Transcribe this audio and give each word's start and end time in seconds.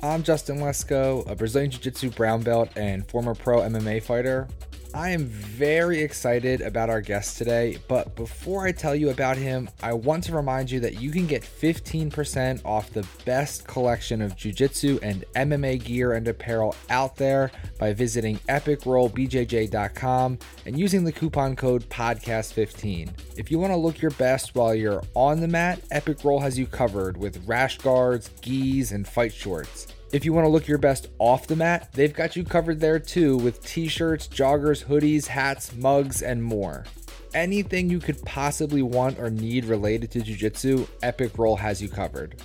I'm 0.00 0.22
Justin 0.22 0.58
Lesko, 0.58 1.28
a 1.28 1.34
Brazilian 1.34 1.72
Jiu 1.72 1.80
Jitsu 1.80 2.10
brown 2.10 2.42
belt 2.42 2.70
and 2.76 3.04
former 3.08 3.34
pro 3.34 3.58
MMA 3.62 4.00
fighter. 4.00 4.46
I 4.94 5.10
am 5.10 5.26
very 5.26 6.00
excited 6.00 6.62
about 6.62 6.88
our 6.88 7.02
guest 7.02 7.36
today, 7.36 7.76
but 7.88 8.16
before 8.16 8.66
I 8.66 8.72
tell 8.72 8.94
you 8.94 9.10
about 9.10 9.36
him, 9.36 9.68
I 9.82 9.92
want 9.92 10.24
to 10.24 10.32
remind 10.34 10.70
you 10.70 10.80
that 10.80 10.98
you 10.98 11.10
can 11.10 11.26
get 11.26 11.42
15% 11.42 12.64
off 12.64 12.90
the 12.90 13.06
best 13.26 13.66
collection 13.66 14.22
of 14.22 14.34
jiu-jitsu 14.34 14.98
and 15.02 15.26
MMA 15.36 15.84
gear 15.84 16.14
and 16.14 16.26
apparel 16.26 16.74
out 16.88 17.16
there 17.16 17.50
by 17.78 17.92
visiting 17.92 18.38
epicrollbjj.com 18.48 20.38
and 20.64 20.78
using 20.78 21.04
the 21.04 21.12
coupon 21.12 21.54
code 21.54 21.86
podcast15. 21.90 23.10
If 23.36 23.50
you 23.50 23.58
want 23.58 23.74
to 23.74 23.76
look 23.76 24.00
your 24.00 24.12
best 24.12 24.54
while 24.54 24.74
you're 24.74 25.02
on 25.14 25.40
the 25.40 25.48
mat, 25.48 25.80
Epic 25.90 26.24
Roll 26.24 26.40
has 26.40 26.58
you 26.58 26.66
covered 26.66 27.18
with 27.18 27.46
rash 27.46 27.76
guards, 27.78 28.30
gis, 28.40 28.92
and 28.92 29.06
fight 29.06 29.34
shorts. 29.34 29.88
If 30.10 30.24
you 30.24 30.32
want 30.32 30.46
to 30.46 30.50
look 30.50 30.66
your 30.66 30.78
best 30.78 31.08
off 31.18 31.46
the 31.46 31.56
mat, 31.56 31.90
they've 31.92 32.14
got 32.14 32.34
you 32.34 32.42
covered 32.42 32.80
there 32.80 32.98
too 32.98 33.36
with 33.36 33.62
t 33.62 33.88
shirts, 33.88 34.26
joggers, 34.26 34.86
hoodies, 34.86 35.26
hats, 35.26 35.74
mugs, 35.76 36.22
and 36.22 36.42
more. 36.42 36.84
Anything 37.34 37.90
you 37.90 37.98
could 37.98 38.24
possibly 38.24 38.80
want 38.80 39.18
or 39.18 39.28
need 39.28 39.66
related 39.66 40.10
to 40.12 40.22
Jiu 40.22 40.34
Jitsu, 40.34 40.86
Epic 41.02 41.36
Roll 41.36 41.56
has 41.56 41.82
you 41.82 41.90
covered. 41.90 42.36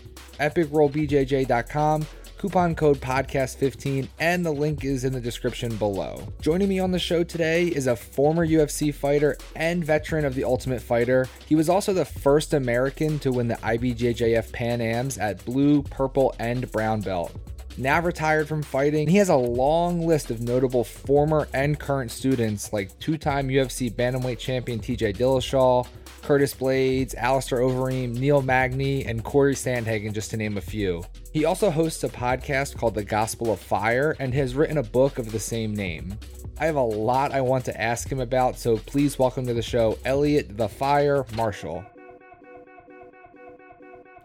EpicRollBJJ.com, 0.41 2.05
coupon 2.37 2.75
code 2.75 2.99
podcast15, 2.99 4.09
and 4.19 4.45
the 4.45 4.51
link 4.51 4.83
is 4.83 5.05
in 5.05 5.13
the 5.13 5.21
description 5.21 5.73
below. 5.77 6.27
Joining 6.41 6.67
me 6.67 6.79
on 6.79 6.91
the 6.91 6.99
show 6.99 7.23
today 7.23 7.67
is 7.67 7.87
a 7.87 7.95
former 7.95 8.45
UFC 8.45 8.93
fighter 8.93 9.37
and 9.55 9.85
veteran 9.85 10.25
of 10.25 10.35
the 10.35 10.43
Ultimate 10.43 10.81
Fighter. 10.81 11.29
He 11.47 11.55
was 11.55 11.69
also 11.69 11.93
the 11.93 12.03
first 12.03 12.53
American 12.53 13.19
to 13.19 13.31
win 13.31 13.47
the 13.47 13.55
IBJJF 13.55 14.51
Pan 14.51 14.81
Ams 14.81 15.17
at 15.17 15.45
blue, 15.45 15.81
purple, 15.83 16.35
and 16.39 16.69
brown 16.69 16.99
belt 16.99 17.31
now 17.77 18.01
retired 18.01 18.47
from 18.47 18.63
fighting. 18.63 19.07
He 19.07 19.17
has 19.17 19.29
a 19.29 19.35
long 19.35 20.05
list 20.05 20.31
of 20.31 20.41
notable 20.41 20.83
former 20.83 21.47
and 21.53 21.79
current 21.79 22.11
students 22.11 22.73
like 22.73 22.97
two 22.99 23.17
time 23.17 23.49
UFC 23.49 23.91
Bantamweight 23.93 24.39
champion 24.39 24.79
TJ 24.79 25.17
Dillashaw, 25.17 25.87
Curtis 26.21 26.53
Blaydes, 26.53 27.15
Alistair 27.15 27.59
Overeem, 27.59 28.17
Neil 28.17 28.41
Magny, 28.41 29.05
and 29.05 29.23
Corey 29.23 29.55
Sandhagen, 29.55 30.13
just 30.13 30.31
to 30.31 30.37
name 30.37 30.57
a 30.57 30.61
few. 30.61 31.03
He 31.33 31.45
also 31.45 31.69
hosts 31.69 32.03
a 32.03 32.09
podcast 32.09 32.77
called 32.77 32.95
The 32.95 33.03
Gospel 33.03 33.51
of 33.51 33.59
Fire 33.59 34.15
and 34.19 34.33
has 34.33 34.55
written 34.55 34.77
a 34.77 34.83
book 34.83 35.19
of 35.19 35.31
the 35.31 35.39
same 35.39 35.75
name. 35.75 36.17
I 36.59 36.65
have 36.65 36.75
a 36.75 36.81
lot 36.81 37.33
I 37.33 37.41
want 37.41 37.65
to 37.65 37.81
ask 37.81 38.09
him 38.09 38.21
about, 38.21 38.57
so 38.57 38.77
please 38.77 39.19
welcome 39.19 39.45
to 39.47 39.53
the 39.53 39.61
show 39.61 39.97
Eliot 40.05 40.57
the 40.57 40.69
Fire 40.69 41.25
Marshall. 41.35 41.83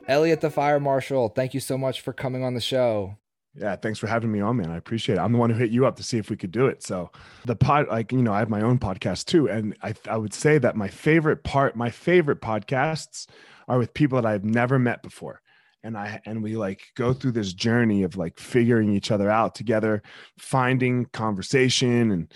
Eliot 0.06 0.40
the 0.40 0.50
Fire 0.50 0.78
Marshall, 0.78 1.30
thank 1.30 1.52
you 1.52 1.60
so 1.60 1.76
much 1.76 2.00
for 2.00 2.12
coming 2.12 2.44
on 2.44 2.54
the 2.54 2.60
show. 2.60 3.17
Yeah, 3.58 3.74
thanks 3.74 3.98
for 3.98 4.06
having 4.06 4.30
me 4.30 4.40
on, 4.40 4.56
man. 4.56 4.70
I 4.70 4.76
appreciate 4.76 5.16
it. 5.16 5.20
I'm 5.20 5.32
the 5.32 5.38
one 5.38 5.50
who 5.50 5.56
hit 5.56 5.70
you 5.70 5.84
up 5.84 5.96
to 5.96 6.02
see 6.02 6.16
if 6.16 6.30
we 6.30 6.36
could 6.36 6.52
do 6.52 6.66
it. 6.66 6.82
So 6.84 7.10
the 7.44 7.56
pod, 7.56 7.88
like 7.88 8.12
you 8.12 8.22
know, 8.22 8.32
I 8.32 8.38
have 8.38 8.48
my 8.48 8.60
own 8.60 8.78
podcast 8.78 9.24
too, 9.24 9.48
and 9.48 9.76
I 9.82 9.94
I 10.08 10.16
would 10.16 10.32
say 10.32 10.58
that 10.58 10.76
my 10.76 10.88
favorite 10.88 11.42
part, 11.42 11.74
my 11.74 11.90
favorite 11.90 12.40
podcasts, 12.40 13.26
are 13.66 13.78
with 13.78 13.94
people 13.94 14.20
that 14.20 14.28
I've 14.28 14.44
never 14.44 14.78
met 14.78 15.02
before, 15.02 15.40
and 15.82 15.98
I 15.98 16.20
and 16.24 16.42
we 16.42 16.56
like 16.56 16.82
go 16.94 17.12
through 17.12 17.32
this 17.32 17.52
journey 17.52 18.04
of 18.04 18.16
like 18.16 18.38
figuring 18.38 18.94
each 18.94 19.10
other 19.10 19.28
out 19.28 19.56
together, 19.56 20.02
finding 20.38 21.06
conversation, 21.06 22.12
and 22.12 22.32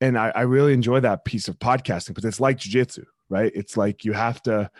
and 0.00 0.16
I, 0.16 0.30
I 0.34 0.42
really 0.42 0.72
enjoy 0.72 1.00
that 1.00 1.24
piece 1.24 1.48
of 1.48 1.58
podcasting 1.58 2.08
because 2.08 2.24
it's 2.24 2.40
like 2.40 2.58
jujitsu, 2.58 3.04
right? 3.28 3.50
It's 3.56 3.76
like 3.76 4.04
you 4.04 4.12
have 4.12 4.40
to 4.44 4.70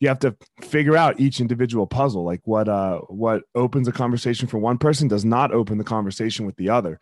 you 0.00 0.08
have 0.08 0.18
to 0.20 0.34
figure 0.62 0.96
out 0.96 1.20
each 1.20 1.40
individual 1.40 1.86
puzzle. 1.86 2.24
Like 2.24 2.40
what 2.44 2.68
uh 2.68 2.98
what 3.08 3.44
opens 3.54 3.86
a 3.86 3.92
conversation 3.92 4.48
for 4.48 4.58
one 4.58 4.78
person 4.78 5.08
does 5.08 5.24
not 5.24 5.52
open 5.52 5.78
the 5.78 5.84
conversation 5.84 6.46
with 6.46 6.56
the 6.56 6.70
other 6.70 6.98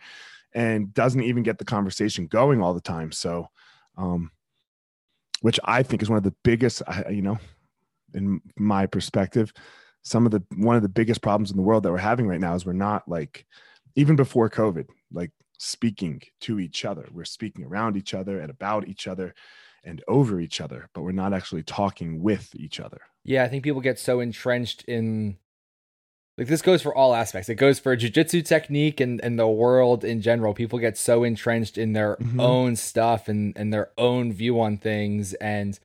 and 0.55 0.93
doesn't 0.93 1.23
even 1.23 1.43
get 1.43 1.59
the 1.59 1.65
conversation 1.65 2.27
going 2.27 2.63
all 2.63 2.75
the 2.75 2.81
time. 2.81 3.13
So 3.13 3.49
um 3.97 4.31
which 5.41 5.61
i 5.65 5.85
think 5.85 6.03
is 6.03 6.09
one 6.11 6.17
of 6.17 6.25
the 6.25 6.35
biggest 6.43 6.83
you 7.11 7.23
know 7.23 7.39
in 8.13 8.41
my 8.57 8.87
perspective 8.87 9.53
some 10.03 10.27
of 10.27 10.33
the 10.33 10.43
one 10.57 10.75
of 10.75 10.83
the 10.83 10.89
biggest 10.89 11.23
problems 11.23 11.53
in 11.53 11.57
the 11.57 11.63
world 11.63 11.85
that 11.85 11.93
we're 11.93 11.99
having 11.99 12.27
right 12.27 12.41
now 12.41 12.55
is 12.55 12.67
we're 12.67 12.73
not 12.73 13.09
like 13.09 13.47
even 13.95 14.17
before 14.17 14.51
covid 14.51 14.87
like 15.13 15.31
speaking 15.59 16.23
to 16.41 16.61
each 16.61 16.85
other. 16.85 17.07
We're 17.13 17.25
speaking 17.25 17.65
around 17.65 17.97
each 17.97 18.15
other 18.15 18.41
and 18.41 18.51
about 18.51 18.89
each 18.89 19.07
other 19.07 19.35
and 19.85 20.03
over 20.09 20.41
each 20.41 20.61
other, 20.61 20.89
but 20.95 21.03
we're 21.03 21.13
not 21.13 21.33
actually 21.33 21.63
talking 21.63 22.23
with 22.23 22.55
each 22.55 22.81
other. 22.81 23.01
Yeah, 23.25 23.45
I 23.45 23.49
think 23.49 23.65
people 23.65 23.81
get 23.81 23.99
so 23.99 24.21
entrenched 24.21 24.85
in 24.85 25.39
like 26.39 26.47
this 26.47 26.63
goes 26.63 26.83
for 26.83 26.95
all 26.95 27.17
aspects. 27.17 27.49
It 27.49 27.57
goes 27.57 27.81
for 27.81 27.97
jujitsu 27.97 28.45
technique 28.47 29.01
and, 29.01 29.21
and 29.25 29.39
the 29.39 29.49
world 29.49 30.05
in 30.05 30.23
general. 30.23 30.55
People 30.55 30.79
get 30.79 30.97
so 30.97 31.25
entrenched 31.25 31.77
in 31.77 31.95
their 31.95 32.15
mm-hmm. 32.17 32.39
own 32.39 32.77
stuff 32.77 33.27
and, 33.27 33.57
and 33.57 33.73
their 33.73 33.91
own 33.99 34.33
view 34.33 34.61
on 34.61 34.79
things 34.79 35.35
and 35.35 35.79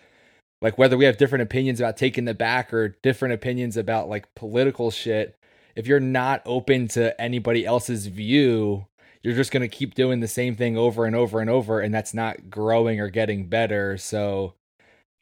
like 0.61 0.77
whether 0.77 0.95
we 0.95 1.05
have 1.05 1.17
different 1.17 1.41
opinions 1.41 1.81
about 1.81 1.97
taking 1.97 2.25
the 2.25 2.33
back 2.33 2.73
or 2.73 2.95
different 3.03 3.33
opinions 3.33 3.75
about 3.75 4.07
like 4.07 4.33
political 4.33 4.91
shit, 4.91 5.37
if 5.75 5.87
you're 5.87 5.99
not 5.99 6.41
open 6.45 6.87
to 6.89 7.19
anybody 7.19 7.65
else's 7.65 8.07
view, 8.07 8.87
you're 9.23 9.35
just 9.35 9.51
going 9.51 9.61
to 9.61 9.67
keep 9.67 9.95
doing 9.95 10.19
the 10.19 10.27
same 10.27 10.55
thing 10.55 10.77
over 10.77 11.05
and 11.05 11.15
over 11.15 11.39
and 11.39 11.49
over 11.49 11.79
and 11.79 11.93
that's 11.93 12.13
not 12.13 12.49
growing 12.49 12.99
or 12.99 13.09
getting 13.09 13.47
better. 13.47 13.97
So 13.97 14.53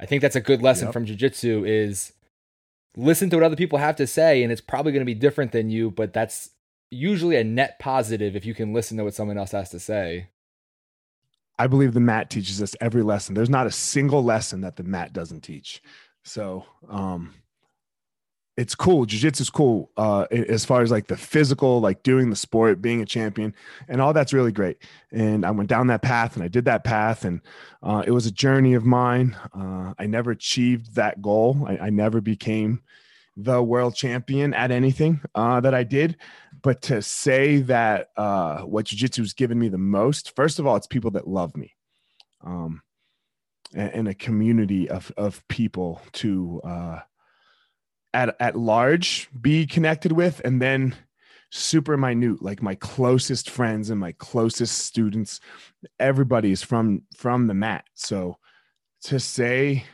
i 0.02 0.06
think 0.06 0.22
that's 0.22 0.36
a 0.36 0.42
good 0.42 0.62
lesson 0.62 0.88
yep. 0.88 0.94
from 0.94 1.06
jiu-jitsu 1.06 1.64
is 1.64 2.12
listen 2.98 3.30
to 3.30 3.38
what 3.38 3.44
other 3.44 3.56
people 3.56 3.78
have 3.78 3.96
to 3.96 4.08
say 4.08 4.44
and 4.44 4.52
it's 4.52 4.60
probably 4.60 4.92
going 4.92 5.02
to 5.02 5.06
be 5.06 5.14
different 5.14 5.52
than 5.52 5.70
you 5.70 5.92
but 5.92 6.12
that's 6.12 6.50
usually 6.90 7.38
a 7.38 7.44
net 7.44 7.80
positive 7.80 8.36
if 8.36 8.46
you 8.46 8.54
can 8.54 8.74
listen 8.74 8.98
to 8.98 9.06
what 9.06 9.14
someone 9.14 9.38
else 9.38 9.52
has 9.52 9.70
to 9.70 9.80
say. 9.80 10.28
I 11.58 11.68
believe 11.68 11.94
the 11.94 12.00
mat 12.02 12.30
teaches 12.30 12.62
us 12.62 12.76
every 12.82 13.02
lesson. 13.02 13.34
There's 13.34 13.50
not 13.50 13.68
a 13.68 13.72
single 13.72 14.24
lesson 14.24 14.62
that 14.62 14.76
the 14.76 14.84
mat 14.84 15.14
doesn't 15.14 15.42
teach. 15.42 15.82
So 16.24 16.66
um 16.90 17.34
it's 18.62 18.76
cool. 18.76 19.08
Jiu-jitsu 19.08 19.42
is 19.42 19.50
cool 19.50 19.90
uh, 19.98 20.28
as 20.32 20.66
far 20.66 20.84
as 20.84 20.92
like 20.92 21.08
the 21.08 21.18
physical, 21.18 21.82
like 21.82 22.04
doing 22.04 22.30
the 22.30 22.36
sport, 22.36 22.80
being 22.80 23.02
a 23.02 23.06
champion, 23.08 23.56
and 23.88 24.00
all 24.00 24.14
that's 24.14 24.34
really 24.34 24.52
great. 24.52 24.78
And 25.12 25.44
I 25.44 25.50
went 25.50 25.68
down 25.68 25.88
that 25.88 26.04
path, 26.04 26.36
and 26.36 26.44
I 26.44 26.48
did 26.48 26.66
that 26.66 26.84
path, 26.84 27.26
and 27.26 27.42
uh, 27.82 28.04
it 28.06 28.12
was 28.12 28.28
a 28.28 28.32
journey 28.32 28.76
of 28.76 28.86
mine. 28.86 29.36
Uh, 29.52 29.96
I 29.98 30.06
never 30.06 30.30
achieved 30.30 30.94
that 30.94 31.24
goal. 31.24 31.66
I, 31.68 31.88
I, 31.88 31.90
never 31.90 32.22
became 32.22 32.84
the 33.36 33.64
world 33.64 33.96
champion 33.96 34.54
at 34.54 34.70
anything 34.70 35.22
uh, 35.34 35.60
that 35.62 35.74
I 35.74 35.84
did. 35.84 36.18
But 36.62 36.84
to 36.84 37.02
say 37.02 37.62
that 37.62 38.12
uh, 38.16 38.60
what 38.60 38.86
jiu-jitsu 38.86 39.24
has 39.24 39.34
given 39.34 39.58
me 39.58 39.70
the 39.70 39.80
most, 39.80 40.36
first 40.36 40.60
of 40.60 40.68
all, 40.68 40.76
it's 40.76 40.86
people 40.86 41.10
that 41.12 41.28
love 41.28 41.58
me. 41.58 41.74
Um, 42.44 42.84
and, 43.74 44.08
a 44.08 44.14
community 44.14 44.90
of 44.90 45.12
of 45.16 45.48
people 45.48 46.02
to 46.12 46.62
uh, 46.64 47.00
at 48.14 48.36
at 48.40 48.58
large 48.58 49.30
be 49.40 49.66
connected 49.66 50.12
with 50.12 50.42
and 50.44 50.62
then 50.62 50.96
super 51.50 51.98
minute 51.98 52.42
like 52.42 52.62
my 52.62 52.76
closest 52.76 53.50
friends 53.50 53.90
and 53.90 54.00
my 54.00 54.14
closest 54.14 54.80
students 54.80 55.40
everybody 56.00 56.52
is 56.52 56.64
from 56.64 57.02
from 57.16 57.48
the 57.48 57.54
mat. 57.54 57.86
So 57.94 58.38
to 59.04 59.20
say 59.20 59.86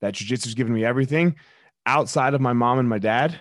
that 0.00 0.14
jiu-jitsu 0.14 0.48
has 0.48 0.54
given 0.54 0.72
me 0.72 0.84
everything 0.84 1.36
outside 1.86 2.34
of 2.34 2.40
my 2.40 2.52
mom 2.52 2.78
and 2.78 2.88
my 2.88 2.98
dad 2.98 3.40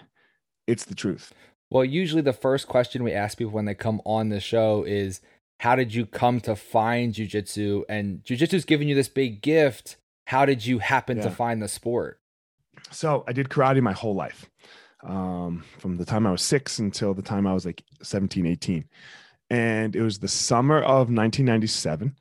it's 0.68 0.86
the 0.86 0.96
truth. 0.96 1.34
Well 1.70 1.86
usually 1.86 2.22
the 2.22 2.34
first 2.34 2.68
question 2.68 3.04
we 3.04 3.14
ask 3.14 3.38
people 3.38 3.54
when 3.54 3.66
they 3.66 3.76
come 3.76 4.02
on 4.06 4.30
the 4.30 4.40
show 4.40 4.84
is 4.84 5.22
how 5.60 5.76
did 5.76 5.94
you 5.94 6.06
come 6.06 6.42
to 6.42 6.56
find 6.56 7.14
jiu-jitsu? 7.14 7.86
And 7.88 8.24
jiu-jitsu's 8.24 8.66
given 8.66 8.88
you 8.88 8.96
this 8.96 9.08
big 9.08 9.42
gift. 9.42 9.98
How 10.26 10.46
did 10.46 10.66
you 10.66 10.80
happen 10.80 11.18
yeah. 11.18 11.24
to 11.24 11.30
find 11.30 11.62
the 11.62 11.68
sport 11.68 12.20
so 12.92 13.24
I 13.28 13.34
did 13.34 13.50
karate 13.50 13.82
my 13.82 13.94
whole 13.94 14.16
life, 14.16 14.50
um, 15.04 15.64
from 15.80 15.98
the 15.98 16.06
time 16.06 16.26
I 16.26 16.32
was 16.32 16.42
six 16.42 16.80
until 16.80 17.14
the 17.14 17.22
time 17.22 17.48
I 17.48 17.54
was 17.54 17.66
like 17.66 17.84
17, 18.02 18.46
18. 18.46 18.86
And 19.50 19.96
it 19.96 20.02
was 20.02 20.20
the 20.20 20.28
summer 20.28 20.80
of 20.80 21.10
1997. 21.10 22.16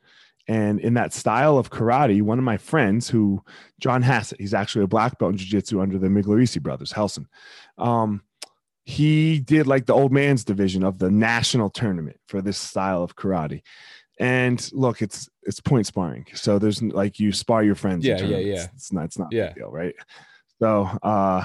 And 0.47 0.79
in 0.79 0.93
that 0.93 1.13
style 1.13 1.57
of 1.57 1.71
karate, 1.71 2.21
one 2.21 2.37
of 2.37 2.43
my 2.43 2.57
friends, 2.57 3.09
who 3.09 3.43
John 3.79 4.03
Hassett, 4.03 4.39
he's 4.39 4.53
actually 4.53 4.83
a 4.83 4.87
black 4.87 5.17
belt 5.17 5.31
in 5.31 5.37
jiu-jitsu 5.37 5.81
under 5.81 5.97
the 5.97 6.07
Migliarese 6.07 6.61
brothers, 6.61 6.93
Helson. 6.93 7.25
Um, 7.79 8.21
he 8.83 9.39
did 9.39 9.65
like 9.65 9.87
the 9.87 9.93
old 9.93 10.11
man's 10.11 10.43
division 10.43 10.83
of 10.83 10.99
the 10.99 11.09
national 11.09 11.71
tournament 11.71 12.17
for 12.27 12.41
this 12.41 12.59
style 12.59 13.01
of 13.01 13.15
karate. 13.15 13.63
And 14.19 14.69
look, 14.71 15.01
it's 15.01 15.27
it's 15.43 15.59
point 15.59 15.87
sparring. 15.87 16.27
So 16.35 16.59
there's 16.59 16.81
like 16.81 17.19
you 17.19 17.31
spar 17.31 17.63
your 17.63 17.75
friends. 17.75 18.05
Yeah, 18.05 18.21
yeah, 18.21 18.37
yeah. 18.37 18.67
It's 18.75 18.93
not 18.93 19.05
it's 19.05 19.19
not 19.19 19.29
yeah. 19.31 19.53
deal, 19.53 19.71
right? 19.71 19.95
So 20.59 20.83
uh, 21.03 21.43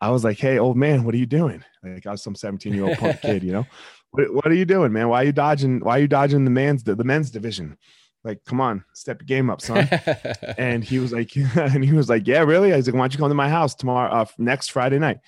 I 0.00 0.10
was 0.10 0.24
like, 0.24 0.38
"Hey, 0.38 0.58
old 0.58 0.76
man, 0.76 1.04
what 1.04 1.14
are 1.14 1.18
you 1.18 1.26
doing?" 1.26 1.64
Like 1.82 2.06
I 2.06 2.12
was 2.12 2.22
some 2.22 2.34
seventeen 2.34 2.74
year 2.74 2.86
old 2.86 2.98
punk 2.98 3.20
kid, 3.22 3.42
you 3.42 3.52
know. 3.52 3.66
What, 4.10 4.34
what, 4.34 4.46
are 4.46 4.54
you 4.54 4.64
doing, 4.64 4.92
man? 4.92 5.08
Why 5.08 5.22
are 5.22 5.26
you 5.26 5.32
dodging? 5.32 5.80
Why 5.80 5.98
are 5.98 6.00
you 6.00 6.08
dodging 6.08 6.44
the 6.44 6.50
man's 6.50 6.82
the 6.82 6.96
men's 6.96 7.30
division? 7.30 7.76
Like, 8.22 8.44
come 8.44 8.60
on, 8.60 8.84
step 8.92 9.22
your 9.22 9.26
game 9.26 9.48
up, 9.48 9.62
son. 9.62 9.88
and 10.58 10.84
he 10.84 10.98
was 10.98 11.12
like, 11.12 11.34
and 11.56 11.84
he 11.84 11.92
was 11.92 12.08
like, 12.08 12.26
"Yeah, 12.26 12.40
really?" 12.40 12.72
I 12.72 12.76
was 12.76 12.86
like, 12.86 12.94
"Why 12.94 13.00
don't 13.00 13.12
you 13.12 13.18
come 13.18 13.28
to 13.28 13.34
my 13.34 13.48
house 13.48 13.74
tomorrow, 13.74 14.10
uh, 14.10 14.26
next 14.38 14.72
Friday 14.72 14.98
night?" 14.98 15.18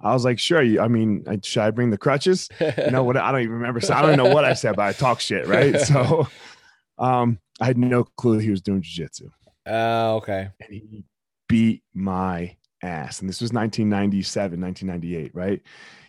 I 0.00 0.12
was 0.12 0.24
like, 0.26 0.38
sure. 0.38 0.62
You, 0.62 0.80
I 0.80 0.88
mean, 0.88 1.24
should 1.42 1.62
I 1.62 1.70
bring 1.70 1.88
the 1.88 1.96
crutches? 1.96 2.50
You 2.60 2.90
know 2.90 3.02
what? 3.02 3.16
I 3.16 3.32
don't 3.32 3.40
even 3.40 3.54
remember. 3.54 3.80
So 3.80 3.94
I 3.94 4.02
don't 4.02 4.18
know 4.18 4.28
what 4.34 4.44
I 4.44 4.52
said, 4.52 4.76
but 4.76 4.82
I 4.82 4.92
talk 4.92 5.20
shit, 5.20 5.46
right? 5.46 5.80
So, 5.80 6.28
um, 6.98 7.38
I 7.60 7.64
had 7.66 7.78
no 7.78 8.04
clue 8.04 8.38
he 8.38 8.50
was 8.50 8.60
doing 8.60 8.82
jujitsu. 8.82 9.30
Oh, 9.66 9.72
uh, 9.72 10.14
okay. 10.16 10.50
And 10.60 10.74
he 10.74 11.04
beat 11.48 11.82
my 11.94 12.56
ass. 12.86 13.20
And 13.20 13.28
this 13.28 13.40
was 13.40 13.52
1997, 13.52 14.60
1998, 14.60 15.34
right? 15.34 15.62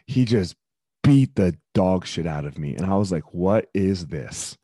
He 0.05 0.25
just 0.25 0.55
beat 1.03 1.35
the 1.35 1.57
dog 1.73 2.05
shit 2.05 2.27
out 2.27 2.45
of 2.45 2.57
me. 2.57 2.75
And 2.75 2.85
I 2.85 2.95
was 2.95 3.11
like, 3.11 3.33
what 3.33 3.69
is 3.73 4.07
this? 4.07 4.57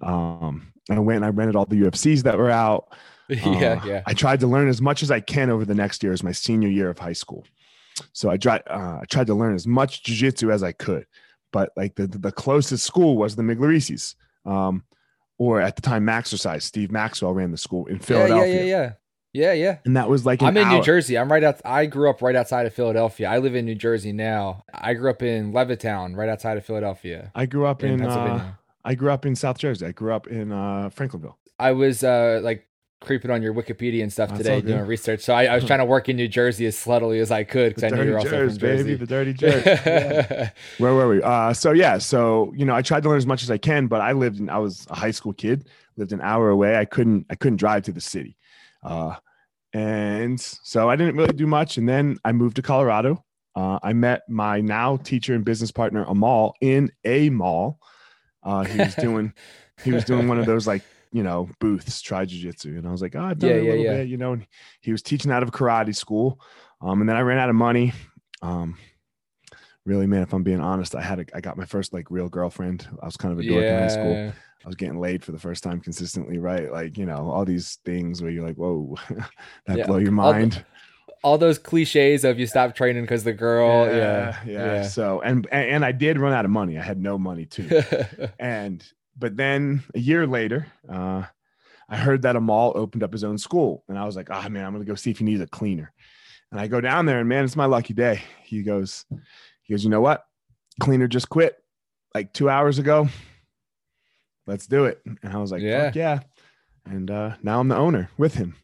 Um, 0.00 0.72
I 0.90 0.98
went 0.98 1.16
and 1.16 1.24
I 1.24 1.28
rented 1.28 1.56
all 1.56 1.66
the 1.66 1.82
UFCs 1.82 2.22
that 2.22 2.38
were 2.38 2.50
out. 2.50 2.92
yeah, 3.28 3.80
uh, 3.82 3.84
yeah. 3.84 4.02
I 4.06 4.14
tried 4.14 4.40
to 4.40 4.46
learn 4.46 4.68
as 4.68 4.80
much 4.80 5.02
as 5.02 5.10
I 5.10 5.20
can 5.20 5.50
over 5.50 5.64
the 5.64 5.74
next 5.74 6.02
year 6.02 6.12
as 6.12 6.22
my 6.22 6.32
senior 6.32 6.68
year 6.68 6.88
of 6.88 6.98
high 6.98 7.12
school. 7.12 7.44
So 8.12 8.30
I 8.30 8.36
tried, 8.36 8.62
uh, 8.68 9.00
I 9.02 9.04
tried 9.08 9.26
to 9.28 9.34
learn 9.34 9.54
as 9.54 9.66
much 9.66 10.04
jujitsu 10.04 10.52
as 10.52 10.62
I 10.62 10.72
could, 10.72 11.06
but 11.52 11.70
like 11.76 11.94
the, 11.94 12.06
the 12.06 12.30
closest 12.30 12.84
school 12.84 13.16
was 13.16 13.34
the 13.34 13.42
Migliareses, 13.42 14.14
um, 14.44 14.84
or 15.38 15.60
at 15.60 15.76
the 15.76 15.82
time 15.82 16.04
Maxercise. 16.04 16.62
Steve 16.62 16.92
Maxwell 16.92 17.32
ran 17.32 17.50
the 17.50 17.56
school 17.56 17.86
in 17.86 17.98
Philadelphia. 17.98 18.54
Yeah, 18.54 18.60
yeah, 18.60 18.66
yeah, 18.66 18.92
yeah, 19.36 19.52
yeah. 19.52 19.78
And 19.84 19.96
that 19.96 20.08
was 20.08 20.24
like 20.24 20.42
I'm 20.42 20.56
in 20.56 20.64
hour. 20.64 20.78
New 20.78 20.82
Jersey. 20.82 21.18
I'm 21.18 21.30
right 21.30 21.44
out. 21.44 21.60
I 21.64 21.86
grew 21.86 22.08
up 22.08 22.22
right 22.22 22.34
outside 22.34 22.66
of 22.66 22.74
Philadelphia. 22.74 23.28
I 23.28 23.38
live 23.38 23.54
in 23.54 23.66
New 23.66 23.74
Jersey 23.74 24.12
now. 24.12 24.64
I 24.72 24.94
grew 24.94 25.10
up 25.10 25.22
in 25.22 25.52
Levittown, 25.52 26.16
right 26.16 26.28
outside 26.28 26.56
of 26.56 26.64
Philadelphia. 26.64 27.30
I 27.34 27.46
grew 27.46 27.66
up 27.66 27.84
in, 27.84 28.00
in 28.00 28.06
uh, 28.06 28.54
I 28.84 28.94
grew 28.94 29.10
up 29.10 29.26
in 29.26 29.36
South 29.36 29.58
Jersey. 29.58 29.86
I 29.86 29.92
grew 29.92 30.12
up 30.12 30.26
in 30.26 30.52
uh, 30.52 30.90
Franklinville. 30.94 31.34
I 31.58 31.72
was 31.72 32.02
uh, 32.02 32.40
like 32.42 32.66
creeping 33.00 33.30
on 33.30 33.42
your 33.42 33.52
Wikipedia 33.52 34.02
and 34.02 34.12
stuff 34.12 34.30
That's 34.30 34.42
today 34.42 34.60
doing 34.62 34.86
research. 34.86 35.20
So 35.20 35.34
I, 35.34 35.44
I, 35.44 35.54
was 35.54 35.64
trying 35.64 35.80
to 35.80 35.84
work 35.84 36.08
in 36.08 36.16
New 36.16 36.28
Jersey 36.28 36.66
as 36.66 36.78
subtly 36.78 37.20
as 37.20 37.30
I 37.30 37.44
could 37.44 37.74
because 37.74 37.92
I 37.92 37.94
knew 37.94 38.04
you 38.04 38.10
were 38.12 38.18
also 38.18 38.30
Jersey, 38.30 38.58
from 38.58 38.68
Jersey. 38.68 38.84
Baby, 38.84 38.96
the 38.96 39.06
dirty 39.06 39.32
Jersey. 39.34 39.70
yeah. 39.86 40.50
Where 40.78 40.94
were 40.94 41.08
we? 41.08 41.22
Uh, 41.22 41.52
so 41.52 41.72
yeah, 41.72 41.98
so 41.98 42.52
you 42.56 42.64
know, 42.64 42.74
I 42.74 42.82
tried 42.82 43.02
to 43.02 43.08
learn 43.08 43.18
as 43.18 43.26
much 43.26 43.42
as 43.42 43.50
I 43.50 43.58
can, 43.58 43.86
but 43.86 44.00
I 44.00 44.12
lived 44.12 44.40
in 44.40 44.48
I 44.48 44.58
was 44.58 44.86
a 44.90 44.94
high 44.94 45.10
school 45.10 45.34
kid, 45.34 45.68
lived 45.96 46.12
an 46.12 46.20
hour 46.22 46.48
away. 46.48 46.76
I 46.76 46.84
couldn't 46.84 47.26
I 47.28 47.34
couldn't 47.34 47.58
drive 47.58 47.82
to 47.84 47.92
the 47.92 48.00
city. 48.00 48.36
Uh, 48.82 49.16
and 49.76 50.40
so 50.40 50.88
I 50.88 50.96
didn't 50.96 51.16
really 51.16 51.34
do 51.34 51.46
much. 51.46 51.76
And 51.76 51.88
then 51.88 52.16
I 52.24 52.32
moved 52.32 52.56
to 52.56 52.62
Colorado. 52.62 53.22
Uh, 53.54 53.78
I 53.82 53.92
met 53.92 54.22
my 54.28 54.60
now 54.60 54.96
teacher 54.96 55.34
and 55.34 55.44
business 55.44 55.70
partner 55.70 56.04
Amal 56.04 56.54
in 56.60 56.90
a 57.04 57.30
mall. 57.30 57.78
Uh, 58.42 58.64
he 58.64 58.78
was 58.78 58.94
doing 59.06 59.34
he 59.84 59.92
was 59.92 60.04
doing 60.04 60.28
one 60.28 60.38
of 60.38 60.46
those 60.46 60.66
like 60.66 60.82
you 61.12 61.22
know, 61.22 61.48
booths, 61.60 62.00
try 62.02 62.26
jujitsu. 62.26 62.76
And 62.76 62.86
I 62.86 62.90
was 62.90 63.00
like, 63.00 63.14
oh, 63.14 63.20
I've 63.20 63.38
done 63.38 63.50
yeah, 63.50 63.56
it 63.56 63.60
a 63.60 63.62
yeah, 63.62 63.70
little 63.70 63.84
yeah. 63.84 63.96
bit, 63.98 64.08
you 64.08 64.16
know, 64.16 64.32
and 64.34 64.46
he 64.80 64.92
was 64.92 65.02
teaching 65.02 65.30
out 65.30 65.42
of 65.42 65.50
karate 65.50 65.96
school. 65.96 66.40
Um, 66.82 67.00
and 67.00 67.08
then 67.08 67.16
I 67.16 67.20
ran 67.20 67.38
out 67.38 67.48
of 67.48 67.54
money. 67.54 67.92
Um, 68.42 68.76
really, 69.86 70.06
man, 70.06 70.22
if 70.22 70.34
I'm 70.34 70.42
being 70.42 70.60
honest, 70.60 70.94
I 70.94 71.00
had, 71.00 71.20
a, 71.20 71.24
I 71.34 71.40
got 71.40 71.56
my 71.56 71.64
first 71.64 71.94
like 71.94 72.10
real 72.10 72.28
girlfriend. 72.28 72.86
I 73.00 73.06
was 73.06 73.16
kind 73.16 73.32
of 73.32 73.38
a 73.38 73.48
dork 73.48 73.64
in 73.64 73.78
high 73.78 73.88
school. 73.88 74.32
I 74.66 74.68
was 74.68 74.74
getting 74.74 74.98
laid 74.98 75.22
for 75.22 75.30
the 75.30 75.38
first 75.38 75.62
time 75.62 75.80
consistently, 75.80 76.38
right? 76.38 76.72
Like, 76.72 76.98
you 76.98 77.06
know, 77.06 77.30
all 77.30 77.44
these 77.44 77.78
things 77.84 78.20
where 78.20 78.32
you're 78.32 78.44
like, 78.44 78.56
whoa, 78.56 78.96
that 79.66 79.86
blow 79.86 79.98
your 79.98 80.10
mind. 80.10 80.64
All, 81.22 81.32
all, 81.32 81.38
those 81.38 81.56
cliches 81.56 82.24
of 82.24 82.40
you 82.40 82.48
stop 82.48 82.74
training 82.74 83.04
because 83.04 83.22
the 83.22 83.32
girl, 83.32 83.86
yeah, 83.86 84.36
yeah, 84.44 84.52
yeah. 84.52 84.82
So, 84.82 85.20
and, 85.20 85.46
and 85.52 85.84
I 85.84 85.92
did 85.92 86.18
run 86.18 86.32
out 86.32 86.44
of 86.44 86.50
money. 86.50 86.78
I 86.78 86.82
had 86.82 87.00
no 87.00 87.16
money 87.16 87.44
too. 87.44 87.80
and 88.40 88.84
but 89.16 89.36
then 89.36 89.84
a 89.94 90.00
year 90.00 90.26
later, 90.26 90.66
uh, 90.88 91.22
I 91.88 91.96
heard 91.96 92.22
that 92.22 92.34
Amal 92.34 92.72
opened 92.74 93.04
up 93.04 93.12
his 93.12 93.22
own 93.22 93.38
school, 93.38 93.84
and 93.88 93.96
I 93.96 94.04
was 94.04 94.16
like, 94.16 94.30
"Ah, 94.32 94.42
oh, 94.44 94.48
man, 94.48 94.64
I'm 94.64 94.72
gonna 94.72 94.84
go 94.84 94.96
see 94.96 95.12
if 95.12 95.18
he 95.18 95.24
needs 95.24 95.40
a 95.40 95.46
cleaner." 95.46 95.92
And 96.50 96.60
I 96.60 96.66
go 96.66 96.80
down 96.80 97.06
there, 97.06 97.20
and 97.20 97.28
man, 97.28 97.44
it's 97.44 97.54
my 97.54 97.66
lucky 97.66 97.94
day. 97.94 98.20
He 98.42 98.62
goes, 98.62 99.04
he 99.62 99.74
goes, 99.74 99.84
you 99.84 99.90
know 99.90 100.00
what? 100.00 100.24
Cleaner 100.80 101.08
just 101.08 101.28
quit 101.28 101.56
like 102.14 102.32
two 102.32 102.48
hours 102.48 102.78
ago. 102.78 103.08
Let's 104.46 104.66
do 104.66 104.84
it. 104.84 105.00
And 105.04 105.32
I 105.32 105.38
was 105.38 105.50
like, 105.50 105.62
yeah, 105.62 105.90
yeah. 105.94 106.20
And 106.84 107.10
uh, 107.10 107.36
now 107.42 107.60
I'm 107.60 107.68
the 107.68 107.76
owner 107.76 108.10
with 108.16 108.34
him. 108.34 108.54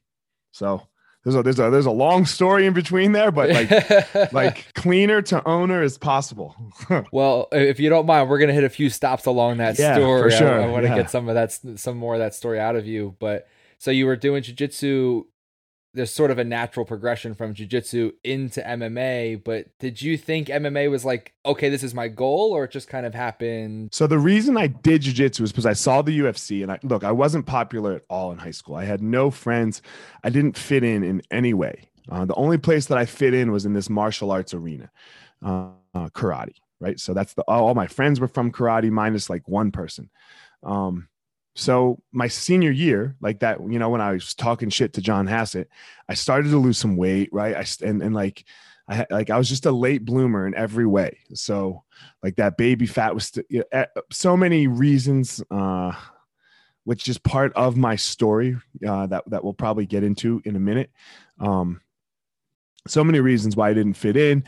So 0.53 0.87
there's 1.25 1.37
a 1.37 1.43
there's 1.43 1.59
a 1.59 1.71
there's 1.71 1.87
a 1.87 1.91
long 1.91 2.27
story 2.27 2.67
in 2.67 2.73
between 2.73 3.13
there, 3.13 3.31
but 3.31 3.51
like 3.51 4.33
like 4.33 4.75
cleaner 4.75 5.23
to 5.23 5.47
owner 5.47 5.83
is 5.83 5.99
possible. 5.99 6.57
well, 7.13 7.49
if 7.53 7.79
you 7.81 7.89
don't 7.89 8.07
mind, 8.07 8.29
we're 8.29 8.39
gonna 8.39 8.53
hit 8.53 8.65
a 8.65 8.69
few 8.69 8.91
stops 8.91 9.27
along 9.27 9.59
that 9.59 9.79
yeah, 9.79 9.95
story. 9.95 10.31
For 10.31 10.37
sure. 10.37 10.61
I, 10.61 10.65
I 10.65 10.69
want 10.69 10.85
to 10.85 10.91
yeah. 10.91 10.97
get 10.97 11.11
some 11.11 11.29
of 11.29 11.35
that 11.35 11.53
some 11.79 11.97
more 11.97 12.15
of 12.15 12.21
that 12.21 12.35
story 12.35 12.59
out 12.59 12.77
of 12.77 12.87
you. 12.87 13.17
But 13.19 13.47
so 13.79 13.91
you 13.91 14.07
were 14.07 14.17
doing 14.17 14.43
jujitsu 14.43 15.25
there's 15.95 16.11
sort 16.11 16.31
of 16.31 16.39
a 16.39 16.45
natural 16.45 16.87
progression 16.87 17.35
from 17.35 17.53
jiu-jitsu 17.53 18.13
into 18.25 18.61
MMA, 18.61 19.45
but 19.45 19.67
did 19.79 20.01
you 20.01 20.17
think 20.17 20.49
MMA 20.49 20.91
was 20.91 21.05
like, 21.05 21.35
okay, 21.45 21.69
this 21.69 21.83
is 21.83 21.95
my 21.95 22.09
goal 22.09 22.53
or 22.53 22.65
it 22.65 22.71
just 22.71 22.89
kind 22.89 23.05
of 23.05 23.15
happened? 23.15 23.91
So 23.93 24.07
the 24.07 24.19
reason 24.19 24.57
I 24.57 24.69
did 24.69 25.03
jiu-jitsu 25.03 25.43
was 25.43 25.53
because 25.53 25.67
I 25.67 25.75
saw 25.75 26.01
the 26.01 26.19
UFC 26.19 26.63
and 26.63 26.73
I 26.73 26.79
look, 26.83 27.05
I 27.05 27.13
wasn't 27.13 27.45
popular 27.45 27.95
at 27.95 28.03
all 28.09 28.33
in 28.33 28.39
high 28.39 28.53
school. 28.53 28.77
I 28.77 28.85
had 28.85 29.03
no 29.03 29.31
friends. 29.31 29.83
I 30.25 30.31
didn't 30.31 30.57
fit 30.57 30.83
in 30.83 31.03
in 31.03 31.23
any 31.31 31.53
way. 31.53 31.89
Uh, 32.09 32.25
the 32.25 32.35
only 32.35 32.59
place 32.59 32.87
that 32.87 32.99
I 32.99 33.05
fit 33.05 33.35
in 33.35 33.53
was 33.53 33.67
in 33.67 33.75
this 33.75 33.91
martial 33.91 34.31
arts 34.31 34.55
arena, 34.55 34.91
uh, 35.45 35.69
uh, 35.95 36.09
karate, 36.09 36.55
right? 36.81 36.99
So 36.99 37.13
that's 37.15 37.35
the 37.35 37.43
all 37.43 37.75
my 37.75 37.87
friends 37.87 38.19
were 38.19 38.29
from 38.29 38.51
karate 38.51 38.91
minus 38.91 39.29
like 39.29 39.47
one 39.47 39.71
person. 39.71 40.11
Um, 40.63 41.09
so 41.55 42.01
my 42.13 42.29
senior 42.29 42.71
year, 42.71 43.17
like 43.21 43.41
that, 43.41 43.59
you 43.61 43.79
know, 43.79 43.91
when 43.91 44.01
I 44.01 44.13
was 44.13 44.35
talking 44.35 44.71
shit 44.71 44.95
to 44.95 45.03
John 45.03 45.27
Hassett, 45.27 45.69
I 46.09 46.15
started 46.15 46.51
to 46.51 46.59
lose 46.59 46.79
some 46.79 46.97
weight, 46.97 47.29
right? 47.33 47.55
I 47.55 47.87
and 47.87 48.03
and 48.03 48.15
like 48.15 48.45
I 48.89 49.07
like 49.11 49.29
I 49.29 49.37
was 49.37 49.49
just 49.49 49.67
a 49.67 49.73
late 49.73 50.05
bloomer 50.05 50.47
in 50.47 50.55
every 50.55 50.87
way. 50.87 51.19
So 51.35 51.85
like 52.23 52.37
that 52.37 52.57
baby 52.57 52.87
fat 52.87 53.15
was 53.15 53.27
st- 53.27 53.47
you 53.51 53.65
know, 53.73 53.85
so 54.11 54.37
many 54.37 54.67
reasons, 54.67 55.43
uh, 55.51 55.93
which 56.85 57.07
is 57.09 57.19
part 57.19 57.53
of 57.55 57.77
my 57.77 57.97
story 57.97 58.57
uh, 58.87 59.07
that 59.09 59.29
that 59.29 59.45
we'll 59.45 59.53
probably 59.53 59.87
get 59.87 60.05
into 60.05 60.41
in 60.47 60.57
a 60.57 60.61
minute. 60.61 60.91
Um, 61.39 61.83
so 62.87 63.05
many 63.05 63.21
reasons 63.21 63.57
why 63.57 63.69
I 63.69 63.75
didn't 63.75 63.95
fit 63.95 64.17
in, 64.17 64.45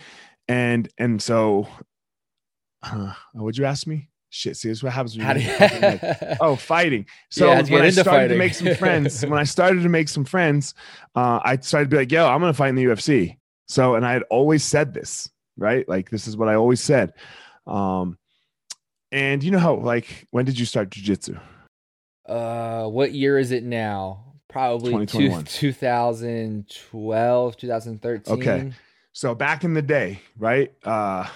and 0.49 0.89
and 0.97 1.21
so, 1.21 1.69
uh, 2.83 3.13
would 3.35 3.59
you 3.59 3.67
ask 3.67 3.87
me? 3.87 4.09
Shit. 4.35 4.57
See, 4.57 4.69
this 4.69 4.79
is 4.79 4.83
what 4.83 4.93
happens 4.93 5.17
when 5.17 5.41
you 5.41 5.47
like, 5.59 6.03
oh, 6.41 6.57
fighting. 6.57 7.07
So 7.31 7.47
yeah, 7.47 7.63
when 7.63 7.83
I 7.83 7.91
started 7.91 8.11
fighting. 8.11 8.31
to 8.31 8.37
make 8.37 8.55
some 8.55 8.75
friends, 8.75 9.25
when 9.25 9.39
I 9.39 9.45
started 9.45 9.85
to 9.85 9.89
make 9.89 10.09
some 10.09 10.25
friends, 10.25 10.75
uh, 11.15 11.39
I 11.43 11.59
started 11.59 11.91
to 11.91 11.91
be 11.91 11.99
like, 11.99 12.11
yo, 12.11 12.27
I'm 12.27 12.41
gonna 12.41 12.53
fight 12.53 12.71
in 12.71 12.75
the 12.75 12.83
UFC. 12.85 13.37
So, 13.67 13.95
and 13.95 14.05
I 14.05 14.13
had 14.13 14.25
always 14.31 14.65
said 14.65 14.93
this, 14.93 15.31
right? 15.57 15.89
Like 15.89 16.11
this 16.11 16.27
is 16.27 16.37
what 16.37 16.49
I 16.49 16.57
always 16.57 16.81
said. 16.81 17.13
Um, 17.67 18.19
and 19.13 19.43
you 19.43 19.51
know 19.53 19.59
how, 19.59 19.77
like, 19.77 20.27
when 20.31 20.45
did 20.45 20.59
you 20.59 20.67
start 20.67 20.91
jujitsu? 20.91 21.41
Uh, 22.27 22.87
what 22.89 23.13
year 23.13 23.39
is 23.39 23.53
it 23.53 23.63
now? 23.63 24.35
Probably 24.49 25.07
two, 25.07 25.43
2012, 25.43 27.57
2013. 27.57 28.35
Okay. 28.35 28.73
So 29.13 29.35
back 29.35 29.63
in 29.63 29.75
the 29.75 29.83
day, 29.83 30.21
right? 30.37 30.73
Uh, 30.83 31.29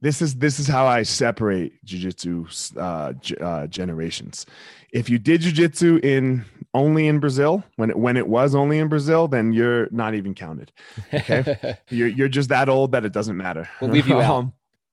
this 0.00 0.22
is 0.22 0.36
this 0.36 0.58
is 0.58 0.66
how 0.66 0.86
I 0.86 1.02
separate 1.02 1.84
jujitsu 1.84 2.76
uh, 2.76 3.12
g- 3.14 3.36
uh, 3.36 3.66
generations. 3.66 4.46
If 4.92 5.10
you 5.10 5.18
did 5.18 5.42
jujitsu 5.42 6.02
in 6.04 6.44
only 6.72 7.06
in 7.06 7.20
Brazil 7.20 7.64
when 7.76 7.90
it 7.90 7.98
when 7.98 8.16
it 8.16 8.26
was 8.28 8.54
only 8.54 8.78
in 8.78 8.88
Brazil, 8.88 9.28
then 9.28 9.52
you're 9.52 9.88
not 9.90 10.14
even 10.14 10.34
counted. 10.34 10.72
Okay, 11.12 11.76
you're 11.90 12.08
you're 12.08 12.28
just 12.28 12.48
that 12.48 12.68
old 12.68 12.92
that 12.92 13.04
it 13.04 13.12
doesn't 13.12 13.36
matter. 13.36 13.68
We'll 13.80 13.90
leave 13.90 14.08
you 14.08 14.20
out. 14.20 14.30
Um, 14.40 14.52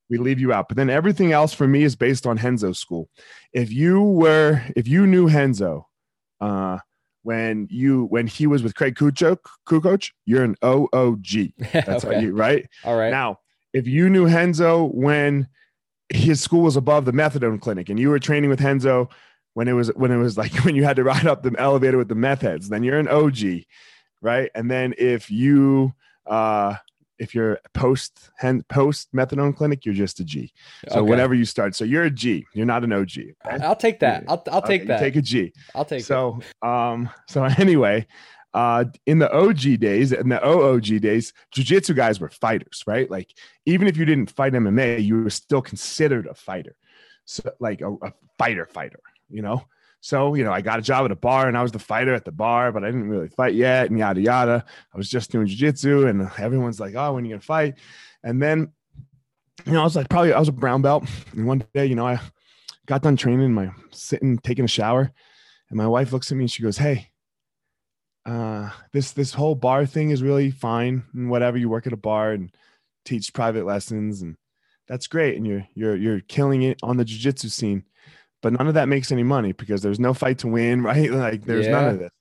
we 0.09 0.17
leave 0.17 0.39
you 0.39 0.53
out. 0.53 0.69
But 0.69 0.77
then 0.77 0.89
everything 0.89 1.33
else 1.33 1.53
for 1.53 1.67
me 1.67 1.83
is 1.83 1.97
based 1.97 2.25
on 2.25 2.37
Renzo's 2.37 2.79
school. 2.79 3.09
If 3.51 3.71
you 3.71 4.01
were 4.01 4.63
if 4.75 4.87
you 4.87 5.05
knew 5.05 5.27
Henzo, 5.27 5.83
uh, 6.39 6.79
when 7.23 7.67
you 7.69 8.05
when 8.05 8.25
he 8.27 8.47
was 8.47 8.63
with 8.63 8.73
Craig 8.75 8.95
Kukuk, 8.95 9.37
Kukuk, 9.67 10.09
you're 10.25 10.43
an 10.43 10.55
OOG. 10.63 11.53
That's 11.73 12.05
okay. 12.05 12.21
you 12.21 12.33
right. 12.33 12.65
All 12.85 12.95
right. 12.97 13.11
Now 13.11 13.39
if 13.77 13.87
you 13.87 14.09
knew 14.09 14.25
Henzo 14.25 14.91
when 14.93 15.47
his 16.09 16.41
school 16.41 16.61
was 16.61 16.75
above 16.75 17.05
the 17.05 17.11
methadone 17.11 17.61
clinic 17.61 17.89
and 17.89 17.99
you 17.99 18.09
were 18.09 18.19
training 18.19 18.49
with 18.49 18.59
Henzo 18.59 19.09
when 19.53 19.67
it 19.67 19.73
was 19.73 19.89
when 19.89 20.11
it 20.11 20.17
was 20.17 20.37
like 20.37 20.53
when 20.65 20.75
you 20.75 20.83
had 20.83 20.95
to 20.95 21.03
ride 21.03 21.27
up 21.27 21.43
the 21.43 21.53
elevator 21.59 21.97
with 21.97 22.07
the 22.07 22.15
meth 22.15 22.41
heads, 22.41 22.69
then 22.69 22.83
you're 22.83 22.99
an 22.99 23.07
OG, 23.07 23.65
right? 24.21 24.49
And 24.55 24.69
then 24.69 24.95
if 24.97 25.29
you 25.29 25.93
uh 26.25 26.75
if 27.19 27.33
you're 27.35 27.59
post 27.73 28.31
post 28.67 29.09
methadone 29.13 29.55
clinic, 29.55 29.85
you're 29.85 29.95
just 29.95 30.19
a 30.19 30.23
G. 30.23 30.51
So 30.89 30.99
okay. 30.99 31.09
whenever 31.09 31.33
you 31.33 31.45
start, 31.45 31.75
so 31.75 31.83
you're 31.83 32.03
a 32.03 32.11
G. 32.11 32.45
You're 32.53 32.65
not 32.65 32.83
an 32.83 32.93
OG. 32.93 33.11
Right? 33.45 33.61
I'll 33.61 33.75
take 33.75 33.99
that. 33.99 34.23
I'll 34.27 34.43
I'll 34.51 34.61
take 34.61 34.81
okay, 34.81 34.87
that. 34.87 34.99
Take 34.99 35.15
a 35.15 35.21
G. 35.21 35.53
I'll 35.75 35.85
take. 35.85 36.03
So 36.03 36.39
it. 36.39 36.67
um 36.67 37.09
so 37.27 37.43
anyway, 37.57 38.07
uh, 38.57 38.85
in 39.05 39.19
the 39.19 39.31
OG 39.31 39.79
days 39.79 40.11
and 40.11 40.31
the 40.31 40.43
OOG 40.43 40.99
days, 40.99 41.31
jujitsu 41.55 41.95
guys 41.95 42.19
were 42.19 42.29
fighters, 42.29 42.83
right? 42.87 43.09
Like 43.09 43.31
even 43.67 43.87
if 43.87 43.97
you 43.97 44.03
didn't 44.03 44.31
fight 44.31 44.53
MMA, 44.53 45.03
you 45.03 45.21
were 45.21 45.29
still 45.29 45.61
considered 45.61 46.25
a 46.25 46.33
fighter, 46.33 46.75
so 47.25 47.51
like 47.59 47.81
a, 47.81 47.93
a 47.93 48.13
fighter, 48.39 48.65
fighter, 48.65 48.99
you 49.29 49.43
know. 49.43 49.63
So 50.01 50.33
you 50.33 50.43
know, 50.43 50.51
I 50.51 50.61
got 50.61 50.79
a 50.79 50.81
job 50.81 51.05
at 51.05 51.11
a 51.11 51.15
bar 51.15 51.47
and 51.47 51.55
I 51.55 51.61
was 51.61 51.71
the 51.71 51.77
fighter 51.77 52.15
at 52.15 52.25
the 52.25 52.31
bar, 52.31 52.71
but 52.71 52.83
I 52.83 52.87
didn't 52.87 53.09
really 53.09 53.27
fight 53.27 53.53
yet, 53.53 53.91
and 53.91 53.99
yada 53.99 54.21
yada. 54.21 54.65
I 54.91 54.97
was 54.97 55.07
just 55.07 55.29
doing 55.29 55.45
jujitsu, 55.45 56.09
and 56.09 56.27
everyone's 56.39 56.79
like, 56.79 56.95
"Oh, 56.95 57.13
when 57.13 57.25
are 57.25 57.27
you 57.27 57.33
gonna 57.33 57.41
fight?" 57.41 57.75
And 58.23 58.41
then, 58.41 58.71
you 59.67 59.73
know, 59.73 59.81
I 59.81 59.83
was 59.83 59.95
like, 59.95 60.09
probably 60.09 60.33
I 60.33 60.39
was 60.39 60.49
a 60.49 60.51
brown 60.51 60.81
belt. 60.81 61.05
And 61.33 61.45
one 61.45 61.63
day, 61.75 61.85
you 61.85 61.95
know, 61.95 62.07
I 62.07 62.19
got 62.87 63.03
done 63.03 63.17
training, 63.17 63.53
my 63.53 63.69
sitting, 63.91 64.39
taking 64.39 64.65
a 64.65 64.67
shower, 64.67 65.11
and 65.69 65.77
my 65.77 65.85
wife 65.85 66.11
looks 66.11 66.31
at 66.31 66.37
me 66.37 66.45
and 66.45 66.51
she 66.51 66.63
goes, 66.63 66.79
Hey, 66.79 67.11
uh, 68.27 68.69
this 68.91 69.13
this 69.13 69.33
whole 69.33 69.55
bar 69.55 69.85
thing 69.85 70.09
is 70.09 70.21
really 70.21 70.51
fine 70.51 71.03
and 71.13 71.29
whatever. 71.29 71.57
You 71.57 71.69
work 71.69 71.87
at 71.87 71.93
a 71.93 71.97
bar 71.97 72.33
and 72.33 72.51
teach 73.05 73.33
private 73.33 73.65
lessons, 73.65 74.21
and 74.21 74.35
that's 74.87 75.07
great. 75.07 75.37
And 75.37 75.47
you're 75.47 75.65
you're 75.73 75.95
you're 75.95 76.19
killing 76.19 76.61
it 76.61 76.77
on 76.83 76.97
the 76.97 77.05
jiu-jitsu 77.05 77.47
scene, 77.47 77.83
but 78.41 78.51
none 78.51 78.67
of 78.67 78.73
that 78.73 78.89
makes 78.89 79.11
any 79.11 79.23
money 79.23 79.53
because 79.53 79.81
there's 79.81 79.99
no 79.99 80.13
fight 80.13 80.39
to 80.39 80.47
win, 80.47 80.81
right? 80.83 81.09
Like 81.09 81.45
there's 81.45 81.65
yeah. 81.65 81.71
none 81.71 81.85
of 81.85 81.99
this. 81.99 82.11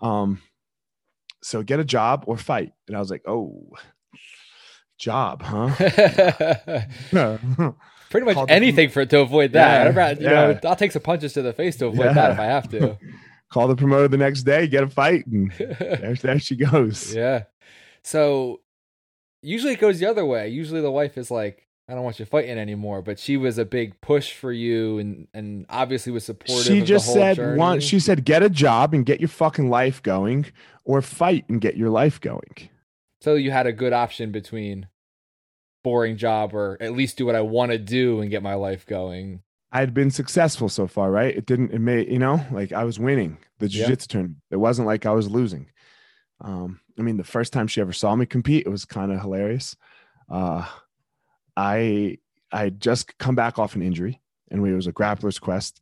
Um, 0.00 0.42
so 1.42 1.62
get 1.62 1.80
a 1.80 1.84
job 1.84 2.24
or 2.26 2.36
fight. 2.36 2.72
And 2.86 2.96
I 2.96 3.00
was 3.00 3.10
like, 3.10 3.22
oh, 3.26 3.70
job, 4.98 5.42
huh? 5.42 5.70
No. 7.12 7.74
Pretty 8.10 8.26
much 8.26 8.50
anything 8.50 8.90
for 8.90 9.06
to 9.06 9.20
avoid 9.20 9.52
that. 9.52 9.94
Yeah, 9.94 10.10
you 10.10 10.16
yeah. 10.20 10.30
know, 10.30 10.60
I'll 10.64 10.74
take 10.74 10.90
some 10.90 11.02
punches 11.02 11.32
to 11.34 11.42
the 11.42 11.52
face 11.52 11.76
to 11.76 11.86
avoid 11.86 12.16
that 12.16 12.32
if 12.32 12.40
I 12.40 12.46
have 12.46 12.68
to. 12.70 12.98
Call 13.50 13.68
the 13.68 13.76
promoter 13.76 14.08
the 14.08 14.16
next 14.16 14.42
day, 14.42 14.66
get 14.66 14.84
a 14.84 14.88
fight, 14.88 15.26
and 15.26 15.50
there, 15.58 16.14
there 16.14 16.38
she 16.38 16.56
goes. 16.56 17.14
Yeah. 17.14 17.44
So 18.04 18.60
usually 19.42 19.72
it 19.72 19.80
goes 19.80 19.98
the 19.98 20.06
other 20.06 20.24
way. 20.24 20.48
Usually 20.48 20.80
the 20.80 20.90
wife 20.90 21.18
is 21.18 21.30
like, 21.30 21.66
I 21.88 21.94
don't 21.94 22.04
want 22.04 22.20
you 22.20 22.24
fighting 22.24 22.58
anymore. 22.58 23.02
But 23.02 23.18
she 23.18 23.36
was 23.36 23.58
a 23.58 23.64
big 23.64 24.00
push 24.00 24.32
for 24.32 24.52
you, 24.52 24.98
and 24.98 25.26
and 25.34 25.66
obviously 25.68 26.12
was 26.12 26.24
supportive. 26.24 26.64
She 26.64 26.82
just 26.82 27.12
said 27.12 27.36
journey. 27.36 27.58
one. 27.58 27.80
She 27.80 27.98
said, 27.98 28.24
get 28.24 28.42
a 28.42 28.48
job 28.48 28.94
and 28.94 29.04
get 29.04 29.20
your 29.20 29.28
fucking 29.28 29.68
life 29.68 30.00
going, 30.02 30.46
or 30.84 31.02
fight 31.02 31.44
and 31.48 31.60
get 31.60 31.76
your 31.76 31.90
life 31.90 32.20
going. 32.20 32.70
So 33.20 33.34
you 33.34 33.50
had 33.50 33.66
a 33.66 33.72
good 33.72 33.92
option 33.92 34.30
between 34.30 34.86
boring 35.82 36.16
job 36.16 36.54
or 36.54 36.76
at 36.80 36.92
least 36.92 37.16
do 37.16 37.26
what 37.26 37.34
I 37.34 37.40
want 37.40 37.72
to 37.72 37.78
do 37.78 38.20
and 38.20 38.30
get 38.30 38.42
my 38.42 38.54
life 38.54 38.86
going. 38.86 39.42
I 39.72 39.80
had 39.80 39.94
been 39.94 40.10
successful 40.10 40.68
so 40.68 40.86
far, 40.86 41.10
right? 41.10 41.34
It 41.34 41.46
didn't, 41.46 41.72
it 41.72 41.78
made, 41.78 42.08
you 42.08 42.18
know, 42.18 42.44
like 42.50 42.72
I 42.72 42.84
was 42.84 42.98
winning 42.98 43.38
the 43.58 43.68
jiu-jitsu 43.68 44.06
yeah. 44.08 44.12
tournament. 44.12 44.38
It 44.50 44.56
wasn't 44.56 44.86
like 44.86 45.06
I 45.06 45.12
was 45.12 45.30
losing. 45.30 45.70
Um, 46.40 46.80
I 46.98 47.02
mean, 47.02 47.16
the 47.16 47.24
first 47.24 47.52
time 47.52 47.68
she 47.68 47.80
ever 47.80 47.92
saw 47.92 48.16
me 48.16 48.26
compete, 48.26 48.66
it 48.66 48.70
was 48.70 48.84
kind 48.84 49.12
of 49.12 49.20
hilarious. 49.20 49.76
Uh, 50.28 50.66
I, 51.56 52.18
I 52.50 52.60
had 52.64 52.80
just 52.80 53.16
come 53.18 53.36
back 53.36 53.58
off 53.58 53.76
an 53.76 53.82
injury 53.82 54.20
and 54.50 54.60
we, 54.60 54.72
it 54.72 54.76
was 54.76 54.88
a 54.88 54.92
grappler's 54.92 55.38
quest. 55.38 55.80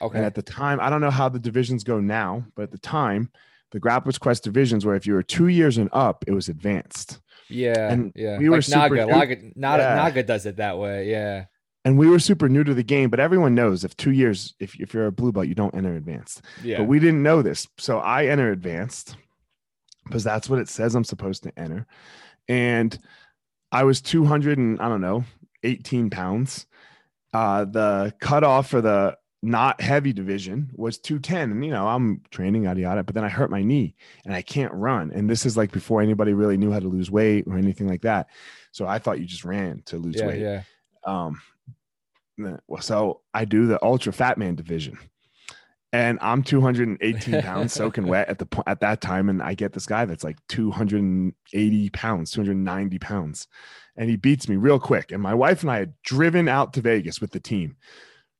Okay. 0.00 0.18
And 0.18 0.24
at 0.24 0.34
the 0.34 0.42
time, 0.42 0.78
I 0.80 0.88
don't 0.88 1.00
know 1.00 1.10
how 1.10 1.28
the 1.28 1.40
divisions 1.40 1.82
go 1.82 1.98
now, 1.98 2.44
but 2.54 2.64
at 2.64 2.70
the 2.70 2.78
time, 2.78 3.30
the 3.72 3.80
grappler's 3.80 4.18
quest 4.18 4.44
divisions 4.44 4.86
where 4.86 4.94
if 4.94 5.06
you 5.08 5.14
were 5.14 5.22
two 5.24 5.48
years 5.48 5.78
and 5.78 5.88
up, 5.92 6.24
it 6.28 6.32
was 6.32 6.48
advanced. 6.48 7.20
Yeah. 7.48 7.90
And 7.90 8.12
yeah. 8.14 8.38
We 8.38 8.48
were 8.48 8.58
like 8.58 8.68
Naga, 8.68 9.06
Naga, 9.06 9.36
Naga, 9.56 9.82
yeah. 9.82 9.94
Naga 9.96 10.22
does 10.22 10.46
it 10.46 10.56
that 10.58 10.78
way. 10.78 11.10
Yeah 11.10 11.46
and 11.84 11.98
we 11.98 12.08
were 12.08 12.18
super 12.18 12.48
new 12.48 12.64
to 12.64 12.72
the 12.72 12.82
game, 12.82 13.10
but 13.10 13.20
everyone 13.20 13.54
knows 13.54 13.84
if 13.84 13.96
two 13.96 14.10
years, 14.10 14.54
if, 14.58 14.74
if 14.80 14.94
you're 14.94 15.06
a 15.06 15.12
blue 15.12 15.32
belt, 15.32 15.46
you 15.46 15.54
don't 15.54 15.74
enter 15.74 15.94
advanced. 15.94 16.42
Yeah. 16.62 16.78
But 16.78 16.84
we 16.84 16.98
didn't 16.98 17.22
know 17.22 17.42
this. 17.42 17.68
So 17.78 17.98
I 17.98 18.26
enter 18.26 18.50
advanced 18.50 19.16
because 20.04 20.24
that's 20.24 20.48
what 20.48 20.58
it 20.58 20.68
says 20.68 20.94
I'm 20.94 21.04
supposed 21.04 21.42
to 21.42 21.52
enter. 21.58 21.86
And 22.48 22.98
I 23.70 23.84
was 23.84 24.00
200 24.00 24.56
and 24.56 24.80
I 24.80 24.88
don't 24.88 25.02
know, 25.02 25.24
18 25.62 26.08
pounds. 26.08 26.66
Uh, 27.34 27.64
the 27.64 28.14
cutoff 28.18 28.70
for 28.70 28.80
the 28.80 29.18
not 29.42 29.80
heavy 29.82 30.14
division 30.14 30.70
was 30.74 30.98
210. 30.98 31.50
And, 31.50 31.64
you 31.64 31.70
know, 31.70 31.86
I'm 31.86 32.22
training, 32.30 32.64
yada, 32.64 32.80
yada, 32.80 33.04
but 33.04 33.14
then 33.14 33.24
I 33.24 33.28
hurt 33.28 33.50
my 33.50 33.62
knee 33.62 33.94
and 34.24 34.34
I 34.34 34.40
can't 34.40 34.72
run. 34.72 35.10
And 35.12 35.28
this 35.28 35.44
is 35.44 35.56
like 35.56 35.70
before 35.70 36.00
anybody 36.00 36.32
really 36.32 36.56
knew 36.56 36.72
how 36.72 36.80
to 36.80 36.88
lose 36.88 37.10
weight 37.10 37.44
or 37.46 37.58
anything 37.58 37.88
like 37.88 38.02
that. 38.02 38.28
So 38.72 38.86
I 38.86 38.98
thought 38.98 39.20
you 39.20 39.26
just 39.26 39.44
ran 39.44 39.82
to 39.86 39.98
lose 39.98 40.16
yeah, 40.16 40.26
weight. 40.26 40.40
Yeah. 40.40 40.62
Um, 41.04 41.42
so 42.80 43.20
I 43.32 43.44
do 43.44 43.66
the 43.66 43.82
ultra 43.82 44.12
fat 44.12 44.38
man 44.38 44.54
division, 44.54 44.98
and 45.92 46.18
I'm 46.20 46.42
218 46.42 47.42
pounds 47.42 47.72
soaking 47.72 48.06
wet 48.06 48.28
at 48.28 48.38
the 48.38 48.62
at 48.66 48.80
that 48.80 49.00
time, 49.00 49.28
and 49.28 49.42
I 49.42 49.54
get 49.54 49.72
this 49.72 49.86
guy 49.86 50.04
that's 50.04 50.24
like 50.24 50.38
280 50.48 51.90
pounds, 51.90 52.30
290 52.32 52.98
pounds, 52.98 53.46
and 53.96 54.10
he 54.10 54.16
beats 54.16 54.48
me 54.48 54.56
real 54.56 54.80
quick. 54.80 55.12
And 55.12 55.22
my 55.22 55.34
wife 55.34 55.62
and 55.62 55.70
I 55.70 55.78
had 55.78 55.94
driven 56.02 56.48
out 56.48 56.72
to 56.74 56.80
Vegas 56.80 57.20
with 57.20 57.30
the 57.30 57.40
team, 57.40 57.76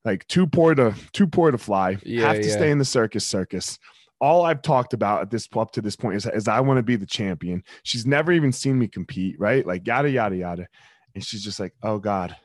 like 0.05 0.27
too 0.27 0.47
poor 0.47 0.75
to 0.75 0.95
too 1.13 1.27
poor 1.27 1.51
to 1.51 1.59
fly, 1.59 1.99
yeah, 2.05 2.27
have 2.27 2.41
to 2.41 2.47
yeah. 2.47 2.57
stay 2.57 2.71
in 2.71 2.79
the 2.79 2.85
circus 2.85 3.25
circus. 3.25 3.79
All 4.21 4.45
I've 4.45 4.63
talked 4.63 4.95
about 4.95 5.23
at 5.23 5.31
this 5.31 5.49
up 5.57 5.71
to 5.73 5.83
this 5.83 5.97
point 5.97 6.17
is, 6.17 6.27
is 6.27 6.49
I 6.49 6.61
want 6.61 6.79
to 6.79 6.83
be 6.83 6.97
the 6.97 7.07
champion. 7.07 7.63
She's 7.83 8.07
never 8.07 8.33
even 8.33 8.53
seen 8.53 8.79
me 8.79 8.89
compete, 8.89 9.39
right? 9.39 9.67
Like 9.67 9.87
yada 9.87 10.11
yada 10.11 10.37
yada, 10.37 10.67
and 11.15 11.25
she's 11.25 11.45
just 11.45 11.61
like, 11.61 11.75
oh 11.83 11.99
god 11.99 12.37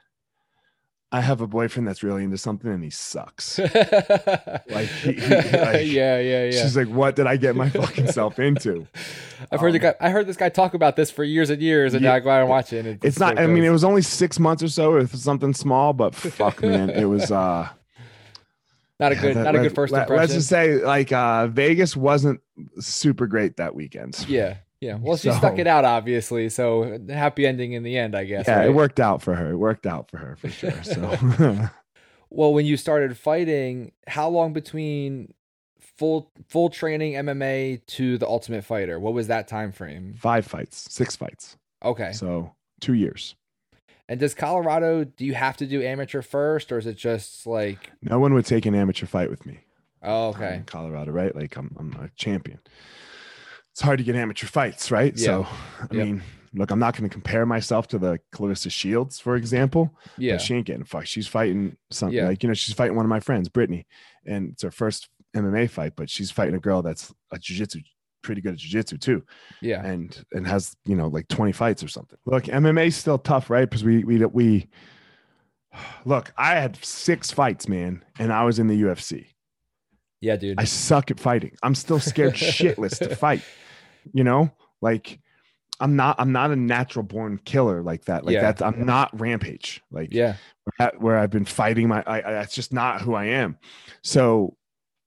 I 1.11 1.21
have 1.21 1.41
a 1.41 1.47
boyfriend 1.47 1.87
that's 1.87 2.03
really 2.03 2.23
into 2.23 2.37
something 2.37 2.71
and 2.71 2.83
he 2.83 2.91
sucks. 2.91 3.57
like, 3.57 3.71
he, 3.73 5.13
he, 5.13 5.27
like, 5.27 5.87
yeah, 5.87 6.19
yeah, 6.19 6.45
yeah. 6.45 6.51
She's 6.51 6.77
like, 6.77 6.87
"What 6.87 7.15
did 7.15 7.25
I 7.25 7.35
get 7.35 7.55
my 7.55 7.67
fucking 7.69 8.11
self 8.11 8.37
into?" 8.37 8.85
I've 9.51 9.59
heard 9.59 9.67
um, 9.67 9.73
the 9.73 9.79
guy. 9.79 9.95
I 9.99 10.11
heard 10.11 10.27
this 10.27 10.37
guy 10.37 10.49
talk 10.49 10.75
about 10.75 10.95
this 10.95 11.09
for 11.09 11.23
years 11.23 11.49
and 11.49 11.61
years, 11.63 11.95
and 11.95 12.03
yeah, 12.03 12.09
now 12.09 12.15
I 12.15 12.19
go 12.19 12.29
out 12.29 12.41
and 12.41 12.49
watch 12.49 12.73
it. 12.73 12.85
it's, 12.85 13.05
it's 13.05 13.19
not. 13.19 13.39
I 13.39 13.47
mean, 13.47 13.63
it 13.63 13.71
was 13.71 13.83
only 13.83 14.03
six 14.03 14.37
months 14.37 14.61
or 14.61 14.67
so, 14.67 14.91
or 14.91 15.07
something 15.07 15.53
small, 15.55 15.93
but 15.93 16.13
fuck, 16.13 16.61
man, 16.61 16.91
it 16.91 17.05
was. 17.05 17.31
uh 17.31 17.69
not 18.99 19.13
a 19.13 19.15
good, 19.15 19.35
yeah, 19.35 19.43
not 19.43 19.55
a 19.55 19.59
good 19.59 19.73
first 19.73 19.93
impression. 19.93 20.17
Let's 20.17 20.33
just 20.33 20.49
say, 20.49 20.83
like, 20.83 21.11
uh 21.11 21.47
Vegas 21.47 21.95
wasn't 21.95 22.41
super 22.79 23.27
great 23.27 23.57
that 23.57 23.73
weekend. 23.73 24.25
Yeah, 24.27 24.57
yeah, 24.81 24.95
well, 25.01 25.17
she 25.17 25.29
so, 25.29 25.37
stuck 25.37 25.59
it 25.59 25.67
out, 25.67 25.85
obviously. 25.85 26.49
So 26.49 26.99
happy 27.09 27.45
ending 27.45 27.73
in 27.73 27.83
the 27.83 27.97
end, 27.97 28.15
I 28.15 28.25
guess. 28.25 28.47
Yeah, 28.47 28.59
right? 28.59 28.69
it 28.69 28.73
worked 28.73 28.99
out 28.99 29.21
for 29.21 29.35
her. 29.35 29.51
It 29.51 29.57
worked 29.57 29.85
out 29.85 30.09
for 30.09 30.17
her 30.17 30.35
for 30.35 30.49
sure. 30.49 30.83
So, 30.83 31.69
well, 32.29 32.53
when 32.53 32.65
you 32.65 32.77
started 32.77 33.17
fighting, 33.17 33.91
how 34.07 34.29
long 34.29 34.53
between 34.53 35.33
full 35.79 36.31
full 36.47 36.69
training 36.69 37.13
MMA 37.13 37.85
to 37.87 38.17
the 38.17 38.27
Ultimate 38.27 38.63
Fighter? 38.63 38.99
What 38.99 39.13
was 39.13 39.27
that 39.27 39.47
time 39.47 39.71
frame? 39.71 40.15
Five 40.19 40.45
fights, 40.45 40.87
six 40.89 41.15
fights. 41.15 41.57
Okay, 41.83 42.11
so 42.13 42.53
two 42.79 42.93
years. 42.93 43.35
And 44.07 44.19
does 44.19 44.33
Colorado? 44.33 45.03
Do 45.03 45.23
you 45.23 45.35
have 45.35 45.57
to 45.57 45.67
do 45.67 45.83
amateur 45.83 46.23
first, 46.23 46.71
or 46.71 46.79
is 46.79 46.87
it 46.87 46.97
just 46.97 47.45
like 47.45 47.91
no 48.01 48.17
one 48.17 48.33
would 48.33 48.45
take 48.45 48.65
an 48.65 48.73
amateur 48.73 49.05
fight 49.05 49.29
with 49.29 49.45
me? 49.45 49.59
Oh, 50.01 50.29
okay. 50.29 50.63
Colorado, 50.65 51.11
right? 51.11 51.35
Like 51.35 51.57
I'm, 51.57 51.75
I'm 51.77 51.91
a 52.01 52.09
champion 52.15 52.59
it's 53.79 53.85
hard 53.85 53.97
to 53.97 54.03
get 54.03 54.17
amateur 54.17 54.45
fights, 54.45 54.91
right? 54.91 55.17
Yeah. 55.17 55.25
So, 55.25 55.47
I 55.79 55.83
yep. 55.83 55.91
mean, 55.91 56.21
look, 56.53 56.69
I'm 56.69 56.79
not 56.79 56.97
going 56.97 57.09
to 57.09 57.13
compare 57.13 57.45
myself 57.45 57.87
to 57.87 57.97
the 57.97 58.19
Claressa 58.33 58.69
Shields, 58.69 59.21
for 59.21 59.37
example. 59.37 59.95
Yeah, 60.17 60.35
she 60.35 60.53
ain't 60.53 60.65
getting 60.65 60.83
fucked. 60.83 61.07
She's 61.07 61.27
fighting 61.27 61.77
something 61.89 62.17
yeah. 62.17 62.27
like 62.27 62.43
you 62.43 62.49
know, 62.49 62.53
she's 62.53 62.75
fighting 62.75 62.97
one 62.97 63.05
of 63.05 63.09
my 63.09 63.21
friends, 63.21 63.47
Brittany, 63.47 63.87
and 64.25 64.49
it's 64.51 64.63
her 64.63 64.71
first 64.71 65.07
MMA 65.33 65.69
fight, 65.69 65.93
but 65.95 66.09
she's 66.09 66.29
fighting 66.29 66.55
a 66.55 66.59
girl 66.59 66.81
that's 66.81 67.13
a 67.31 67.39
jiu-jitsu 67.39 67.79
pretty 68.21 68.41
good 68.41 68.51
at 68.51 68.59
jiu-jitsu 68.59 68.97
too 68.97 69.23
yeah 69.61 69.81
and 69.85 70.25
and 70.33 70.45
has 70.45 70.75
you 70.83 70.93
know 70.93 71.07
like 71.07 71.25
20 71.29 71.53
fights 71.53 71.81
or 71.81 71.87
something 71.87 72.19
look 72.25 72.43
MMA's 72.43 72.97
still 72.97 73.17
tough 73.17 73.49
right 73.49 73.63
because 73.63 73.81
we 73.81 74.03
we 74.03 74.17
we 74.25 74.67
look 76.05 76.33
i 76.37 76.55
had 76.55 76.75
six 76.83 77.31
fights 77.31 77.69
man 77.69 78.03
and 78.19 78.33
i 78.33 78.43
was 78.43 78.59
in 78.59 78.67
the 78.67 78.81
ufc 78.81 79.25
yeah 80.19 80.35
dude 80.35 80.59
i 80.59 80.65
suck 80.65 81.09
at 81.11 81.17
fighting 81.17 81.55
i'm 81.63 81.73
still 81.73 81.97
scared 81.97 82.33
shitless 82.35 82.99
to 82.99 83.15
fight 83.15 83.41
you 84.13 84.23
know 84.23 84.51
like 84.81 85.19
i'm 85.79 85.95
not 85.95 86.15
i'm 86.19 86.31
not 86.31 86.51
a 86.51 86.55
natural 86.55 87.03
born 87.03 87.39
killer 87.43 87.81
like 87.81 88.05
that. 88.05 88.25
Like 88.25 88.33
yeah. 88.33 88.41
that's 88.41 88.61
i'm 88.61 88.85
not 88.85 89.17
rampage. 89.19 89.81
Like 89.91 90.09
yeah. 90.11 90.35
where, 90.77 90.91
where 90.97 91.17
i've 91.17 91.29
been 91.29 91.45
fighting 91.45 91.87
my 91.87 92.03
I, 92.05 92.17
I, 92.17 92.31
that's 92.33 92.53
just 92.53 92.73
not 92.73 93.01
who 93.01 93.13
i 93.13 93.25
am. 93.25 93.57
So 94.01 94.55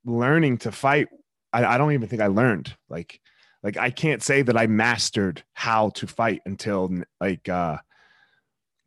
learning 0.04 0.58
to 0.58 0.72
fight 0.72 1.08
I, 1.52 1.64
I 1.64 1.78
don't 1.78 1.92
even 1.92 2.08
think 2.08 2.22
i 2.22 2.28
learned. 2.28 2.74
Like 2.88 3.20
like 3.62 3.76
i 3.76 3.90
can't 3.90 4.22
say 4.22 4.42
that 4.42 4.56
i 4.56 4.66
mastered 4.66 5.42
how 5.52 5.90
to 5.90 6.06
fight 6.06 6.42
until 6.46 6.90
like 7.20 7.48
uh 7.48 7.78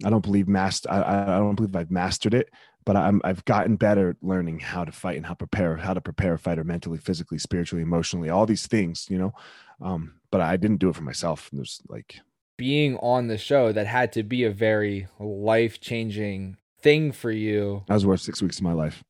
i 0.04 0.10
don't 0.10 0.24
believe 0.24 0.48
master 0.48 0.92
I, 0.92 1.36
I 1.36 1.38
don't 1.38 1.56
believe 1.56 1.76
i've 1.76 1.92
mastered 1.92 2.34
it 2.34 2.50
but 2.86 2.96
I'm 2.96 3.20
I've 3.24 3.44
gotten 3.46 3.76
better 3.76 4.12
at 4.12 4.18
learning 4.22 4.60
how 4.60 4.86
to 4.86 4.92
fight 4.92 5.18
and 5.18 5.26
how 5.26 5.34
prepare 5.34 5.76
how 5.76 5.94
to 5.94 6.02
prepare 6.02 6.36
a 6.36 6.40
fighter 6.40 6.64
mentally, 6.64 7.00
physically, 7.00 7.40
spiritually, 7.40 7.82
emotionally, 7.82 8.30
all 8.30 8.46
these 8.46 8.68
things, 8.68 9.08
you 9.10 9.18
know. 9.18 9.34
Um, 9.82 10.16
but 10.32 10.42
I 10.42 10.58
didn't 10.58 10.78
do 10.78 10.90
it 10.90 10.96
for 10.96 11.04
myself. 11.04 11.50
There's 11.52 11.82
like 11.88 12.20
being 12.58 12.98
on 12.98 13.28
the 13.28 13.38
show 13.38 13.72
that 13.72 13.88
had 13.88 14.12
to 14.14 14.24
be 14.24 14.44
a 14.44 14.52
very 14.52 15.08
life 15.20 15.80
changing 15.80 16.58
thing 16.80 17.12
for 17.12 17.32
you. 17.32 17.84
That 17.88 17.96
was 17.96 18.06
worth 18.06 18.22
six 18.22 18.42
weeks 18.42 18.58
of 18.58 18.64
my 18.64 18.74
life. 18.74 19.04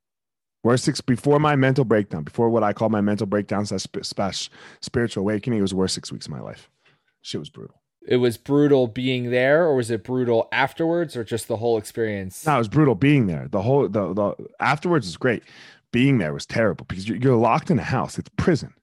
Worst 0.63 0.85
six 0.85 0.99
before 0.99 1.39
my 1.39 1.55
mental 1.55 1.85
breakdown, 1.85 2.23
before 2.23 2.49
what 2.49 2.63
I 2.63 2.73
call 2.73 2.89
my 2.89 3.01
mental 3.01 3.27
breakdown 3.27 3.67
slash 3.67 4.49
spiritual 4.81 5.21
awakening, 5.21 5.59
it 5.59 5.61
was 5.61 5.75
worth 5.75 5.91
six 5.91 6.11
weeks 6.11 6.25
of 6.25 6.31
my 6.31 6.41
life. 6.41 6.71
Shit 7.21 7.39
was 7.39 7.51
brutal. 7.51 7.81
It 8.07 8.17
was 8.17 8.37
brutal 8.37 8.87
being 8.87 9.29
there, 9.29 9.65
or 9.65 9.75
was 9.75 9.91
it 9.91 10.03
brutal 10.03 10.47
afterwards, 10.51 11.15
or 11.15 11.23
just 11.23 11.47
the 11.47 11.57
whole 11.57 11.77
experience? 11.77 12.45
No, 12.45 12.55
it 12.55 12.59
was 12.59 12.67
brutal 12.67 12.95
being 12.95 13.27
there. 13.27 13.47
The 13.49 13.61
whole 13.61 13.87
the 13.87 14.13
the 14.13 14.35
afterwards 14.59 15.07
is 15.07 15.17
great. 15.17 15.43
Being 15.91 16.17
there 16.17 16.33
was 16.33 16.45
terrible 16.45 16.85
because 16.87 17.07
you're, 17.07 17.17
you're 17.17 17.35
locked 17.35 17.69
in 17.69 17.77
a 17.77 17.83
house. 17.83 18.17
It's 18.17 18.29
prison. 18.37 18.73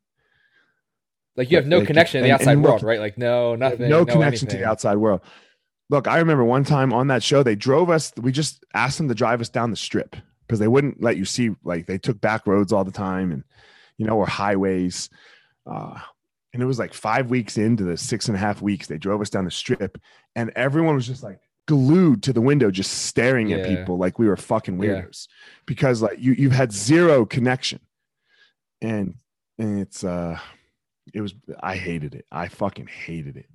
Like 1.37 1.51
you 1.51 1.57
have 1.57 1.67
no 1.67 1.79
like, 1.79 1.87
connection 1.87 2.21
to 2.21 2.29
the 2.29 2.33
outside 2.33 2.59
world, 2.59 2.83
right? 2.83 3.01
Like 3.01 3.17
no, 3.17 3.55
nothing, 3.55 3.89
no, 3.89 4.01
no 4.01 4.05
connection 4.05 4.49
anything. 4.49 4.49
to 4.49 4.57
the 4.59 4.71
outside 4.71 4.97
world. 4.97 5.21
Look, 5.91 6.09
I 6.09 6.19
remember 6.19 6.45
one 6.45 6.65
time 6.65 6.93
on 6.93 7.09
that 7.09 7.23
show, 7.23 7.43
they 7.43 7.55
drove 7.55 7.91
us, 7.91 8.13
we 8.17 8.33
just 8.33 8.65
asked 8.73 8.97
them 8.97 9.09
to 9.09 9.15
drive 9.15 9.41
us 9.43 9.51
down 9.51 9.71
the 9.71 9.77
strip 9.77 10.17
because 10.47 10.59
they 10.59 10.69
wouldn't 10.69 11.03
let 11.03 11.19
you 11.19 11.27
see, 11.27 11.51
like, 11.65 11.87
they 11.87 11.99
took 11.99 12.19
back 12.21 12.47
roads 12.47 12.73
all 12.73 12.85
the 12.85 12.91
time 12.91 13.31
and, 13.31 13.45
you 13.99 14.07
know, 14.07 14.17
or 14.17 14.27
highways. 14.27 15.11
Uh, 15.71 15.99
and 16.55 16.63
it 16.63 16.67
was 16.67 16.79
like 16.79 16.95
five 16.95 17.29
weeks 17.29 17.59
into 17.59 17.85
the 17.85 17.99
six 17.99 18.29
and 18.29 18.37
a 18.37 18.41
half 18.41 18.63
weeks, 18.63 18.87
they 18.87 18.97
drove 18.97 19.21
us 19.21 19.29
down 19.29 19.45
the 19.45 19.51
strip 19.51 19.99
and 20.35 20.51
everyone 20.57 20.95
was 20.95 21.07
just 21.07 21.23
like 21.23 21.41
glued 21.69 22.23
to 22.23 22.33
the 22.33 22.41
window, 22.41 22.71
just 22.71 23.05
staring 23.05 23.53
at 23.53 23.67
people 23.67 23.99
like 23.99 24.19
we 24.19 24.27
were 24.27 24.37
fucking 24.37 24.83
Yeah. 24.83 25.03
weirdos 25.03 25.29
because, 25.67 26.01
like, 26.01 26.19
you, 26.19 26.33
you've 26.33 26.53
had 26.53 26.73
zero 26.73 27.27
connection. 27.27 27.81
And, 28.81 29.17
and 29.59 29.79
it's, 29.81 30.05
uh, 30.05 30.39
it 31.13 31.21
was, 31.21 31.35
I 31.61 31.77
hated 31.77 32.15
it. 32.15 32.27
I 32.31 32.49
fucking 32.49 32.87
hated 32.87 33.37
it. 33.37 33.49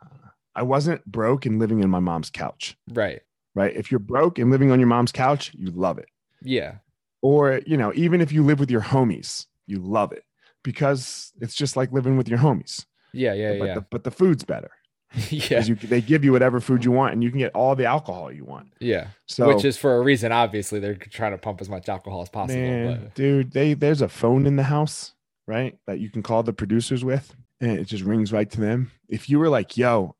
Uh, 0.00 0.28
I 0.54 0.62
wasn't 0.62 1.04
broke 1.06 1.46
and 1.46 1.58
living 1.58 1.80
in 1.82 1.90
my 1.90 2.00
mom's 2.00 2.30
couch, 2.30 2.76
Right. 2.92 3.22
right? 3.54 3.74
If 3.74 3.90
you're 3.90 3.98
broke 4.00 4.38
and 4.38 4.50
living 4.50 4.70
on 4.70 4.78
your 4.80 4.88
mom's 4.88 5.12
couch, 5.12 5.52
you 5.54 5.70
love 5.70 5.98
it. 5.98 6.08
Yeah. 6.42 6.76
Or, 7.22 7.60
you 7.66 7.76
know, 7.76 7.92
even 7.94 8.20
if 8.20 8.32
you 8.32 8.42
live 8.44 8.60
with 8.60 8.70
your 8.70 8.82
homies, 8.82 9.46
you 9.66 9.78
love 9.78 10.12
it 10.12 10.24
because 10.62 11.32
it's 11.40 11.54
just 11.54 11.76
like 11.76 11.90
living 11.92 12.16
with 12.16 12.28
your 12.28 12.38
homies. 12.38 12.84
Yeah. 13.12 13.32
Yeah. 13.34 13.58
but, 13.58 13.64
Yeah. 13.64 13.74
the, 13.74 13.80
but 13.90 14.04
the 14.04 14.10
food's 14.10 14.44
better 14.44 14.70
yeah. 15.30 15.62
you 15.64 15.76
they 15.76 16.00
give 16.00 16.24
you 16.24 16.32
whatever 16.32 16.58
food 16.60 16.84
you 16.84 16.90
want 16.90 17.12
and 17.14 17.22
you 17.22 17.30
can 17.30 17.38
get 17.38 17.52
all 17.54 17.74
the 17.76 17.84
alcohol 17.86 18.30
you 18.32 18.44
want. 18.44 18.72
Yeah. 18.80 19.06
So, 19.26 19.46
Which 19.54 19.64
is 19.64 19.76
for 19.76 19.96
a 19.96 20.00
reason. 20.02 20.32
Obviously, 20.32 20.80
they're 20.80 20.96
trying 20.96 21.30
to 21.32 21.38
pump 21.38 21.60
as 21.60 21.68
much 21.68 21.88
alcohol 21.88 22.22
as 22.22 22.28
possible. 22.28 22.60
man, 22.60 23.12
dude, 23.14 23.52
they 23.52 23.74
there's 23.74 24.02
a 24.02 24.08
phone 24.08 24.44
in 24.46 24.56
the 24.56 24.64
house, 24.64 25.13
right? 25.46 25.76
That 25.86 26.00
you 26.00 26.10
can 26.10 26.22
call 26.22 26.42
the 26.42 26.52
producers 26.52 27.04
with, 27.04 27.34
and 27.60 27.72
it 27.78 27.84
just 27.86 28.04
rings 28.04 28.32
right 28.32 28.50
to 28.50 28.60
them. 28.60 28.90
If 29.08 29.28
you 29.28 29.38
were 29.38 29.48
like, 29.48 29.76
"Yo, 29.76 30.16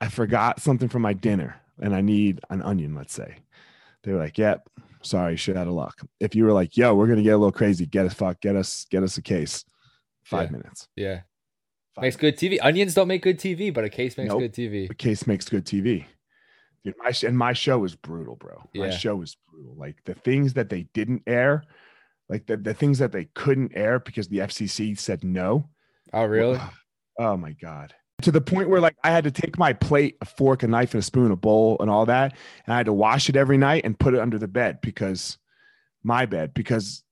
I 0.00 0.08
forgot 0.08 0.60
something 0.60 0.88
for 0.88 0.98
my 0.98 1.12
dinner 1.12 1.56
and 1.80 1.94
I 1.94 2.00
need 2.00 2.40
an 2.50 2.62
onion," 2.62 2.94
let's 2.94 3.14
say, 3.14 3.36
they 4.02 4.12
were 4.12 4.18
like, 4.18 4.38
"Yep, 4.38 4.68
sorry, 5.02 5.36
shit 5.36 5.56
out 5.56 5.66
of 5.68 5.74
luck." 5.74 6.00
If 6.20 6.34
you 6.34 6.44
were 6.44 6.52
like, 6.52 6.76
"Yo, 6.76 6.94
we're 6.94 7.06
gonna 7.08 7.22
get 7.22 7.34
a 7.34 7.38
little 7.38 7.52
crazy, 7.52 7.86
get 7.86 8.06
us 8.06 8.14
fuck, 8.14 8.40
get 8.40 8.56
us 8.56 8.86
get 8.90 9.02
us 9.02 9.16
a 9.18 9.22
case," 9.22 9.64
five 10.24 10.50
Yeah. 10.50 10.56
minutes. 10.56 10.88
yeah. 10.96 11.20
Five 11.94 12.02
Makes 12.04 12.16
good 12.16 12.36
TV. 12.38 12.58
Onions 12.60 12.94
don't 12.94 13.06
make 13.08 13.20
good 13.22 13.38
TV, 13.38 13.68
but 13.72 13.84
a 13.84 13.90
case 13.90 14.16
makes 14.16 14.30
Nope. 14.30 14.40
good 14.40 14.54
TV. 14.54 14.86
the 14.88 14.94
case 14.94 15.26
makes 15.26 15.46
good 15.50 15.66
TV. 15.66 16.06
Dude, 16.84 16.94
my 16.98 17.10
sh- 17.12 17.24
and 17.24 17.36
my 17.36 17.52
show 17.52 17.78
was 17.78 17.94
brutal, 17.94 18.34
bro. 18.36 18.66
My 18.74 18.86
Yeah. 18.86 18.90
show 18.96 19.14
was 19.16 19.36
brutal. 19.50 19.74
Like 19.76 20.02
the 20.04 20.14
things 20.14 20.54
that 20.54 20.70
they 20.70 20.84
didn't 20.94 21.22
air, 21.26 21.64
like 22.28 22.46
the, 22.46 22.56
the 22.56 22.74
things 22.74 22.98
that 22.98 23.12
they 23.12 23.26
couldn't 23.34 23.72
air 23.74 23.98
because 23.98 24.28
the 24.28 24.38
FCC 24.38 24.98
said 24.98 25.22
no. 25.24 25.68
Oh, 26.12 26.24
really? 26.24 26.60
Oh 27.18 27.36
my 27.36 27.52
god. 27.52 27.94
To 28.22 28.30
the 28.30 28.40
point 28.40 28.68
where 28.68 28.80
like 28.80 28.96
I 29.02 29.10
had 29.10 29.24
to 29.24 29.30
take 29.30 29.58
my 29.58 29.72
plate, 29.72 30.16
a 30.20 30.24
fork, 30.24 30.62
a 30.62 30.68
knife, 30.68 30.94
and 30.94 31.00
a 31.00 31.02
spoon, 31.04 31.30
a 31.32 31.36
bowl, 31.36 31.76
and 31.80 31.90
all 31.90 32.06
that, 32.06 32.36
and 32.64 32.72
I 32.72 32.76
had 32.76 32.86
to 32.86 32.92
wash 32.92 33.28
it 33.28 33.36
every 33.36 33.58
night 33.58 33.84
and 33.84 33.98
put 33.98 34.14
it 34.14 34.20
under 34.20 34.38
the 34.38 34.48
bed 34.48 34.78
because 34.80 35.38
my 36.04 36.24
bed 36.26 36.54
because 36.54 37.02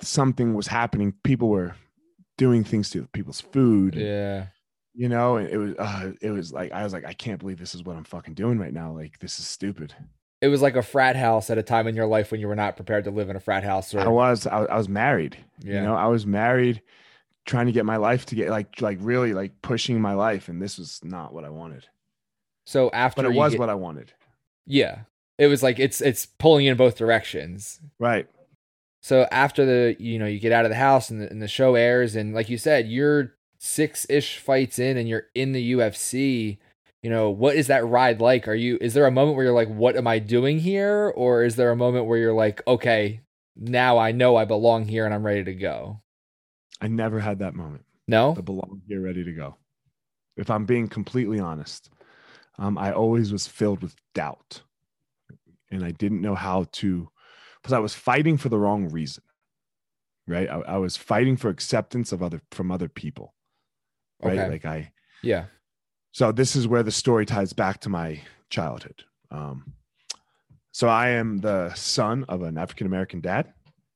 something 0.00 0.54
was 0.54 0.66
happening. 0.68 1.12
People 1.24 1.48
were 1.48 1.74
doing 2.38 2.64
things 2.64 2.88
to 2.90 3.06
people's 3.08 3.40
food. 3.40 3.94
Yeah. 3.96 4.46
you 4.94 5.08
know 5.08 5.36
and 5.36 5.48
it 5.48 5.56
was 5.58 5.74
uh 5.78 6.12
it 6.20 6.30
was 6.30 6.52
like 6.52 6.72
i 6.72 6.82
was 6.82 6.92
like 6.92 7.04
i 7.06 7.12
can't 7.12 7.38
believe 7.38 7.58
this 7.58 7.74
is 7.76 7.84
what 7.84 7.96
i'm 7.96 8.04
fucking 8.04 8.34
doing 8.34 8.58
right 8.58 8.72
now 8.72 8.90
like 8.92 9.18
this 9.20 9.38
is 9.38 9.46
stupid 9.46 9.94
It 10.40 10.48
was 10.48 10.62
like 10.62 10.76
a 10.76 10.82
frat 10.82 11.16
house 11.16 11.50
at 11.50 11.58
a 11.58 11.62
time 11.62 11.86
in 11.86 11.94
your 11.94 12.06
life 12.06 12.30
when 12.30 12.40
you 12.40 12.48
were 12.48 12.56
not 12.56 12.76
prepared 12.76 13.04
to 13.04 13.10
live 13.10 13.28
in 13.28 13.36
a 13.36 13.40
frat 13.40 13.62
house. 13.62 13.94
Or... 13.94 14.00
i 14.00 14.08
was 14.08 14.46
I, 14.46 14.64
I 14.64 14.76
was 14.76 14.88
married 14.88 15.36
yeah. 15.62 15.74
you 15.74 15.80
know 15.82 15.94
i 15.94 16.06
was 16.06 16.26
married 16.26 16.82
trying 17.46 17.66
to 17.66 17.72
get 17.72 17.84
my 17.84 17.96
life 17.96 18.26
to 18.26 18.34
get 18.34 18.50
like 18.50 18.80
like 18.80 18.98
really 19.00 19.32
like 19.32 19.60
pushing 19.62 20.00
my 20.00 20.14
life 20.14 20.48
and 20.48 20.60
this 20.60 20.78
was 20.78 21.00
not 21.02 21.32
what 21.34 21.44
i 21.44 21.50
wanted 21.50 21.86
so 22.64 22.90
after 22.92 23.22
but 23.22 23.30
it 23.30 23.36
was 23.36 23.52
get- 23.52 23.60
what 23.60 23.70
i 23.70 23.74
wanted 23.74 24.12
yeah, 24.70 25.00
it 25.36 25.48
was 25.48 25.62
like 25.62 25.80
it's 25.80 26.00
it's 26.00 26.26
pulling 26.26 26.64
you 26.64 26.70
in 26.70 26.76
both 26.76 26.96
directions. 26.96 27.80
right 27.98 28.28
So 29.02 29.26
after 29.32 29.66
the 29.66 29.96
you 29.98 30.18
know 30.18 30.26
you 30.26 30.38
get 30.38 30.52
out 30.52 30.64
of 30.64 30.70
the 30.70 30.76
house 30.76 31.10
and 31.10 31.20
the, 31.20 31.28
and 31.28 31.42
the 31.42 31.48
show 31.48 31.74
airs 31.74 32.14
and 32.14 32.34
like 32.34 32.48
you 32.48 32.56
said 32.56 32.86
you're 32.86 33.34
six 33.58 34.06
ish 34.08 34.38
fights 34.38 34.78
in 34.78 34.96
and 34.96 35.08
you're 35.08 35.26
in 35.34 35.52
the 35.52 35.72
UFC. 35.72 36.58
You 37.02 37.10
know 37.10 37.30
what 37.30 37.56
is 37.56 37.68
that 37.68 37.86
ride 37.86 38.20
like? 38.20 38.46
Are 38.46 38.54
you 38.54 38.76
is 38.80 38.92
there 38.94 39.06
a 39.06 39.10
moment 39.10 39.36
where 39.36 39.46
you're 39.46 39.54
like 39.54 39.68
what 39.68 39.96
am 39.96 40.06
I 40.06 40.18
doing 40.18 40.58
here 40.58 41.12
or 41.16 41.42
is 41.44 41.56
there 41.56 41.70
a 41.70 41.76
moment 41.76 42.06
where 42.06 42.18
you're 42.18 42.34
like 42.34 42.60
okay 42.66 43.20
now 43.56 43.98
I 43.98 44.12
know 44.12 44.36
I 44.36 44.44
belong 44.44 44.84
here 44.86 45.04
and 45.04 45.14
I'm 45.14 45.24
ready 45.26 45.44
to 45.44 45.54
go? 45.54 46.02
i 46.82 46.86
never 46.88 47.20
had 47.20 47.40
that 47.40 47.54
moment 47.54 47.84
No. 48.08 48.34
i 48.38 48.40
belong 48.40 48.80
here 48.88 49.02
ready 49.02 49.22
to 49.22 49.32
go 49.32 49.56
if 50.38 50.48
i'm 50.50 50.64
being 50.64 50.88
completely 50.88 51.38
honest 51.38 51.90
um, 52.58 52.78
i 52.78 52.90
always 52.90 53.32
was 53.32 53.46
filled 53.46 53.82
with 53.82 53.94
doubt 54.14 54.62
and 55.70 55.84
i 55.84 55.90
didn't 55.90 56.22
know 56.22 56.34
how 56.34 56.64
to 56.72 57.10
because 57.60 57.74
i 57.74 57.78
was 57.78 57.92
fighting 57.94 58.38
for 58.38 58.48
the 58.48 58.58
wrong 58.58 58.88
reason 58.88 59.22
right 60.26 60.48
I, 60.48 60.60
I 60.60 60.76
was 60.78 60.96
fighting 60.96 61.36
for 61.36 61.50
acceptance 61.50 62.12
of 62.12 62.22
other 62.22 62.40
from 62.50 62.70
other 62.70 62.88
people 62.88 63.34
right 64.22 64.38
Okay. 64.38 64.48
like 64.48 64.64
i 64.64 64.92
Yeah. 65.22 65.46
So 66.12 66.32
this 66.32 66.56
is 66.56 66.66
where 66.66 66.82
the 66.82 66.90
story 66.90 67.26
ties 67.26 67.52
back 67.52 67.80
to 67.80 67.88
my 67.88 68.20
childhood. 68.50 69.04
Um, 69.30 69.74
so 70.72 70.86
i 70.88 71.08
am 71.10 71.38
the 71.38 71.72
son 71.74 72.24
of 72.28 72.42
an 72.42 72.56
african 72.56 72.86
american 72.86 73.20
dad 73.20 73.52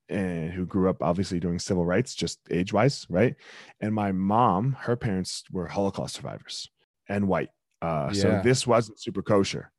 and 0.09 0.51
who 0.51 0.65
grew 0.65 0.89
up 0.89 1.01
obviously 1.01 1.39
doing 1.39 1.57
civil 1.57 1.85
rights 1.85 2.13
just 2.13 2.39
age 2.51 2.73
wise 2.73 3.07
right? 3.09 3.35
And 3.81 3.93
my 3.93 4.11
mom 4.11 4.73
her 4.81 4.95
parents 4.97 5.43
were 5.51 5.67
holocaust 5.67 6.15
survivors 6.15 6.69
and 7.09 7.27
white. 7.27 7.49
Uh, 7.81 8.11
so 8.13 8.41
this 8.43 8.67
wasn't 8.67 8.99
super 8.99 9.21
kosher 9.21 9.71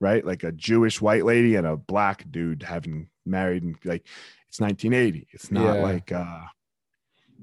right? 0.00 0.24
Like 0.24 0.44
a 0.44 0.52
jewish 0.52 1.00
white 1.00 1.24
lady 1.24 1.56
and 1.56 1.66
a 1.66 1.76
black 1.76 2.24
dude 2.30 2.62
having 2.62 3.08
married 3.26 3.62
and 3.62 3.76
like 3.84 4.06
it's 4.48 4.60
1980 4.60 5.26
it's 5.32 5.50
not 5.50 5.76
Yeah. 5.76 5.82
like 5.82 6.12
uh 6.12 6.42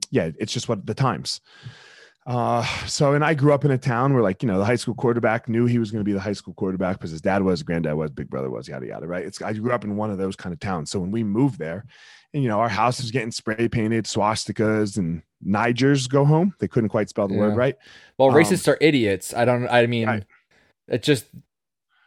yeah 0.10 0.30
it's 0.40 0.54
just 0.54 0.70
what 0.70 0.86
the 0.86 0.94
times 0.94 1.42
uh, 2.26 2.64
so, 2.86 3.14
and 3.14 3.24
I 3.26 3.34
grew 3.34 3.54
up 3.54 3.66
in 3.66 3.72
a 3.72 3.78
town 3.78 4.14
where, 4.14 4.22
like, 4.22 4.44
you 4.44 4.48
know, 4.48 4.60
the 4.60 4.66
high 4.66 4.76
school 4.76 4.94
quarterback 4.94 5.50
knew 5.50 5.66
he 5.66 5.80
was 5.80 5.90
going 5.90 6.02
to 6.02 6.06
be 6.06 6.14
the 6.14 6.20
high 6.20 6.34
school 6.34 6.54
quarterback 6.54 6.98
because 6.98 7.12
his 7.12 7.22
dad 7.22 7.42
was, 7.44 7.64
granddad 7.64 7.96
was, 7.96 8.12
big 8.12 8.30
brother 8.30 8.50
was, 8.50 8.68
yada 8.68 8.86
yada. 8.86 9.08
Right? 9.08 9.26
It's 9.26 9.42
I 9.42 9.54
grew 9.54 9.72
up 9.72 9.84
in 9.84 9.96
one 9.96 10.12
of 10.12 10.18
those 10.18 10.36
kind 10.36 10.54
of 10.54 10.60
towns. 10.60 10.92
So 10.92 11.00
when 11.00 11.12
we 11.12 11.24
moved 11.24 11.58
there, 11.58 11.86
and 12.34 12.44
you 12.44 12.50
know, 12.50 12.60
our 12.60 12.70
house 12.70 13.02
was 13.02 13.12
getting 13.12 13.32
spray 13.32 13.68
painted, 13.68 14.06
swastikas 14.06 14.98
and 14.98 15.22
Nigers 15.46 16.08
go 16.08 16.24
home. 16.24 16.54
They 16.60 16.68
couldn't 16.68 16.90
quite 16.90 17.10
spell 17.10 17.28
the 17.28 17.36
word 17.36 17.58
right. 17.58 17.76
Well, 18.18 18.30
Um, 18.30 18.36
racists 18.36 18.68
are 18.68 18.78
idiots. 18.80 19.34
I 19.34 19.44
don't. 19.44 19.68
I 19.68 19.88
mean, 19.88 20.08
Right. 20.08 20.24
it 20.88 21.04
just 21.04 21.26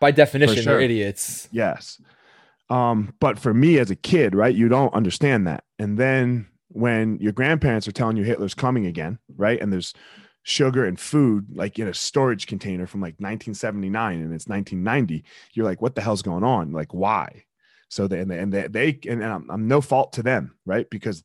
by 0.01 0.13
definition 0.13 0.63
sure. 0.63 0.75
they're 0.75 0.81
idiots. 0.81 1.49
Yes. 1.51 2.01
Um, 2.71 3.15
but 3.21 3.39
for 3.39 3.53
me 3.53 3.79
as 3.79 3.91
a 3.91 3.97
kid, 3.97 4.35
right, 4.35 4.55
you 4.55 4.69
don't 4.69 4.95
understand 4.95 5.47
that. 5.47 5.65
And 5.79 5.99
then 5.99 6.47
when 6.75 7.19
your 7.21 7.33
grandparents 7.33 7.87
are 7.87 7.93
telling 7.93 8.17
you 8.17 8.25
Hitler's 8.25 8.53
coming 8.53 8.87
again, 8.87 9.21
right, 9.37 9.61
and 9.61 9.73
there's 9.73 9.95
sugar 10.43 10.85
and 10.85 10.99
food 10.99 11.47
like 11.55 11.79
in 11.79 11.87
a 11.87 11.95
storage 11.95 12.47
container 12.47 12.87
from 12.87 13.01
like 13.01 13.15
1979 13.15 14.21
and 14.21 14.35
it's 14.35 14.49
1990, 14.49 15.25
you're 15.53 15.65
like, 15.65 15.81
what 15.81 15.95
the 15.95 16.01
hell's 16.01 16.21
going 16.21 16.43
on? 16.43 16.73
Like, 16.73 16.93
why? 16.93 17.45
So 17.89 18.09
they 18.09 18.19
and 18.19 18.31
they 18.31 18.39
and 18.41 18.53
they, 18.53 18.67
they 18.67 18.99
and, 19.09 19.23
and 19.23 19.33
I'm, 19.33 19.51
I'm 19.51 19.69
no 19.69 19.81
fault 19.81 20.15
to 20.15 20.25
them, 20.25 20.57
right? 20.67 20.91
Because 20.91 21.23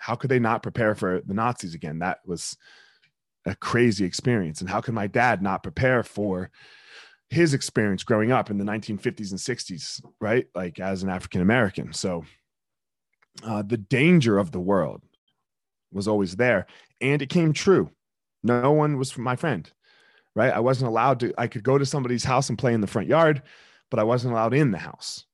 how 0.00 0.16
could 0.16 0.28
they 0.28 0.40
not 0.40 0.62
prepare 0.62 0.96
for 0.96 1.20
the 1.24 1.34
Nazis 1.34 1.74
again? 1.74 2.00
That 2.00 2.18
was 2.26 2.56
a 3.46 3.54
crazy 3.54 4.04
experience. 4.04 4.60
And 4.60 4.68
how 4.68 4.80
could 4.80 4.94
my 4.94 5.06
dad 5.06 5.40
not 5.40 5.62
prepare 5.62 6.02
for 6.02 6.50
his 7.28 7.54
experience 7.54 8.02
growing 8.02 8.32
up 8.32 8.50
in 8.50 8.58
the 8.58 8.64
1950s 8.64 9.30
and 9.30 9.38
60s, 9.38 10.04
right? 10.20 10.46
Like 10.52 10.80
as 10.80 11.04
an 11.04 11.10
African 11.10 11.42
American. 11.42 11.92
So 11.92 12.24
uh, 13.42 13.62
the 13.62 13.76
danger 13.76 14.38
of 14.38 14.52
the 14.52 14.60
world 14.60 15.02
was 15.92 16.06
always 16.08 16.36
there. 16.36 16.66
And 17.00 17.22
it 17.22 17.28
came 17.28 17.52
true. 17.52 17.90
No 18.42 18.72
one 18.72 18.96
was 18.98 19.16
my 19.18 19.36
friend, 19.36 19.70
right? 20.34 20.52
I 20.52 20.60
wasn't 20.60 20.88
allowed 20.88 21.20
to, 21.20 21.34
I 21.36 21.46
could 21.46 21.62
go 21.62 21.78
to 21.78 21.86
somebody's 21.86 22.24
house 22.24 22.48
and 22.48 22.58
play 22.58 22.72
in 22.74 22.80
the 22.80 22.86
front 22.86 23.08
yard, 23.08 23.42
but 23.90 23.98
I 23.98 24.04
wasn't 24.04 24.32
allowed 24.32 24.54
in 24.54 24.70
the 24.70 24.78
house. 24.78 25.24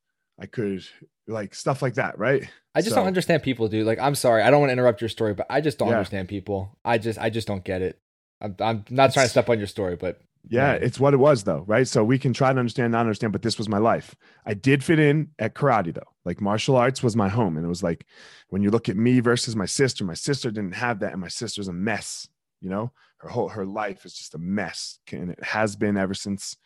I 0.41 0.47
could, 0.47 0.85
like, 1.27 1.55
stuff 1.55 1.83
like 1.83 1.95
that, 1.95 2.19
right? 2.19 2.49
I 2.75 2.81
just 2.81 2.91
So- 2.91 2.97
don't 2.97 3.07
understand 3.07 3.43
people, 3.43 3.69
dude. 3.69 3.87
Like, 3.87 3.99
I'm 3.99 4.15
sorry, 4.15 4.43
I 4.43 4.51
don't 4.51 4.61
want 4.61 4.69
to 4.71 4.75
interrupt 4.75 5.01
your 5.01 5.09
story, 5.09 5.35
but 5.35 5.47
I 5.49 5.61
just 5.61 5.79
don't 5.79 5.89
Yeah. 5.89 5.95
understand 5.97 6.29
people. 6.29 6.79
I 6.85 6.99
just, 6.99 7.19
I 7.19 7.31
just 7.31 7.49
don't 7.49 7.65
get 7.65 7.83
it. 7.83 7.99
I'm, 8.41 8.55
I'm 8.61 8.85
not 8.91 9.13
trying 9.13 9.27
to 9.27 9.31
step 9.31 9.49
on 9.49 9.59
your 9.59 9.67
story, 9.67 9.97
but 9.97 10.21
Yeah, 10.49 10.73
Right. 10.73 10.83
it's 10.83 11.01
what 11.01 11.15
it 11.15 11.19
was 11.19 11.45
though, 11.45 11.65
right? 11.67 11.87
So 11.89 12.05
we 12.05 12.19
can 12.19 12.33
try 12.33 12.53
to 12.53 12.59
understand, 12.59 12.93
not 12.93 13.01
understand, 13.01 13.33
but 13.33 13.43
this 13.43 13.59
was 13.59 13.69
my 13.69 13.79
life. 13.79 14.15
I 14.45 14.55
did 14.55 14.85
fit 14.85 14.99
in 15.01 15.31
at 15.39 15.55
karate 15.55 15.93
though. 15.93 16.13
Like 16.25 16.41
martial 16.41 16.77
arts 16.77 17.03
was 17.03 17.17
my 17.17 17.29
home. 17.29 17.57
And 17.57 17.67
it 17.67 17.69
was 17.69 17.83
like 17.83 18.07
when 18.51 18.63
you 18.63 18.71
look 18.71 18.89
at 18.89 18.97
me 18.97 19.21
versus 19.21 19.57
my 19.57 19.67
sister, 19.67 20.05
my 20.05 20.15
sister 20.15 20.51
didn't 20.51 20.75
have 20.77 21.01
that, 21.01 21.13
and 21.13 21.21
my 21.21 21.29
sister's 21.29 21.69
a 21.69 21.73
mess, 21.73 22.29
you 22.61 22.71
know? 22.71 22.93
Her 23.19 23.29
whole 23.29 23.49
her 23.49 23.67
life 23.67 24.05
is 24.05 24.15
just 24.15 24.35
a 24.35 24.39
mess. 24.39 24.99
And 25.11 25.31
it 25.31 25.43
has 25.43 25.75
been 25.75 25.97
ever 25.97 26.15
since 26.15 26.57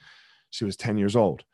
she 0.50 0.64
was 0.64 0.76
10 0.76 0.98
years 0.98 1.16
old. 1.16 1.44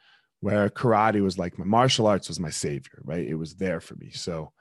Where 0.41 0.69
karate 0.69 1.23
was 1.23 1.39
like 1.39 1.59
my 1.59 1.65
martial 1.65 2.07
arts 2.07 2.29
was 2.29 2.41
my 2.41 2.51
savior, 2.51 3.01
right? 3.05 3.27
It 3.27 3.35
was 3.37 3.55
there 3.55 3.81
for 3.81 3.95
me. 3.97 4.11
So 4.11 4.53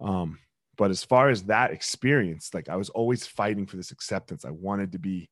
um, 0.00 0.38
but 0.76 0.90
as 0.92 1.02
far 1.02 1.28
as 1.28 1.44
that 1.44 1.72
experience, 1.72 2.54
like 2.54 2.68
I 2.68 2.76
was 2.76 2.88
always 2.90 3.26
fighting 3.26 3.66
for 3.66 3.76
this 3.76 3.90
acceptance. 3.90 4.44
I 4.44 4.50
wanted 4.50 4.92
to 4.92 4.98
be 4.98 5.28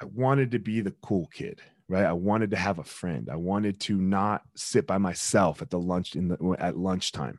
I 0.00 0.06
wanted 0.06 0.50
to 0.52 0.58
be 0.58 0.80
the 0.80 0.94
cool 1.02 1.28
kid, 1.32 1.60
right? 1.88 2.04
I 2.04 2.12
wanted 2.12 2.50
to 2.50 2.56
have 2.56 2.78
a 2.78 2.84
friend. 2.84 3.28
I 3.30 3.36
wanted 3.36 3.80
to 3.80 3.96
not 3.96 4.42
sit 4.56 4.86
by 4.86 4.98
myself 4.98 5.62
at 5.62 5.70
the 5.70 5.78
lunch 5.78 6.16
in 6.16 6.28
the 6.28 6.56
at 6.58 6.76
lunchtime. 6.76 7.38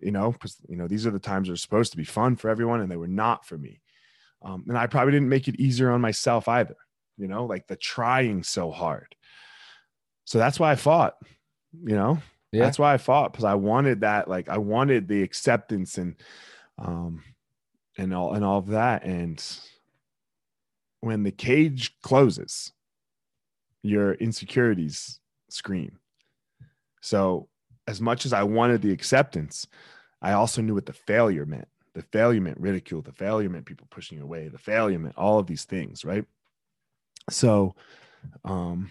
You 0.00 0.10
know, 0.10 0.32
because 0.32 0.56
you 0.68 0.76
know 0.76 0.88
these 0.88 1.06
are 1.06 1.10
the 1.10 1.18
times 1.18 1.48
that 1.48 1.54
are 1.54 1.56
supposed 1.56 1.92
to 1.92 1.96
be 1.96 2.04
fun 2.04 2.36
for 2.36 2.50
everyone, 2.50 2.80
and 2.80 2.90
they 2.90 2.96
were 2.96 3.08
not 3.08 3.46
for 3.46 3.56
me. 3.56 3.80
Um, 4.42 4.64
and 4.68 4.76
I 4.76 4.86
probably 4.86 5.12
didn't 5.12 5.30
make 5.30 5.48
it 5.48 5.58
easier 5.58 5.90
on 5.90 6.00
myself 6.00 6.48
either. 6.48 6.76
You 7.16 7.28
know, 7.28 7.46
like 7.46 7.66
the 7.66 7.76
trying 7.76 8.42
so 8.42 8.70
hard. 8.70 9.14
So 10.24 10.38
that's 10.38 10.60
why 10.60 10.72
I 10.72 10.76
fought. 10.76 11.14
You 11.72 11.96
know, 11.96 12.18
yeah. 12.52 12.64
that's 12.64 12.78
why 12.78 12.92
I 12.92 12.98
fought 12.98 13.32
because 13.32 13.44
I 13.44 13.54
wanted 13.54 14.02
that. 14.02 14.28
Like 14.28 14.48
I 14.48 14.58
wanted 14.58 15.08
the 15.08 15.22
acceptance 15.22 15.96
and 15.96 16.16
um 16.78 17.22
and 17.96 18.12
all 18.12 18.34
and 18.34 18.44
all 18.44 18.58
of 18.58 18.68
that. 18.68 19.04
And 19.04 19.42
when 21.04 21.22
the 21.22 21.30
cage 21.30 21.94
closes, 22.02 22.72
your 23.82 24.14
insecurities 24.14 25.20
scream. 25.50 25.98
So, 27.02 27.48
as 27.86 28.00
much 28.00 28.24
as 28.24 28.32
I 28.32 28.44
wanted 28.44 28.80
the 28.80 28.92
acceptance, 28.92 29.66
I 30.22 30.32
also 30.32 30.62
knew 30.62 30.74
what 30.74 30.86
the 30.86 30.94
failure 30.94 31.44
meant. 31.44 31.68
The 31.94 32.02
failure 32.02 32.40
meant 32.40 32.58
ridicule, 32.58 33.02
the 33.02 33.12
failure 33.12 33.50
meant 33.50 33.66
people 33.66 33.86
pushing 33.90 34.20
away, 34.20 34.48
the 34.48 34.58
failure 34.58 34.98
meant 34.98 35.18
all 35.18 35.38
of 35.38 35.46
these 35.46 35.64
things, 35.64 36.04
right? 36.04 36.24
So, 37.28 37.74
um, 38.44 38.90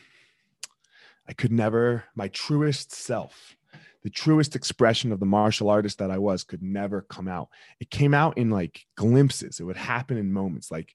I 1.28 1.34
could 1.34 1.52
never, 1.52 2.04
my 2.16 2.28
truest 2.28 2.92
self, 2.92 3.56
the 4.04 4.10
truest 4.10 4.56
expression 4.56 5.12
of 5.12 5.20
the 5.20 5.26
martial 5.26 5.70
artist 5.70 5.98
that 5.98 6.12
I 6.12 6.18
was 6.20 6.44
could 6.44 6.62
never 6.62 7.02
come 7.02 7.28
out. 7.28 7.50
It 7.80 7.90
came 7.90 8.14
out 8.14 8.38
in 8.38 8.52
like 8.52 8.86
glimpses. 8.96 9.60
It 9.60 9.64
would 9.64 9.78
happen 9.78 10.18
in 10.18 10.32
moments 10.32 10.70
like 10.70 10.94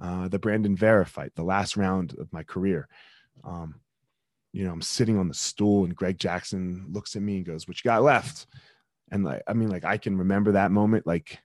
uh, 0.00 0.28
the 0.28 0.38
Brandon 0.38 0.76
Vera 0.76 1.06
fight, 1.06 1.32
the 1.34 1.42
last 1.42 1.76
round 1.76 2.16
of 2.18 2.32
my 2.32 2.42
career. 2.42 2.88
Um, 3.44 3.76
you 4.52 4.64
know, 4.64 4.72
I'm 4.72 4.82
sitting 4.82 5.18
on 5.18 5.28
the 5.28 5.34
stool 5.34 5.84
and 5.84 5.94
Greg 5.94 6.18
Jackson 6.18 6.86
looks 6.90 7.14
at 7.16 7.22
me 7.22 7.36
and 7.36 7.46
goes, 7.46 7.68
What 7.68 7.82
you 7.82 7.88
got 7.88 8.02
left? 8.02 8.46
And 9.10 9.24
like, 9.24 9.42
I 9.46 9.52
mean, 9.52 9.68
like 9.68 9.84
I 9.84 9.98
can 9.98 10.16
remember 10.16 10.52
that 10.52 10.70
moment 10.70 11.06
like 11.06 11.38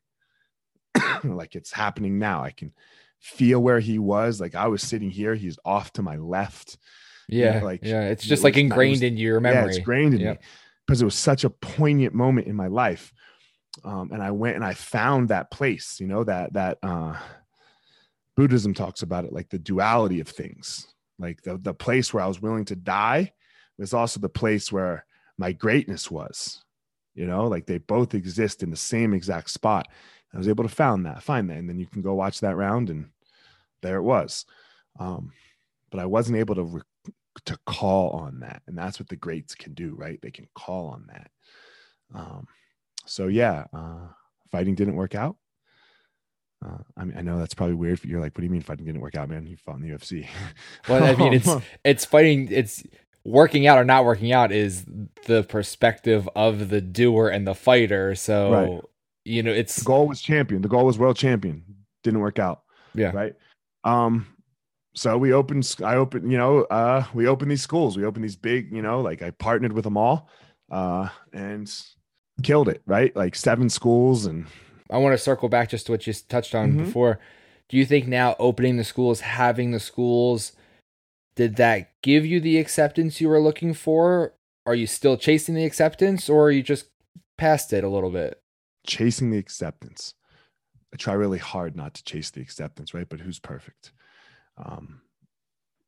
like 1.23 1.55
it's 1.55 1.71
happening 1.71 2.19
now. 2.19 2.43
I 2.43 2.51
can 2.51 2.73
feel 3.19 3.59
where 3.59 3.79
he 3.79 3.99
was. 3.99 4.39
Like 4.39 4.55
I 4.55 4.67
was 4.67 4.81
sitting 4.81 5.09
here, 5.09 5.35
he's 5.35 5.59
off 5.65 5.93
to 5.93 6.01
my 6.01 6.17
left. 6.17 6.77
Yeah. 7.27 7.55
You 7.55 7.59
know, 7.59 7.65
like 7.65 7.79
yeah, 7.83 8.03
it's 8.09 8.25
just 8.25 8.41
it 8.41 8.45
like 8.45 8.57
ingrained 8.57 8.91
was, 8.91 9.01
in 9.03 9.17
your 9.17 9.39
memory. 9.39 9.61
Yeah, 9.61 9.67
it's 9.67 9.77
ingrained 9.77 10.13
in 10.13 10.19
yep. 10.21 10.41
me 10.41 10.47
because 10.85 11.01
it 11.01 11.05
was 11.05 11.15
such 11.15 11.43
a 11.43 11.49
poignant 11.49 12.13
moment 12.13 12.47
in 12.47 12.55
my 12.55 12.67
life. 12.67 13.11
Um, 13.83 14.11
and 14.13 14.23
I 14.23 14.31
went 14.31 14.55
and 14.55 14.63
I 14.63 14.73
found 14.73 15.29
that 15.29 15.51
place, 15.51 15.99
you 15.99 16.07
know, 16.07 16.23
that 16.23 16.53
that 16.53 16.77
uh 16.81 17.17
Buddhism 18.35 18.73
talks 18.73 19.01
about 19.01 19.25
it 19.25 19.33
like 19.33 19.49
the 19.49 19.59
duality 19.59 20.19
of 20.19 20.27
things 20.27 20.87
like 21.19 21.41
the, 21.43 21.57
the 21.57 21.73
place 21.73 22.13
where 22.13 22.23
I 22.23 22.27
was 22.27 22.41
willing 22.41 22.65
to 22.65 22.75
die 22.75 23.33
was 23.77 23.93
also 23.93 24.19
the 24.19 24.29
place 24.29 24.71
where 24.71 25.05
my 25.37 25.51
greatness 25.51 26.09
was, 26.09 26.63
you 27.13 27.25
know, 27.25 27.45
like 27.45 27.65
they 27.65 27.77
both 27.77 28.13
exist 28.13 28.63
in 28.63 28.69
the 28.69 28.77
same 28.77 29.13
exact 29.13 29.49
spot. 29.49 29.87
I 30.33 30.37
was 30.37 30.49
able 30.49 30.63
to 30.63 30.69
found 30.69 31.05
that, 31.05 31.23
find 31.23 31.49
that, 31.49 31.57
and 31.57 31.69
then 31.69 31.79
you 31.79 31.85
can 31.85 32.01
go 32.01 32.13
watch 32.13 32.41
that 32.41 32.57
round, 32.57 32.89
and 32.89 33.09
there 33.81 33.97
it 33.97 34.01
was. 34.01 34.45
Um, 34.99 35.31
but 35.91 36.01
I 36.01 36.05
wasn't 36.05 36.37
able 36.37 36.55
to 36.55 36.63
re- 36.63 36.81
to 37.45 37.57
call 37.65 38.11
on 38.11 38.39
that, 38.41 38.61
and 38.67 38.77
that's 38.77 38.99
what 38.99 39.07
the 39.07 39.15
greats 39.15 39.55
can 39.55 39.73
do, 39.73 39.93
right? 39.95 40.19
They 40.21 40.31
can 40.31 40.47
call 40.53 40.87
on 40.87 41.05
that. 41.07 41.31
Um, 42.13 42.47
so 43.05 43.27
yeah, 43.27 43.65
uh, 43.73 44.07
fighting 44.51 44.75
didn't 44.75 44.95
work 44.95 45.15
out. 45.15 45.37
Uh, 46.63 46.77
I 46.97 47.05
mean, 47.05 47.17
I 47.17 47.21
know 47.21 47.37
that's 47.37 47.53
probably 47.53 47.75
weird. 47.75 48.03
You're 48.03 48.21
like, 48.21 48.33
what 48.35 48.41
do 48.41 48.45
you 48.45 48.49
mean 48.49 48.61
fighting 48.61 48.85
didn't 48.85 49.01
work 49.01 49.15
out, 49.15 49.29
man? 49.29 49.45
You 49.45 49.57
fought 49.57 49.75
in 49.77 49.81
the 49.81 49.89
UFC. 49.89 50.27
well, 50.89 51.03
I 51.03 51.15
mean, 51.15 51.33
it's 51.33 51.49
it's 51.83 52.05
fighting. 52.05 52.47
It's 52.51 52.83
working 53.23 53.65
out 53.65 53.77
or 53.77 53.83
not 53.83 54.05
working 54.05 54.31
out 54.31 54.51
is 54.51 54.85
the 55.25 55.43
perspective 55.43 56.29
of 56.35 56.69
the 56.69 56.79
doer 56.79 57.29
and 57.29 57.47
the 57.47 57.55
fighter. 57.55 58.15
So 58.15 58.51
right. 58.51 58.81
you 59.25 59.43
know, 59.43 59.51
it's 59.51 59.75
the 59.77 59.85
goal 59.85 60.07
was 60.07 60.21
champion. 60.21 60.61
The 60.61 60.67
goal 60.67 60.85
was 60.85 60.97
world 60.97 61.17
champion. 61.17 61.63
Didn't 62.03 62.19
work 62.19 62.39
out. 62.39 62.61
Yeah. 62.93 63.11
Right. 63.11 63.35
Um. 63.83 64.27
So 64.95 65.17
we 65.17 65.33
opened. 65.33 65.75
I 65.83 65.95
opened. 65.95 66.31
You 66.31 66.37
know. 66.37 66.63
Uh. 66.63 67.05
We 67.13 67.27
opened 67.27 67.51
these 67.51 67.63
schools. 67.63 67.97
We 67.97 68.05
opened 68.05 68.23
these 68.23 68.37
big. 68.37 68.71
You 68.71 68.81
know. 68.81 69.01
Like 69.01 69.21
I 69.21 69.31
partnered 69.31 69.73
with 69.73 69.83
them 69.83 69.97
all. 69.97 70.29
Uh. 70.71 71.09
And 71.33 71.71
killed 72.43 72.69
it. 72.69 72.81
Right. 72.85 73.15
Like 73.15 73.35
seven 73.35 73.69
schools 73.69 74.25
and 74.25 74.45
I 74.89 74.97
want 74.97 75.13
to 75.13 75.17
circle 75.17 75.49
back 75.49 75.69
just 75.69 75.87
to 75.87 75.91
what 75.91 76.05
you 76.05 76.13
touched 76.13 76.53
on 76.53 76.69
mm-hmm. 76.69 76.85
before. 76.85 77.19
Do 77.69 77.77
you 77.77 77.85
think 77.85 78.07
now 78.07 78.35
opening 78.37 78.77
the 78.77 78.83
schools, 78.83 79.21
having 79.21 79.71
the 79.71 79.79
schools, 79.79 80.51
did 81.35 81.55
that 81.55 81.91
give 82.01 82.25
you 82.25 82.39
the 82.39 82.57
acceptance 82.57 83.19
you 83.19 83.29
were 83.29 83.41
looking 83.41 83.73
for? 83.73 84.33
Are 84.65 84.75
you 84.75 84.87
still 84.87 85.17
chasing 85.17 85.55
the 85.55 85.65
acceptance 85.65 86.29
or 86.29 86.45
are 86.45 86.51
you 86.51 86.63
just 86.63 86.87
past 87.37 87.73
it 87.73 87.83
a 87.83 87.89
little 87.89 88.11
bit? 88.11 88.41
Chasing 88.85 89.31
the 89.31 89.37
acceptance. 89.37 90.13
I 90.93 90.97
try 90.97 91.13
really 91.13 91.39
hard 91.39 91.75
not 91.75 91.95
to 91.95 92.03
chase 92.03 92.29
the 92.29 92.41
acceptance, 92.41 92.93
right? 92.93 93.09
But 93.09 93.19
who's 93.19 93.39
perfect? 93.39 93.91
Um, 94.57 95.01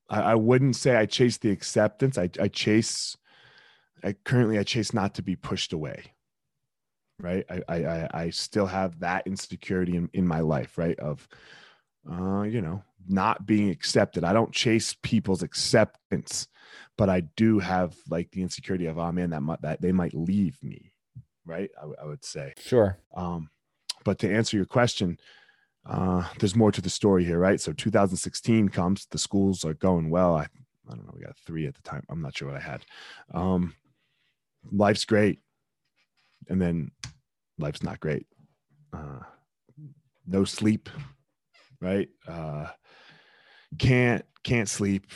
I, 0.10 0.22
I 0.22 0.36
wouldn't 0.36 0.76
say 0.76 0.96
I 0.96 1.06
chase 1.06 1.38
the 1.38 1.52
acceptance. 1.52 2.18
I, 2.18 2.30
I 2.42 2.48
chase, 2.48 3.16
I 4.04 4.14
currently, 4.14 4.58
I 4.58 4.64
chase 4.64 4.94
not 4.94 5.14
to 5.16 5.22
be 5.22 5.36
pushed 5.36 5.72
away 5.72 6.14
right? 7.20 7.46
I, 7.50 7.62
I 7.68 8.10
i 8.14 8.30
still 8.30 8.68
have 8.68 9.00
that 9.00 9.26
insecurity 9.26 9.96
in, 9.96 10.10
in 10.14 10.28
my 10.28 10.40
life 10.42 10.78
right? 10.78 10.98
Of 11.00 11.28
uh 12.10 12.44
you 12.44 12.62
know 12.62 12.84
not 13.08 13.46
being 13.46 13.70
accepted. 13.70 14.24
I 14.24 14.34
don't 14.34 14.52
chase 14.54 14.96
people's 15.02 15.44
acceptance 15.44 16.48
but 16.98 17.10
i 17.10 17.22
do 17.22 17.60
have 17.60 17.96
like 18.10 18.30
the 18.32 18.42
insecurity 18.42 18.88
of 18.88 18.98
oh 18.98 19.12
man 19.12 19.30
that 19.30 19.42
might 19.42 19.62
that 19.62 19.82
they 19.82 19.92
might 19.92 20.14
leave 20.14 20.62
me 20.64 20.92
right? 21.46 21.70
I, 21.82 22.04
I 22.04 22.06
would 22.06 22.26
say. 22.26 22.54
Sure. 22.60 22.98
Um 23.16 23.50
but 24.04 24.20
to 24.20 24.34
answer 24.34 24.58
your 24.58 24.66
question 24.66 25.18
uh 25.86 26.28
there's 26.40 26.56
more 26.56 26.72
to 26.72 26.82
the 26.82 26.90
story 26.90 27.24
here 27.24 27.40
right? 27.40 27.62
So 27.62 27.72
2016 27.72 28.70
comes 28.70 29.08
the 29.10 29.18
schools 29.18 29.64
are 29.64 29.74
going 29.74 30.10
well. 30.10 30.36
I 30.36 30.48
i 30.90 30.96
don't 30.96 31.06
know 31.06 31.14
we 31.16 31.22
got 31.24 31.38
three 31.38 31.68
at 31.68 31.76
the 31.76 31.82
time. 31.82 32.04
I'm 32.10 32.22
not 32.22 32.36
sure 32.36 32.50
what 32.50 32.58
i 32.58 32.62
had. 32.64 32.86
Um 33.34 33.74
life's 34.72 35.06
great 35.06 35.40
and 36.50 36.62
then 36.62 36.92
life's 37.58 37.84
not 37.84 38.00
great. 38.00 38.28
Uh, 38.94 39.20
no 40.26 40.44
sleep, 40.44 40.90
right? 41.82 42.10
Uh, 42.28 42.68
can't 43.78 44.26
can't 44.44 44.70
sleep. 44.70 45.08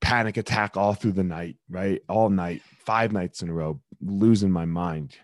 Panic 0.00 0.36
attack 0.36 0.76
all 0.76 0.94
through 0.94 1.12
the 1.12 1.24
night, 1.24 1.56
right? 1.68 2.02
All 2.08 2.30
night, 2.30 2.62
five 2.84 3.12
nights 3.12 3.42
in 3.42 3.48
a 3.48 3.52
row, 3.52 3.80
losing 4.00 4.50
my 4.50 4.64
mind. 4.64 5.16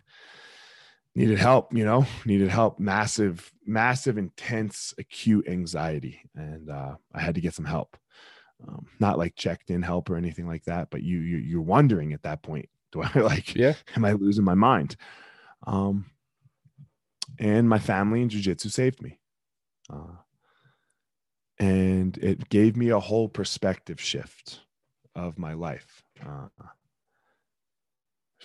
Needed 1.14 1.38
help, 1.38 1.74
you 1.74 1.84
know. 1.84 2.04
Needed 2.26 2.50
help. 2.50 2.78
Massive, 2.78 3.50
massive, 3.64 4.18
intense, 4.18 4.92
acute 4.98 5.48
anxiety, 5.48 6.20
and 6.34 6.68
uh, 6.68 6.96
I 7.14 7.20
had 7.20 7.34
to 7.36 7.40
get 7.40 7.54
some 7.54 7.64
help. 7.64 7.96
Um, 8.66 8.86
not 9.00 9.18
like 9.18 9.34
checked 9.34 9.70
in 9.70 9.82
help 9.82 10.10
or 10.10 10.16
anything 10.16 10.46
like 10.46 10.64
that, 10.64 10.88
but 10.90 11.02
you, 11.02 11.18
you 11.18 11.38
you're 11.38 11.62
wondering 11.62 12.12
at 12.12 12.22
that 12.22 12.42
point, 12.42 12.68
do 12.92 13.02
I 13.02 13.18
like? 13.18 13.54
Yeah. 13.54 13.74
Am 13.96 14.04
I 14.04 14.12
losing 14.12 14.44
my 14.44 14.54
mind? 14.54 14.96
Um, 15.64 16.06
and 17.38 17.68
my 17.68 17.78
family 17.78 18.22
and 18.22 18.30
jujitsu 18.30 18.70
saved 18.70 19.02
me. 19.02 19.18
Uh, 19.90 20.16
and 21.58 22.16
it 22.18 22.48
gave 22.48 22.76
me 22.76 22.90
a 22.90 23.00
whole 23.00 23.28
perspective 23.28 24.00
shift 24.00 24.60
of 25.14 25.38
my 25.38 25.54
life. 25.54 26.02
Uh, 26.24 26.48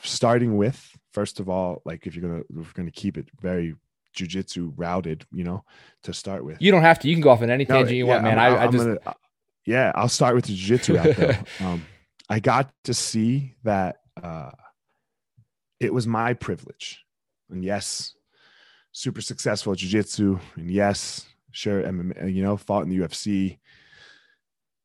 starting 0.02 0.58
with, 0.58 0.98
first 1.12 1.40
of 1.40 1.50
all, 1.50 1.82
like 1.86 2.08
if 2.08 2.16
you're 2.16 2.28
gonna 2.28 2.42
if 2.42 2.56
we're 2.56 2.74
gonna 2.74 2.92
keep 2.92 3.18
it 3.18 3.28
very 3.42 3.76
jujitsu 4.16 4.74
routed, 4.76 5.26
you 5.32 5.44
know, 5.44 5.64
to 6.04 6.14
start 6.14 6.44
with. 6.44 6.62
You 6.62 6.72
don't 6.72 6.82
have 6.82 7.00
to. 7.00 7.08
You 7.08 7.16
can 7.16 7.22
go 7.22 7.30
off 7.30 7.42
in 7.42 7.50
any 7.50 7.66
tangent 7.66 7.90
no, 7.90 7.96
you 7.96 8.06
yeah, 8.08 8.14
want, 8.14 8.24
man. 8.24 8.40
I'm, 8.40 8.54
I, 8.54 8.64
I 8.64 8.68
just 8.68 8.86
gonna, 8.86 8.98
uh, 9.06 9.14
yeah, 9.66 9.92
I'll 9.96 10.10
start 10.10 10.36
with 10.36 10.46
the 10.46 10.58
jujitsu 10.58 10.96
route 10.96 11.16
though. 11.18 11.66
um, 11.66 11.86
I 12.30 12.40
got 12.40 12.72
to 12.86 12.94
see 12.94 13.56
that 13.64 13.98
uh, 14.22 14.52
it 15.82 15.94
was 15.94 16.06
my 16.06 16.34
privilege, 16.34 17.04
and 17.50 17.66
yes, 17.66 18.14
super 18.92 19.22
successful 19.22 19.74
at 19.74 19.80
jiu-jitsu. 19.80 20.40
And 20.56 20.70
yes 20.70 21.26
sure 21.52 21.84
MMA, 21.84 22.34
you 22.34 22.44
know 22.44 22.56
fought 22.56 22.84
in 22.84 22.90
the 22.90 23.00
ufc 23.00 23.58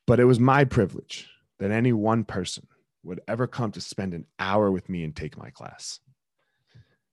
but 0.07 0.19
it 0.21 0.25
was 0.25 0.41
my 0.41 0.65
privilege 0.65 1.29
that 1.59 1.71
any 1.71 1.93
one 1.93 2.25
person 2.25 2.67
would 3.03 3.21
ever 3.29 3.47
come 3.47 3.71
to 3.73 3.81
spend 3.81 4.15
an 4.15 4.27
hour 4.39 4.71
with 4.71 4.89
me 4.89 5.05
and 5.05 5.15
take 5.15 5.39
my 5.39 5.51
class. 5.51 6.01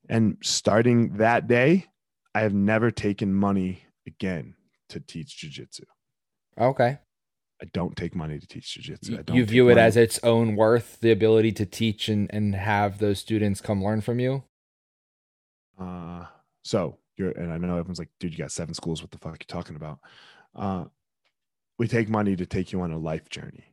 And 0.09 0.37
starting 0.41 1.17
that 1.17 1.47
day 1.47 1.85
i 2.33 2.41
have 2.41 2.53
never 2.53 2.89
taken 2.89 3.33
money 3.33 3.83
again 4.07 4.55
to 4.89 4.99
teach 4.99 5.37
jiu-jitsu. 5.37 5.85
Okay 6.57 6.97
I 7.63 7.67
don't 7.71 7.95
take 7.95 8.13
money 8.13 8.39
to 8.39 8.45
teach 8.45 8.73
jiu-jitsu. 8.73 9.23
You 9.31 9.45
view 9.45 9.69
it 9.69 9.75
money. 9.75 9.87
as 9.87 9.95
its 9.95 10.19
own 10.21 10.57
worth, 10.57 10.99
the 10.99 11.11
ability 11.11 11.53
to 11.53 11.65
teach 11.65 12.09
and, 12.09 12.29
and 12.33 12.53
have 12.55 12.97
those 12.97 13.19
students 13.19 13.61
come 13.61 13.81
learn 13.81 14.01
from 14.01 14.19
you? 14.19 14.43
Uh, 15.79 16.25
so 16.65 16.97
you're, 17.15 17.31
and 17.31 17.53
I 17.53 17.57
know 17.57 17.77
everyone's 17.77 17.99
like, 17.99 18.09
dude, 18.19 18.33
you 18.33 18.37
got 18.37 18.51
seven 18.51 18.73
schools. 18.73 19.01
What 19.01 19.11
the 19.11 19.17
fuck 19.17 19.31
are 19.31 19.37
you 19.39 19.45
talking 19.47 19.77
about? 19.77 19.99
Uh, 20.53 20.85
we 21.79 21.87
take 21.87 22.09
money 22.09 22.35
to 22.35 22.45
take 22.45 22.73
you 22.73 22.81
on 22.81 22.91
a 22.91 22.97
life 22.97 23.29
journey. 23.29 23.63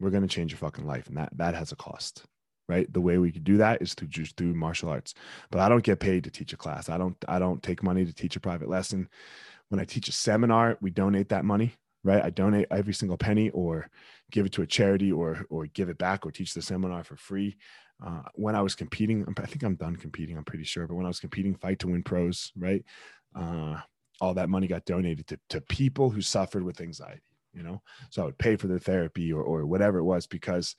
we're 0.00 0.10
going 0.10 0.26
to 0.26 0.28
change 0.28 0.52
your 0.52 0.58
fucking 0.58 0.86
life. 0.86 1.06
And 1.08 1.16
that, 1.16 1.30
that 1.36 1.54
has 1.54 1.72
a 1.72 1.76
cost, 1.76 2.24
right? 2.68 2.90
The 2.92 3.00
way 3.00 3.18
we 3.18 3.32
could 3.32 3.44
do 3.44 3.56
that 3.58 3.82
is 3.82 3.94
through 3.94 4.08
through 4.08 4.54
martial 4.54 4.90
arts, 4.90 5.14
but 5.50 5.60
I 5.60 5.68
don't 5.68 5.82
get 5.82 6.00
paid 6.00 6.24
to 6.24 6.30
teach 6.30 6.52
a 6.52 6.56
class. 6.56 6.88
I 6.88 6.98
don't, 6.98 7.16
I 7.28 7.38
don't 7.38 7.62
take 7.62 7.82
money 7.82 8.04
to 8.04 8.12
teach 8.12 8.36
a 8.36 8.40
private 8.40 8.68
lesson. 8.68 9.08
When 9.70 9.80
I 9.80 9.84
teach 9.84 10.08
a 10.08 10.12
seminar, 10.12 10.76
we 10.80 10.90
donate 10.90 11.30
that 11.30 11.44
money, 11.44 11.74
right? 12.04 12.22
I 12.22 12.30
donate 12.30 12.68
every 12.70 12.94
single 12.94 13.16
penny 13.16 13.50
or 13.50 13.90
give 14.30 14.46
it 14.46 14.52
to 14.52 14.62
a 14.62 14.66
charity 14.66 15.10
or, 15.10 15.46
or 15.50 15.66
give 15.66 15.88
it 15.88 15.98
back 15.98 16.24
or 16.24 16.30
teach 16.30 16.54
the 16.54 16.62
seminar 16.62 17.02
for 17.02 17.16
free. 17.16 17.56
Uh, 18.04 18.22
when 18.34 18.54
I 18.54 18.62
was 18.62 18.74
competing, 18.74 19.24
I 19.38 19.46
think 19.46 19.62
I'm 19.62 19.76
done 19.76 19.96
competing. 19.96 20.36
I'm 20.36 20.44
pretty 20.44 20.64
sure, 20.64 20.86
but 20.86 20.94
when 20.94 21.06
I 21.06 21.08
was 21.08 21.20
competing, 21.20 21.54
fight 21.54 21.78
to 21.80 21.88
win 21.88 22.02
pros, 22.02 22.52
right? 22.56 22.84
Uh, 23.34 23.80
all 24.20 24.34
that 24.34 24.48
money 24.48 24.66
got 24.66 24.84
donated 24.84 25.26
to, 25.28 25.38
to 25.48 25.60
people 25.60 26.10
who 26.10 26.20
suffered 26.20 26.62
with 26.62 26.80
anxiety, 26.80 27.22
you 27.52 27.62
know? 27.62 27.82
So 28.10 28.22
I 28.22 28.26
would 28.26 28.38
pay 28.38 28.56
for 28.56 28.66
their 28.66 28.78
therapy 28.78 29.32
or, 29.32 29.42
or 29.42 29.66
whatever 29.66 29.98
it 29.98 30.04
was 30.04 30.26
because 30.26 30.76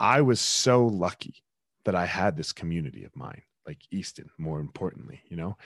I 0.00 0.20
was 0.20 0.40
so 0.40 0.86
lucky 0.86 1.42
that 1.84 1.94
I 1.94 2.06
had 2.06 2.36
this 2.36 2.52
community 2.52 3.04
of 3.04 3.14
mine, 3.14 3.42
like 3.66 3.78
Easton, 3.90 4.30
more 4.38 4.60
importantly, 4.60 5.20
you 5.28 5.36
know, 5.36 5.56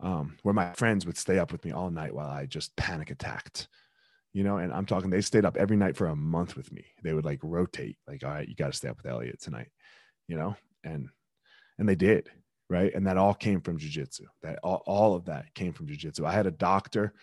um, 0.00 0.36
where 0.42 0.54
my 0.54 0.72
friends 0.74 1.06
would 1.06 1.16
stay 1.16 1.38
up 1.38 1.52
with 1.52 1.64
me 1.64 1.72
all 1.72 1.90
night 1.90 2.14
while 2.14 2.28
I 2.28 2.46
just 2.46 2.74
panic 2.76 3.10
attacked, 3.10 3.68
you 4.32 4.44
know, 4.44 4.58
and 4.58 4.72
I'm 4.72 4.86
talking, 4.86 5.10
they 5.10 5.20
stayed 5.20 5.44
up 5.44 5.56
every 5.56 5.76
night 5.76 5.96
for 5.96 6.06
a 6.06 6.16
month 6.16 6.56
with 6.56 6.72
me. 6.72 6.84
They 7.02 7.12
would 7.12 7.24
like 7.24 7.40
rotate, 7.42 7.98
like, 8.06 8.24
all 8.24 8.30
right, 8.30 8.48
you 8.48 8.54
got 8.54 8.72
to 8.72 8.76
stay 8.76 8.88
up 8.88 8.96
with 8.96 9.06
Eliot 9.06 9.40
tonight, 9.40 9.68
you 10.28 10.36
know, 10.36 10.56
and, 10.84 11.08
and 11.78 11.88
they 11.88 11.94
did 11.94 12.30
right 12.70 12.94
and 12.94 13.06
that 13.06 13.16
all 13.16 13.34
came 13.34 13.60
from 13.60 13.78
jiu-jitsu 13.78 14.24
that 14.42 14.58
all, 14.62 14.82
all 14.86 15.14
of 15.14 15.24
that 15.24 15.52
came 15.54 15.72
from 15.72 15.86
jiu-jitsu 15.86 16.26
i 16.26 16.32
had 16.32 16.46
a 16.46 16.50
doctor 16.50 17.14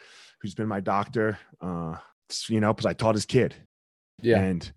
who's 0.42 0.56
been 0.56 0.68
my 0.68 0.80
doctor 0.80 1.38
uh 1.62 1.96
you 2.50 2.60
know 2.60 2.74
because 2.74 2.86
i 2.86 2.94
taught 2.94 3.16
his 3.16 3.26
kid 3.26 3.54
yeah 4.22 4.40
and 4.40 4.72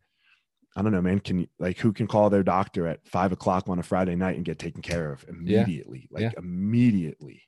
i 0.77 0.83
don't 0.83 0.93
know 0.93 1.03
man 1.03 1.19
can 1.19 1.41
you 1.41 1.47
like 1.59 1.79
who 1.79 1.93
can 1.93 2.07
call 2.07 2.29
their 2.29 2.43
doctor 2.43 2.87
at 2.87 3.07
five 3.07 3.33
o'clock 3.33 3.69
on 3.69 3.79
a 3.79 3.83
friday 3.83 4.15
night 4.15 4.37
and 4.37 4.45
get 4.45 4.59
taken 4.59 4.83
care 4.83 5.13
of 5.13 5.25
immediately 5.29 6.09
yeah. 6.11 6.27
like 6.27 6.33
yeah. 6.33 6.39
immediately 6.39 7.43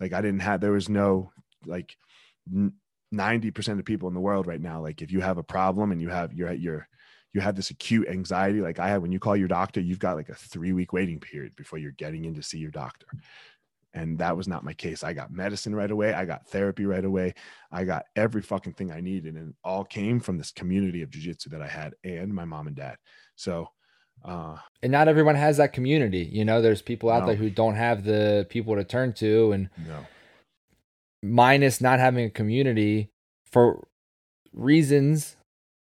like 0.00 0.12
i 0.12 0.20
didn't 0.20 0.40
have 0.40 0.60
there 0.60 0.72
was 0.72 0.88
no 0.88 1.30
like 1.66 1.96
90% 3.14 3.78
of 3.78 3.84
people 3.84 4.08
in 4.08 4.14
the 4.14 4.20
world 4.20 4.46
right 4.46 4.60
now 4.60 4.82
like 4.82 5.00
if 5.00 5.10
you 5.10 5.20
have 5.20 5.38
a 5.38 5.42
problem 5.42 5.92
and 5.92 6.00
you 6.00 6.10
have 6.10 6.32
you're 6.34 6.48
at 6.48 6.60
your 6.60 6.88
you 7.32 7.40
have 7.40 7.56
this 7.56 7.70
acute 7.70 8.08
anxiety 8.08 8.60
like 8.60 8.78
I 8.78 8.88
have 8.88 9.02
when 9.02 9.12
you 9.12 9.18
call 9.18 9.36
your 9.36 9.48
doctor, 9.48 9.80
you've 9.80 9.98
got 9.98 10.16
like 10.16 10.28
a 10.28 10.34
three 10.34 10.72
week 10.72 10.92
waiting 10.92 11.20
period 11.20 11.54
before 11.56 11.78
you're 11.78 11.92
getting 11.92 12.24
in 12.24 12.34
to 12.34 12.42
see 12.42 12.58
your 12.58 12.70
doctor. 12.70 13.06
And 13.94 14.18
that 14.18 14.36
was 14.36 14.46
not 14.46 14.64
my 14.64 14.74
case. 14.74 15.02
I 15.02 15.12
got 15.12 15.32
medicine 15.32 15.74
right 15.74 15.90
away. 15.90 16.12
I 16.12 16.24
got 16.24 16.46
therapy 16.48 16.84
right 16.84 17.04
away. 17.04 17.34
I 17.72 17.84
got 17.84 18.04
every 18.16 18.42
fucking 18.42 18.74
thing 18.74 18.92
I 18.92 19.00
needed. 19.00 19.34
And 19.34 19.50
it 19.50 19.54
all 19.64 19.84
came 19.84 20.20
from 20.20 20.38
this 20.38 20.50
community 20.50 21.02
of 21.02 21.10
jujitsu 21.10 21.46
that 21.46 21.62
I 21.62 21.66
had 21.66 21.94
and 22.04 22.32
my 22.32 22.44
mom 22.44 22.66
and 22.66 22.76
dad. 22.76 22.96
So, 23.34 23.70
uh, 24.24 24.56
and 24.82 24.92
not 24.92 25.08
everyone 25.08 25.36
has 25.36 25.56
that 25.56 25.72
community. 25.72 26.28
You 26.30 26.44
know, 26.44 26.60
there's 26.60 26.82
people 26.82 27.10
out 27.10 27.20
no. 27.20 27.26
there 27.28 27.36
who 27.36 27.50
don't 27.50 27.76
have 27.76 28.04
the 28.04 28.46
people 28.50 28.76
to 28.76 28.84
turn 28.84 29.14
to. 29.14 29.52
And 29.52 29.70
no. 29.86 30.06
Minus 31.22 31.80
not 31.80 31.98
having 31.98 32.24
a 32.24 32.30
community 32.30 33.10
for 33.44 33.86
reasons 34.52 35.36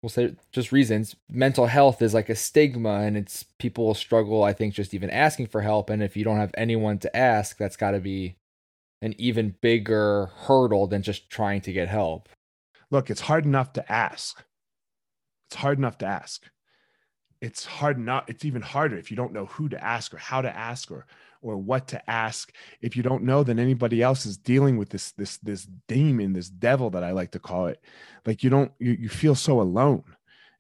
we'll 0.03 0.11
say 0.11 0.35
just 0.53 0.71
reasons 0.71 1.17
mental 1.29 1.67
health 1.67 2.01
is 2.03 2.15
like 2.15 2.29
a 2.29 2.37
stigma 2.37 3.01
and 3.01 3.17
it's 3.17 3.45
people 3.59 3.87
will 3.87 3.95
struggle 3.95 4.43
i 4.45 4.53
think 4.53 4.75
just 4.75 4.95
even 4.95 5.11
asking 5.11 5.47
for 5.47 5.61
help. 5.61 5.91
And 5.91 6.03
if 6.03 6.17
you 6.17 6.25
don't 6.25 6.39
have 6.39 6.55
anyone 6.57 6.99
to 7.01 7.17
ask 7.17 7.57
that's 7.57 7.77
got 7.77 7.93
to 7.93 8.01
be 8.01 8.37
an 9.03 9.15
even 9.19 9.55
bigger 9.61 10.31
hurdle 10.35 10.87
than 10.87 11.03
just 11.03 11.31
trying 11.31 11.61
to 11.63 11.73
get 11.73 11.89
help. 11.89 12.29
Look 12.91 13.11
it's 13.11 13.21
hard 13.21 13.45
enough 13.45 13.73
to 13.75 13.93
ask. 13.93 14.45
It's 15.49 15.57
hard 15.57 15.79
enough 15.79 15.99
to 15.99 16.07
ask. 16.07 16.45
It's 17.41 17.65
hard 17.65 17.97
enough 17.99 18.25
it's 18.29 18.45
even 18.45 18.63
harder 18.63 18.97
if 18.97 19.11
you 19.11 19.17
don't 19.17 19.33
know 19.33 19.47
who 19.47 19.69
to 19.69 19.83
ask 19.83 20.15
or 20.15 20.19
how 20.19 20.43
to 20.43 20.57
ask 20.57 20.91
or 20.91 21.07
or 21.41 21.57
what 21.57 21.89
to 21.89 22.11
ask. 22.11 22.53
If 22.81 22.97
you 22.97 23.03
don't 23.03 23.25
know 23.25 23.43
then 23.43 23.59
anybody 23.59 24.03
else 24.03 24.27
is 24.27 24.37
dealing 24.37 24.77
with 24.77 24.91
this 24.91 25.13
this 25.13 25.39
this 25.39 25.67
demon 25.87 26.33
this 26.33 26.49
devil 26.49 26.91
that 26.91 27.05
i 27.05 27.13
like 27.13 27.33
to 27.33 27.39
call 27.39 27.67
it. 27.67 27.83
Like 28.27 28.43
you 28.43 28.51
don't 28.51 28.73
you, 28.79 28.93
you 28.93 29.09
feel 29.09 29.35
so 29.35 29.61
alone 29.61 30.05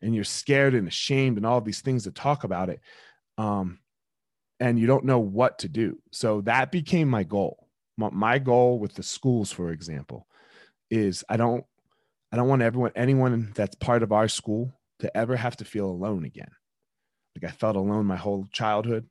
and 0.00 0.14
you're 0.14 0.24
scared 0.24 0.74
and 0.74 0.86
ashamed 0.86 1.36
and 1.36 1.46
all 1.46 1.60
these 1.60 1.80
things 1.80 2.04
to 2.04 2.12
talk 2.12 2.44
about 2.44 2.68
it 2.70 2.80
um 3.36 3.78
and 4.60 4.78
you 4.78 4.86
don't 4.86 5.04
know 5.04 5.20
what 5.20 5.60
to 5.60 5.68
do. 5.68 6.00
So 6.10 6.40
that 6.40 6.72
became 6.72 7.08
my 7.08 7.22
goal. 7.22 7.68
My 7.96 8.38
goal 8.38 8.78
with 8.78 8.94
the 8.94 9.02
schools 9.02 9.52
for 9.52 9.70
example 9.70 10.26
is 10.90 11.22
i 11.28 11.36
don't 11.36 11.64
i 12.32 12.36
don't 12.36 12.48
want 12.48 12.62
everyone 12.62 12.92
anyone 12.96 13.52
that's 13.54 13.74
part 13.76 14.02
of 14.02 14.10
our 14.10 14.26
school 14.26 14.72
to 15.00 15.14
ever 15.14 15.36
have 15.36 15.56
to 15.56 15.64
feel 15.64 15.86
alone 15.86 16.24
again. 16.24 16.50
Like 17.34 17.52
i 17.52 17.54
felt 17.54 17.76
alone 17.76 18.06
my 18.06 18.16
whole 18.16 18.46
childhood. 18.52 19.08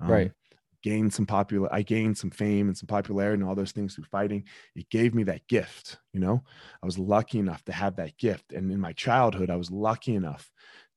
Um, 0.00 0.08
right 0.08 0.32
gained 0.82 1.12
some 1.12 1.26
popular 1.26 1.72
i 1.72 1.82
gained 1.82 2.16
some 2.16 2.30
fame 2.30 2.68
and 2.68 2.76
some 2.76 2.86
popularity 2.86 3.40
and 3.40 3.48
all 3.48 3.54
those 3.54 3.72
things 3.72 3.94
through 3.94 4.04
fighting 4.04 4.44
it 4.74 4.88
gave 4.90 5.14
me 5.14 5.22
that 5.22 5.46
gift 5.48 5.98
you 6.12 6.20
know? 6.20 6.42
I 6.82 6.86
was 6.86 6.98
lucky 6.98 7.38
enough 7.38 7.64
to 7.64 7.72
have 7.72 7.96
that 7.96 8.18
gift 8.18 8.52
and 8.52 8.70
in 8.70 8.80
my 8.80 8.92
childhood 8.92 9.50
i 9.50 9.56
was 9.56 9.70
lucky 9.70 10.14
enough 10.14 10.50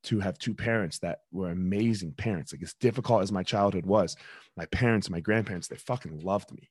to 0.03 0.19
have 0.19 0.37
two 0.37 0.53
parents 0.53 0.99
that 0.99 1.19
were 1.31 1.49
amazing 1.49 2.13
parents 2.13 2.51
like 2.51 2.63
as 2.63 2.73
difficult 2.73 3.21
as 3.21 3.31
my 3.31 3.43
childhood 3.43 3.85
was 3.85 4.15
my 4.57 4.65
parents 4.67 5.09
my 5.09 5.19
grandparents 5.19 5.67
they 5.67 5.77
fucking 5.77 6.19
loved 6.21 6.51
me 6.51 6.69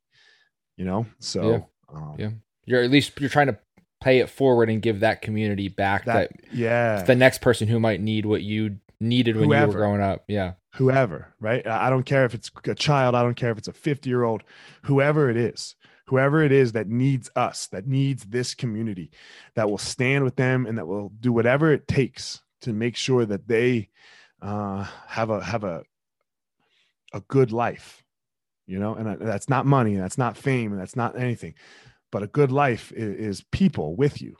you 0.77 0.85
know? 0.85 1.07
So 1.19 1.51
yeah, 1.51 1.61
um, 1.95 2.17
yeah. 2.19 2.31
you're 2.65 2.83
at 2.83 2.91
least 2.91 3.19
you're 3.21 3.31
trying 3.31 3.49
to 3.49 3.59
pay 4.03 4.19
it 4.19 4.29
forward 4.29 4.69
and 4.69 4.83
give 4.83 5.01
that 5.01 5.23
community 5.23 5.69
back 5.69 6.07
that, 6.07 6.31
that 6.31 6.55
yeah. 6.55 7.03
the 7.03 7.15
next 7.15 7.41
person 7.41 7.69
who 7.69 7.79
might 7.79 8.01
need 8.01 8.27
what 8.27 8.43
you 8.43 8.79
needed 9.01 9.37
when 9.37 9.47
Whoever. 9.47 9.63
you 9.63 9.69
were 9.69 9.79
growing 9.79 10.01
up 10.01 10.25
yeah 10.27 10.53
whoever, 10.75 11.35
right? 11.39 11.67
I 11.67 11.91
don't 11.91 12.05
care 12.07 12.25
if 12.25 12.35
it's 12.35 12.51
a 12.65 12.75
child, 12.75 13.15
I 13.15 13.23
don't 13.23 13.37
care 13.37 13.51
if 13.51 13.59
it's 13.59 13.69
a 13.69 13.73
50 13.73 14.09
year 14.09 14.25
old, 14.25 14.43
whoever 14.83 15.29
it 15.29 15.37
is, 15.37 15.75
whoever 16.07 16.43
it 16.43 16.53
is 16.53 16.73
that 16.73 16.89
needs 16.89 17.31
us, 17.37 17.67
that 17.69 17.87
needs 17.87 18.25
this 18.25 18.55
community, 18.55 19.11
that 19.55 19.69
will 19.71 19.79
stand 19.79 20.25
with 20.25 20.37
them 20.37 20.67
and 20.67 20.79
that 20.79 20.87
will 20.87 21.11
do 21.21 21.33
whatever 21.33 21.73
it 21.73 21.87
takes 21.87 22.41
to 22.63 22.73
make 22.73 22.97
sure 22.97 23.27
that 23.27 23.49
they 23.49 23.89
uh, 24.41 24.87
have 25.07 25.31
a 25.31 25.43
have 25.43 25.65
a 25.65 25.83
a 27.13 27.21
good 27.21 27.53
life, 27.53 28.03
you 28.67 28.79
know. 28.79 28.95
And 28.95 29.21
that's 29.21 29.49
not 29.49 29.67
money, 29.67 29.97
that's 29.97 30.19
not 30.19 30.37
fame, 30.37 30.73
and 30.73 30.81
that's 30.81 30.97
not 30.97 31.19
anything, 31.19 31.55
but 32.11 32.23
a 32.23 32.29
good 32.29 32.51
life 32.51 32.93
is, 32.93 33.39
is 33.39 33.45
people 33.53 33.95
with 33.95 34.23
you, 34.23 34.37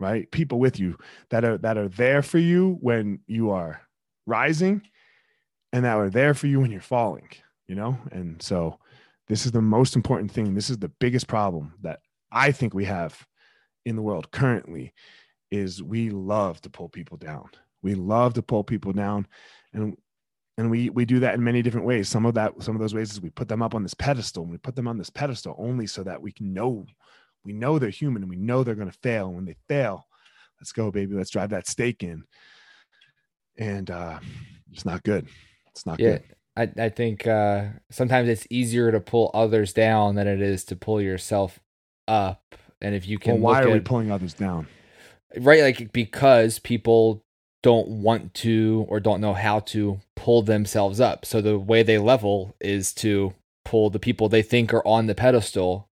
right? 0.00 0.30
People 0.30 0.58
with 0.58 0.80
you 0.80 0.98
that 1.30 1.44
are 1.44 1.58
that 1.58 1.78
are 1.78 1.88
there 1.88 2.22
for 2.22 2.38
you 2.38 2.78
when 2.80 3.20
you 3.26 3.50
are 3.50 3.82
rising 4.26 4.82
and 5.72 5.84
that 5.84 5.96
are 5.96 6.10
there 6.10 6.34
for 6.34 6.46
you 6.46 6.60
when 6.60 6.70
you're 6.70 6.80
falling, 6.80 7.28
you 7.66 7.74
know? 7.74 7.98
And 8.10 8.40
so 8.42 8.78
this 9.28 9.46
is 9.46 9.52
the 9.52 9.62
most 9.62 9.96
important 9.96 10.30
thing. 10.30 10.54
This 10.54 10.70
is 10.70 10.78
the 10.78 10.88
biggest 10.88 11.26
problem 11.26 11.74
that 11.82 12.00
I 12.30 12.52
think 12.52 12.74
we 12.74 12.84
have 12.84 13.26
in 13.84 13.96
the 13.96 14.02
world 14.02 14.30
currently 14.30 14.92
is 15.50 15.82
we 15.82 16.10
love 16.10 16.60
to 16.62 16.70
pull 16.70 16.88
people 16.88 17.16
down. 17.16 17.48
We 17.82 17.94
love 17.94 18.34
to 18.34 18.42
pull 18.42 18.64
people 18.64 18.92
down 18.92 19.26
and 19.72 19.96
and 20.58 20.70
we 20.70 20.88
we 20.90 21.04
do 21.04 21.20
that 21.20 21.34
in 21.34 21.44
many 21.44 21.60
different 21.62 21.86
ways. 21.86 22.08
Some 22.08 22.24
of 22.24 22.34
that 22.34 22.62
some 22.62 22.74
of 22.74 22.80
those 22.80 22.94
ways 22.94 23.12
is 23.12 23.20
we 23.20 23.30
put 23.30 23.48
them 23.48 23.62
up 23.62 23.74
on 23.74 23.82
this 23.82 23.94
pedestal 23.94 24.42
and 24.42 24.52
we 24.52 24.58
put 24.58 24.74
them 24.74 24.88
on 24.88 24.98
this 24.98 25.10
pedestal 25.10 25.54
only 25.58 25.86
so 25.86 26.02
that 26.02 26.20
we 26.20 26.32
can 26.32 26.52
know 26.52 26.86
we 27.44 27.52
know 27.52 27.78
they're 27.78 27.90
human 27.90 28.22
and 28.22 28.30
we 28.30 28.36
know 28.36 28.64
they're 28.64 28.74
going 28.74 28.90
to 28.90 28.98
fail. 29.02 29.26
And 29.26 29.36
when 29.36 29.44
they 29.44 29.56
fail, 29.68 30.06
let's 30.60 30.72
go 30.72 30.90
baby, 30.90 31.14
let's 31.14 31.30
drive 31.30 31.50
that 31.50 31.68
stake 31.68 32.02
in. 32.02 32.24
And 33.58 33.90
uh 33.90 34.18
it's 34.72 34.84
not 34.84 35.02
good. 35.02 35.28
It's 35.76 35.84
not 35.84 36.00
yeah, 36.00 36.18
good. 36.56 36.72
I, 36.78 36.84
I 36.84 36.88
think 36.88 37.26
uh, 37.26 37.66
sometimes 37.90 38.30
it's 38.30 38.46
easier 38.48 38.90
to 38.90 38.98
pull 38.98 39.30
others 39.34 39.74
down 39.74 40.14
than 40.14 40.26
it 40.26 40.40
is 40.40 40.64
to 40.64 40.76
pull 40.76 41.02
yourself 41.02 41.60
up. 42.08 42.42
And 42.80 42.94
if 42.94 43.06
you 43.06 43.18
can, 43.18 43.42
well, 43.42 43.54
why 43.54 43.62
are 43.62 43.68
at, 43.68 43.74
we 43.74 43.80
pulling 43.80 44.10
others 44.10 44.32
down? 44.32 44.66
Right, 45.36 45.62
like 45.62 45.92
because 45.92 46.58
people 46.58 47.22
don't 47.62 47.88
want 47.88 48.32
to 48.32 48.86
or 48.88 49.00
don't 49.00 49.20
know 49.20 49.34
how 49.34 49.60
to 49.60 50.00
pull 50.14 50.40
themselves 50.40 50.98
up. 50.98 51.26
So 51.26 51.42
the 51.42 51.58
way 51.58 51.82
they 51.82 51.98
level 51.98 52.56
is 52.58 52.94
to 52.94 53.34
pull 53.66 53.90
the 53.90 53.98
people 53.98 54.28
they 54.28 54.42
think 54.42 54.72
are 54.72 54.86
on 54.86 55.06
the 55.06 55.14
pedestal, 55.14 55.90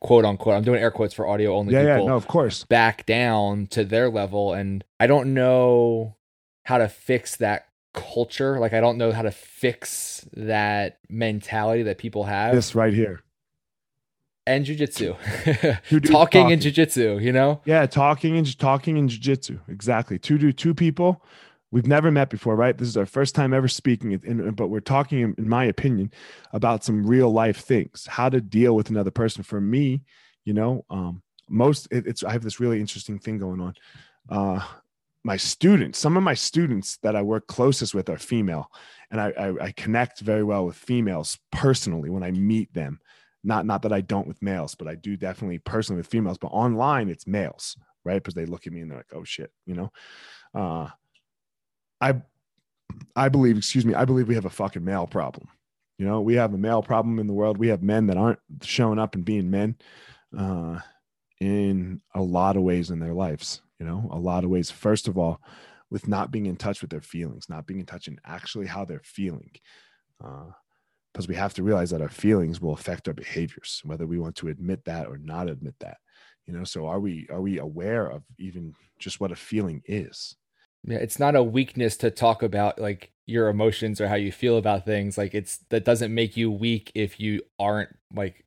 quote 0.00 0.24
unquote. 0.24 0.54
I'm 0.54 0.62
doing 0.62 0.80
air 0.80 0.90
quotes 0.90 1.12
for 1.12 1.26
audio 1.26 1.54
only 1.54 1.74
yeah, 1.74 1.80
people. 1.82 2.04
Yeah, 2.04 2.10
no, 2.10 2.16
of 2.16 2.28
course. 2.28 2.64
Back 2.64 3.04
down 3.04 3.66
to 3.68 3.84
their 3.84 4.08
level. 4.08 4.54
And 4.54 4.84
I 4.98 5.06
don't 5.06 5.34
know 5.34 6.16
how 6.64 6.78
to 6.78 6.88
fix 6.88 7.36
that 7.36 7.66
culture. 7.92 8.58
Like 8.58 8.72
I 8.72 8.80
don't 8.80 8.98
know 8.98 9.12
how 9.12 9.22
to 9.22 9.30
fix 9.30 10.26
that 10.34 10.98
mentality 11.08 11.82
that 11.84 11.98
people 11.98 12.24
have. 12.24 12.54
This 12.54 12.74
right 12.74 12.92
here. 12.92 13.22
And 14.46 14.64
jujitsu. 14.64 15.16
talking, 15.84 16.00
talking 16.00 16.52
and 16.52 16.60
jujitsu, 16.60 17.22
you 17.22 17.30
know? 17.30 17.60
Yeah, 17.64 17.86
talking 17.86 18.36
and 18.36 18.58
talking 18.58 18.98
and 18.98 19.08
jujitsu. 19.08 19.60
Exactly. 19.68 20.18
Two 20.18 20.38
do 20.38 20.52
two 20.52 20.74
people. 20.74 21.22
We've 21.72 21.86
never 21.86 22.10
met 22.10 22.30
before, 22.30 22.56
right? 22.56 22.76
This 22.76 22.88
is 22.88 22.96
our 22.96 23.06
first 23.06 23.36
time 23.36 23.54
ever 23.54 23.68
speaking, 23.68 24.12
in, 24.12 24.50
but 24.52 24.68
we're 24.68 24.80
talking, 24.80 25.34
in 25.38 25.48
my 25.48 25.64
opinion, 25.64 26.10
about 26.52 26.82
some 26.82 27.06
real 27.06 27.30
life 27.30 27.58
things, 27.58 28.08
how 28.10 28.28
to 28.28 28.40
deal 28.40 28.74
with 28.74 28.90
another 28.90 29.12
person. 29.12 29.44
For 29.44 29.60
me, 29.60 30.02
you 30.44 30.52
know, 30.52 30.84
um, 30.90 31.22
most 31.48 31.86
it, 31.92 32.08
it's 32.08 32.24
I 32.24 32.32
have 32.32 32.42
this 32.42 32.58
really 32.58 32.80
interesting 32.80 33.20
thing 33.20 33.38
going 33.38 33.60
on. 33.60 33.74
Uh, 34.28 34.64
my 35.24 35.36
students, 35.36 35.98
some 35.98 36.16
of 36.16 36.22
my 36.22 36.34
students 36.34 36.98
that 37.02 37.14
I 37.14 37.22
work 37.22 37.46
closest 37.46 37.94
with 37.94 38.08
are 38.08 38.18
female, 38.18 38.70
and 39.10 39.20
I, 39.20 39.30
I, 39.30 39.64
I 39.66 39.72
connect 39.72 40.20
very 40.20 40.42
well 40.42 40.64
with 40.64 40.76
females 40.76 41.38
personally 41.52 42.10
when 42.10 42.22
I 42.22 42.30
meet 42.30 42.72
them. 42.72 43.00
Not 43.42 43.66
not 43.66 43.82
that 43.82 43.92
I 43.92 44.00
don't 44.00 44.28
with 44.28 44.42
males, 44.42 44.74
but 44.74 44.88
I 44.88 44.94
do 44.94 45.16
definitely 45.16 45.58
personally 45.58 45.98
with 45.98 46.06
females. 46.06 46.38
But 46.38 46.48
online, 46.48 47.08
it's 47.08 47.26
males, 47.26 47.76
right? 48.04 48.22
Because 48.22 48.34
they 48.34 48.46
look 48.46 48.66
at 48.66 48.72
me 48.72 48.80
and 48.80 48.90
they're 48.90 48.98
like, 48.98 49.14
"Oh 49.14 49.24
shit," 49.24 49.50
you 49.66 49.74
know. 49.74 49.92
Uh, 50.54 50.88
I 52.00 52.22
I 53.16 53.28
believe, 53.28 53.56
excuse 53.56 53.86
me, 53.86 53.94
I 53.94 54.04
believe 54.04 54.28
we 54.28 54.34
have 54.34 54.44
a 54.44 54.50
fucking 54.50 54.84
male 54.84 55.06
problem. 55.06 55.48
You 55.98 56.06
know, 56.06 56.20
we 56.20 56.34
have 56.34 56.54
a 56.54 56.58
male 56.58 56.82
problem 56.82 57.18
in 57.18 57.26
the 57.26 57.32
world. 57.32 57.58
We 57.58 57.68
have 57.68 57.82
men 57.82 58.06
that 58.06 58.16
aren't 58.16 58.38
showing 58.62 58.98
up 58.98 59.14
and 59.14 59.24
being 59.24 59.50
men 59.50 59.76
uh, 60.36 60.80
in 61.40 62.00
a 62.14 62.22
lot 62.22 62.56
of 62.56 62.62
ways 62.62 62.90
in 62.90 63.00
their 63.00 63.12
lives. 63.12 63.60
You 63.80 63.86
know, 63.86 64.08
a 64.12 64.18
lot 64.18 64.44
of 64.44 64.50
ways. 64.50 64.70
First 64.70 65.08
of 65.08 65.16
all, 65.16 65.40
with 65.90 66.06
not 66.06 66.30
being 66.30 66.46
in 66.46 66.56
touch 66.56 66.82
with 66.82 66.90
their 66.90 67.00
feelings, 67.00 67.48
not 67.48 67.66
being 67.66 67.80
in 67.80 67.86
touch 67.86 68.06
in 68.06 68.18
actually 68.24 68.66
how 68.66 68.84
they're 68.84 69.02
feeling. 69.02 69.50
Because 70.18 71.24
uh, 71.24 71.28
we 71.28 71.34
have 71.34 71.54
to 71.54 71.62
realize 71.62 71.90
that 71.90 72.02
our 72.02 72.10
feelings 72.10 72.60
will 72.60 72.74
affect 72.74 73.08
our 73.08 73.14
behaviors, 73.14 73.80
whether 73.84 74.06
we 74.06 74.18
want 74.18 74.36
to 74.36 74.48
admit 74.48 74.84
that 74.84 75.08
or 75.08 75.16
not 75.16 75.48
admit 75.48 75.74
that. 75.80 75.96
You 76.46 76.52
know, 76.52 76.64
so 76.64 76.86
are 76.86 77.00
we 77.00 77.26
are 77.30 77.40
we 77.40 77.58
aware 77.58 78.06
of 78.06 78.22
even 78.38 78.74
just 78.98 79.18
what 79.18 79.32
a 79.32 79.36
feeling 79.36 79.82
is? 79.86 80.36
Yeah, 80.84 80.98
it's 80.98 81.18
not 81.18 81.34
a 81.34 81.42
weakness 81.42 81.96
to 81.98 82.10
talk 82.10 82.42
about 82.42 82.78
like 82.78 83.12
your 83.26 83.48
emotions 83.48 84.00
or 84.00 84.08
how 84.08 84.16
you 84.16 84.32
feel 84.32 84.58
about 84.58 84.84
things. 84.84 85.16
Like 85.16 85.34
it's 85.34 85.58
that 85.70 85.84
doesn't 85.84 86.14
make 86.14 86.36
you 86.36 86.50
weak 86.50 86.92
if 86.94 87.18
you 87.18 87.40
aren't 87.58 87.96
like 88.14 88.44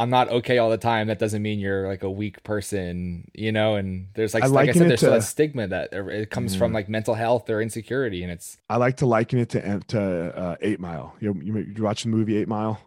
I'm 0.00 0.08
not 0.08 0.30
okay 0.30 0.56
all 0.56 0.70
the 0.70 0.78
time. 0.78 1.08
That 1.08 1.18
doesn't 1.18 1.42
mean 1.42 1.58
you're 1.58 1.86
like 1.86 2.02
a 2.02 2.10
weak 2.10 2.42
person, 2.42 3.30
you 3.34 3.52
know. 3.52 3.76
And 3.76 4.08
there's 4.14 4.32
like, 4.32 4.42
I 4.42 4.46
like 4.46 4.70
I 4.70 4.72
said, 4.72 4.88
there's 4.88 5.00
to, 5.00 5.14
a 5.14 5.20
stigma 5.20 5.68
that 5.68 5.92
it 5.92 6.30
comes 6.30 6.54
yeah. 6.54 6.58
from 6.58 6.72
like 6.72 6.88
mental 6.88 7.14
health 7.14 7.50
or 7.50 7.60
insecurity, 7.60 8.22
and 8.22 8.32
it's. 8.32 8.56
I 8.70 8.78
like 8.78 8.96
to 8.98 9.06
liken 9.06 9.38
it 9.38 9.50
to 9.50 9.80
to 9.88 10.00
uh, 10.36 10.56
Eight 10.62 10.80
Mile. 10.80 11.14
You 11.20 11.38
you, 11.42 11.58
you 11.76 11.82
watch 11.82 12.04
the 12.04 12.08
movie 12.08 12.38
Eight 12.38 12.48
Mile? 12.48 12.80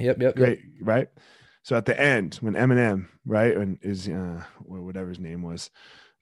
Yep, 0.00 0.22
yep, 0.22 0.36
great, 0.36 0.60
yep. 0.60 0.68
right? 0.80 1.08
So 1.62 1.76
at 1.76 1.84
the 1.84 2.00
end, 2.00 2.36
when 2.36 2.54
Eminem, 2.54 3.08
right, 3.26 3.54
and 3.54 3.78
is 3.82 4.08
uh, 4.08 4.42
whatever 4.64 5.10
his 5.10 5.18
name 5.18 5.42
was, 5.42 5.70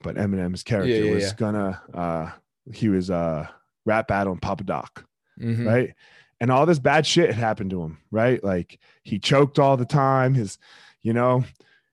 but 0.01 0.17
Eminem's 0.17 0.65
character 0.65 0.91
yeah, 0.91 1.05
yeah, 1.05 1.15
was 1.15 1.25
yeah. 1.25 1.35
gonna 1.37 1.83
uh 1.95 2.31
he 2.73 2.89
was 2.89 3.09
uh 3.09 3.47
rap 3.87 4.09
battling 4.09 4.41
Papa 4.41 4.65
Doc, 4.65 5.05
mm-hmm. 5.41 5.67
right? 5.67 5.95
And 6.41 6.51
all 6.51 6.67
this 6.67 6.79
bad 6.79 7.07
shit 7.07 7.31
had 7.31 7.37
happened 7.37 7.71
to 7.71 7.83
him, 7.83 7.99
right? 8.11 8.43
Like 8.43 8.79
he 9.03 9.19
choked 9.19 9.59
all 9.59 9.77
the 9.77 9.85
time. 9.85 10.35
His, 10.35 10.59
you 11.03 11.13
know, 11.13 11.45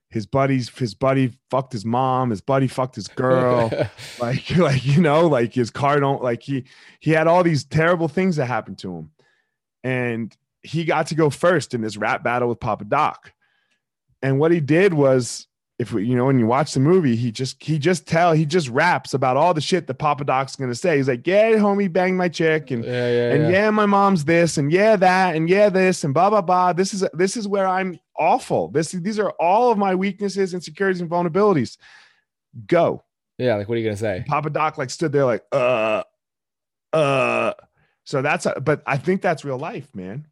his 0.08 0.26
buddies, 0.26 0.68
his 0.68 0.94
buddy 0.94 1.32
fucked 1.50 1.72
his 1.72 1.84
mom. 1.84 2.30
His 2.30 2.42
buddy 2.42 2.66
fucked 2.66 2.96
his 2.96 3.08
girl. 3.08 3.70
like, 4.20 4.50
like 4.56 4.84
you 4.84 5.00
know, 5.00 5.26
like 5.26 5.54
his 5.54 5.70
car 5.70 6.00
don't 6.00 6.22
like 6.22 6.42
he 6.42 6.64
he 7.00 7.12
had 7.12 7.26
all 7.26 7.42
these 7.42 7.64
terrible 7.64 8.08
things 8.08 8.36
that 8.36 8.46
happened 8.46 8.78
to 8.78 8.94
him, 8.94 9.10
and 9.82 10.36
he 10.62 10.84
got 10.84 11.08
to 11.08 11.14
go 11.14 11.30
first 11.30 11.74
in 11.74 11.80
this 11.80 11.96
rap 11.96 12.22
battle 12.22 12.48
with 12.48 12.60
Papa 12.60 12.84
Doc. 12.84 13.32
And 14.20 14.38
what 14.38 14.52
he 14.52 14.60
did 14.60 14.94
was 14.94 15.48
if 15.82 15.92
you 15.92 16.16
know, 16.16 16.26
when 16.26 16.38
you 16.38 16.46
watch 16.46 16.72
the 16.72 16.80
movie, 16.80 17.16
he 17.16 17.30
just 17.30 17.62
he 17.62 17.78
just 17.78 18.06
tell 18.06 18.32
he 18.32 18.46
just 18.46 18.68
raps 18.68 19.12
about 19.12 19.36
all 19.36 19.52
the 19.52 19.60
shit 19.60 19.86
that 19.88 19.94
Papa 19.94 20.24
Doc's 20.24 20.56
gonna 20.56 20.74
say. 20.74 20.96
He's 20.96 21.08
like, 21.08 21.26
yeah, 21.26 21.50
homie, 21.52 21.92
bang 21.92 22.16
my 22.16 22.28
chick, 22.28 22.70
and 22.70 22.84
yeah, 22.84 23.10
yeah, 23.10 23.32
and 23.32 23.42
yeah. 23.42 23.50
yeah, 23.50 23.70
my 23.70 23.84
mom's 23.84 24.24
this, 24.24 24.56
and 24.56 24.72
yeah, 24.72 24.96
that, 24.96 25.34
and 25.36 25.48
yeah, 25.48 25.68
this, 25.68 26.04
and 26.04 26.14
blah 26.14 26.30
blah 26.30 26.40
blah. 26.40 26.72
This 26.72 26.94
is 26.94 27.04
this 27.12 27.36
is 27.36 27.46
where 27.46 27.66
I'm 27.66 27.98
awful. 28.18 28.68
This 28.68 28.92
these 28.92 29.18
are 29.18 29.30
all 29.32 29.72
of 29.72 29.76
my 29.76 29.94
weaknesses, 29.94 30.54
insecurities, 30.54 31.00
and 31.00 31.10
vulnerabilities. 31.10 31.76
Go. 32.66 33.02
Yeah, 33.36 33.56
like 33.56 33.68
what 33.68 33.74
are 33.74 33.78
you 33.78 33.84
gonna 33.84 33.96
say? 33.96 34.24
Papa 34.26 34.50
Doc 34.50 34.78
like 34.78 34.90
stood 34.90 35.12
there 35.12 35.24
like, 35.24 35.44
uh, 35.52 36.04
uh. 36.92 37.54
So 38.04 38.22
that's 38.22 38.46
a, 38.46 38.60
but 38.60 38.82
I 38.86 38.96
think 38.96 39.20
that's 39.20 39.44
real 39.44 39.58
life, 39.58 39.94
man 39.94 40.26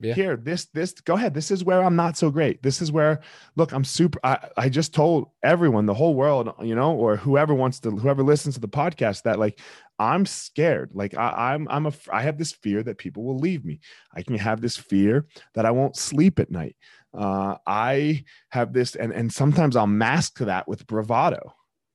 yeah. 0.00 0.14
here 0.14 0.36
this 0.36 0.66
this 0.66 0.92
go 0.92 1.14
ahead 1.14 1.34
this 1.34 1.50
is 1.50 1.64
where 1.64 1.82
i'm 1.82 1.96
not 1.96 2.16
so 2.16 2.30
great 2.30 2.62
this 2.62 2.82
is 2.82 2.90
where 2.90 3.20
look 3.56 3.72
i'm 3.72 3.84
super 3.84 4.18
I, 4.24 4.48
I 4.56 4.68
just 4.68 4.92
told 4.92 5.28
everyone 5.42 5.86
the 5.86 5.94
whole 5.94 6.14
world 6.14 6.52
you 6.62 6.74
know 6.74 6.94
or 6.94 7.16
whoever 7.16 7.54
wants 7.54 7.80
to 7.80 7.90
whoever 7.90 8.22
listens 8.22 8.54
to 8.54 8.60
the 8.60 8.68
podcast 8.68 9.22
that 9.22 9.38
like 9.38 9.60
i'm 9.98 10.26
scared 10.26 10.90
like 10.92 11.16
I, 11.16 11.54
i'm 11.54 11.68
i'm 11.70 11.86
a 11.86 11.92
i 12.12 12.22
have 12.22 12.38
this 12.38 12.52
fear 12.52 12.82
that 12.82 12.98
people 12.98 13.22
will 13.22 13.38
leave 13.38 13.64
me 13.64 13.80
i 14.12 14.22
can 14.22 14.36
have 14.36 14.60
this 14.60 14.76
fear 14.76 15.26
that 15.54 15.66
i 15.66 15.70
won't 15.70 15.96
sleep 15.96 16.38
at 16.38 16.50
night 16.50 16.76
uh 17.16 17.56
i 17.66 18.24
have 18.50 18.72
this 18.72 18.96
and 18.96 19.12
and 19.12 19.32
sometimes 19.32 19.76
i'll 19.76 19.86
mask 19.86 20.38
that 20.38 20.66
with 20.66 20.86
bravado 20.86 21.54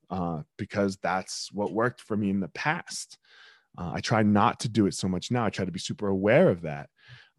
uh 0.10 0.42
because 0.58 0.98
that's 0.98 1.52
what 1.52 1.74
worked 1.74 2.02
for 2.02 2.16
me 2.16 2.30
in 2.30 2.40
the 2.40 2.48
past 2.50 3.18
uh, 3.78 3.92
I 3.94 4.02
try 4.02 4.24
not 4.24 4.60
to 4.62 4.70
do 4.70 4.88
it 4.88 4.94
so 4.94 5.08
much 5.08 5.32
now. 5.32 5.46
I 5.46 5.50
try 5.50 5.64
to 5.64 5.72
be 5.72 5.80
super 5.80 6.08
aware 6.08 6.50
of 6.50 6.64
that. 6.64 6.90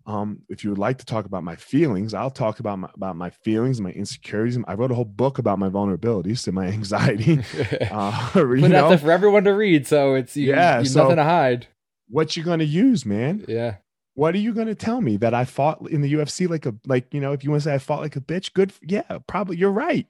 Um, 0.07 0.43
if 0.49 0.65
you 0.65 0.71
would 0.71 0.79
like 0.79 0.99
to 0.99 1.05
talk 1.05 1.27
about 1.27 1.45
my 1.45 1.57
feelings, 1.57 2.15
I'll 2.15 2.31
talk 2.31 2.59
about 2.59 2.79
my, 2.79 2.89
about 2.95 3.17
my 3.17 3.31
feelings, 3.31 3.81
my 3.81 3.91
insecurities. 3.91 4.59
I 4.67 4.75
wrote 4.75 4.91
a 4.91 4.95
whole 4.95 5.05
book 5.05 5.39
about 5.39 5.59
my 5.59 5.69
vulnerabilities 5.69 6.47
and 6.47 6.55
my 6.55 6.67
anxiety. 6.69 7.41
uh, 7.91 8.31
Put 8.33 8.73
out 8.73 9.01
for 9.01 9.11
everyone 9.11 9.45
to 9.45 9.53
read, 9.53 9.87
so 9.87 10.15
it's 10.15 10.37
you, 10.37 10.49
yeah, 10.49 10.81
you 10.81 10.87
so 10.87 11.03
nothing 11.03 11.17
to 11.17 11.25
hide. 11.25 11.67
What 12.09 12.37
you 12.37 12.43
gonna 12.43 12.65
use, 12.65 13.07
man? 13.07 13.45
Yeah. 13.47 13.77
What 14.15 14.35
are 14.35 14.39
you 14.39 14.53
gonna 14.53 14.75
tell 14.75 15.01
me 15.01 15.17
that 15.19 15.35
I 15.35 15.45
fought 15.45 15.89
in 15.89 16.01
the 16.01 16.13
UFC 16.13 16.49
like 16.49 16.67
a 16.67 16.75
like 16.87 17.13
you 17.15 17.21
know 17.21 17.33
if 17.33 17.45
you 17.45 17.51
want 17.51 17.63
to 17.63 17.69
say 17.69 17.75
I 17.75 17.79
fought 17.79 18.01
like 18.01 18.17
a 18.17 18.21
bitch? 18.21 18.53
Good, 18.53 18.73
yeah, 18.83 19.19
probably 19.27 19.57
you're 19.57 19.71
right. 19.71 20.07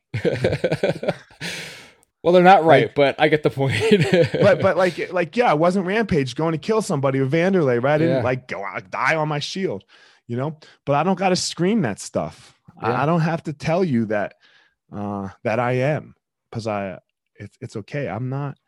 Well, 2.23 2.35
they're 2.35 2.43
not 2.43 2.65
right, 2.65 2.85
like, 2.85 2.95
but 2.95 3.15
I 3.19 3.29
get 3.29 3.43
the 3.43 3.51
point. 3.51 3.75
but 4.33 4.61
but 4.61 4.77
like 4.77 5.11
like 5.13 5.37
yeah, 5.37 5.51
I 5.51 5.55
wasn't 5.55 5.87
Rampage 5.87 6.35
going 6.35 6.53
to 6.53 6.59
kill 6.59 6.83
somebody 6.83 7.19
with 7.21 7.33
Vanderlei, 7.33 7.83
right? 7.83 7.95
I 7.95 7.99
didn't 7.99 8.17
yeah. 8.19 8.23
like 8.23 8.47
go 8.47 8.63
out 8.63 8.91
die 8.91 9.17
on 9.17 9.29
my 9.29 9.39
shield, 9.39 9.85
you 10.27 10.37
know. 10.37 10.59
But 10.85 10.97
I 10.97 11.03
don't 11.03 11.19
got 11.19 11.31
to 11.31 11.37
scream 11.37 11.83
that 11.83 11.99
stuff. 11.99 12.59
Yeah. 12.83 12.91
I, 12.91 13.03
I, 13.03 13.07
don't 13.07 13.21
have 13.21 13.43
to 13.45 13.55
tell 13.55 13.83
you 13.83 14.07
that 14.07 14.35
uh 14.93 15.31
that 15.45 15.59
I 15.59 15.73
am 15.73 16.15
because 16.51 16.67
I 16.67 16.99
it's 17.37 17.57
it's 17.61 17.77
okay. 17.77 18.09
I'm 18.09 18.29
not. 18.29 18.59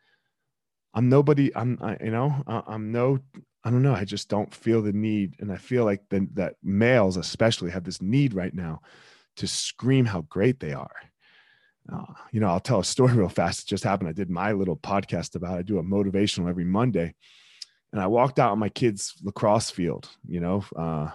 I'm 0.95 1.09
nobody. 1.09 1.55
I'm 1.55 1.77
I, 1.79 1.97
you 2.03 2.11
know 2.11 2.43
I'm 2.47 2.91
no. 2.91 3.19
I 3.63 3.69
don't 3.69 3.83
know. 3.83 3.93
I 3.93 4.03
just 4.03 4.29
don't 4.29 4.53
feel 4.53 4.81
the 4.81 4.91
need, 4.91 5.35
and 5.39 5.51
I 5.51 5.55
feel 5.55 5.85
like 5.85 6.01
the, 6.09 6.27
that 6.33 6.55
males 6.63 7.17
especially 7.17 7.71
have 7.71 7.85
this 7.85 8.01
need 8.01 8.33
right 8.33 8.53
now 8.53 8.81
to 9.37 9.47
scream 9.47 10.05
how 10.05 10.21
great 10.21 10.59
they 10.59 10.73
are 10.73 10.91
uh, 11.91 12.05
you 12.31 12.39
know, 12.39 12.47
I'll 12.47 12.59
tell 12.59 12.79
a 12.79 12.85
story 12.85 13.13
real 13.15 13.29
fast. 13.29 13.63
It 13.63 13.67
just 13.67 13.83
happened. 13.83 14.09
I 14.09 14.13
did 14.13 14.29
my 14.29 14.51
little 14.51 14.77
podcast 14.77 15.35
about. 15.35 15.55
It. 15.55 15.59
I 15.59 15.61
do 15.63 15.79
a 15.79 15.83
motivational 15.83 16.49
every 16.49 16.63
Monday, 16.63 17.13
and 17.91 18.01
I 18.01 18.07
walked 18.07 18.39
out 18.39 18.51
on 18.51 18.59
my 18.59 18.69
kid's 18.69 19.13
lacrosse 19.23 19.69
field. 19.69 20.09
You 20.27 20.39
know, 20.39 20.63
uh, 20.75 21.09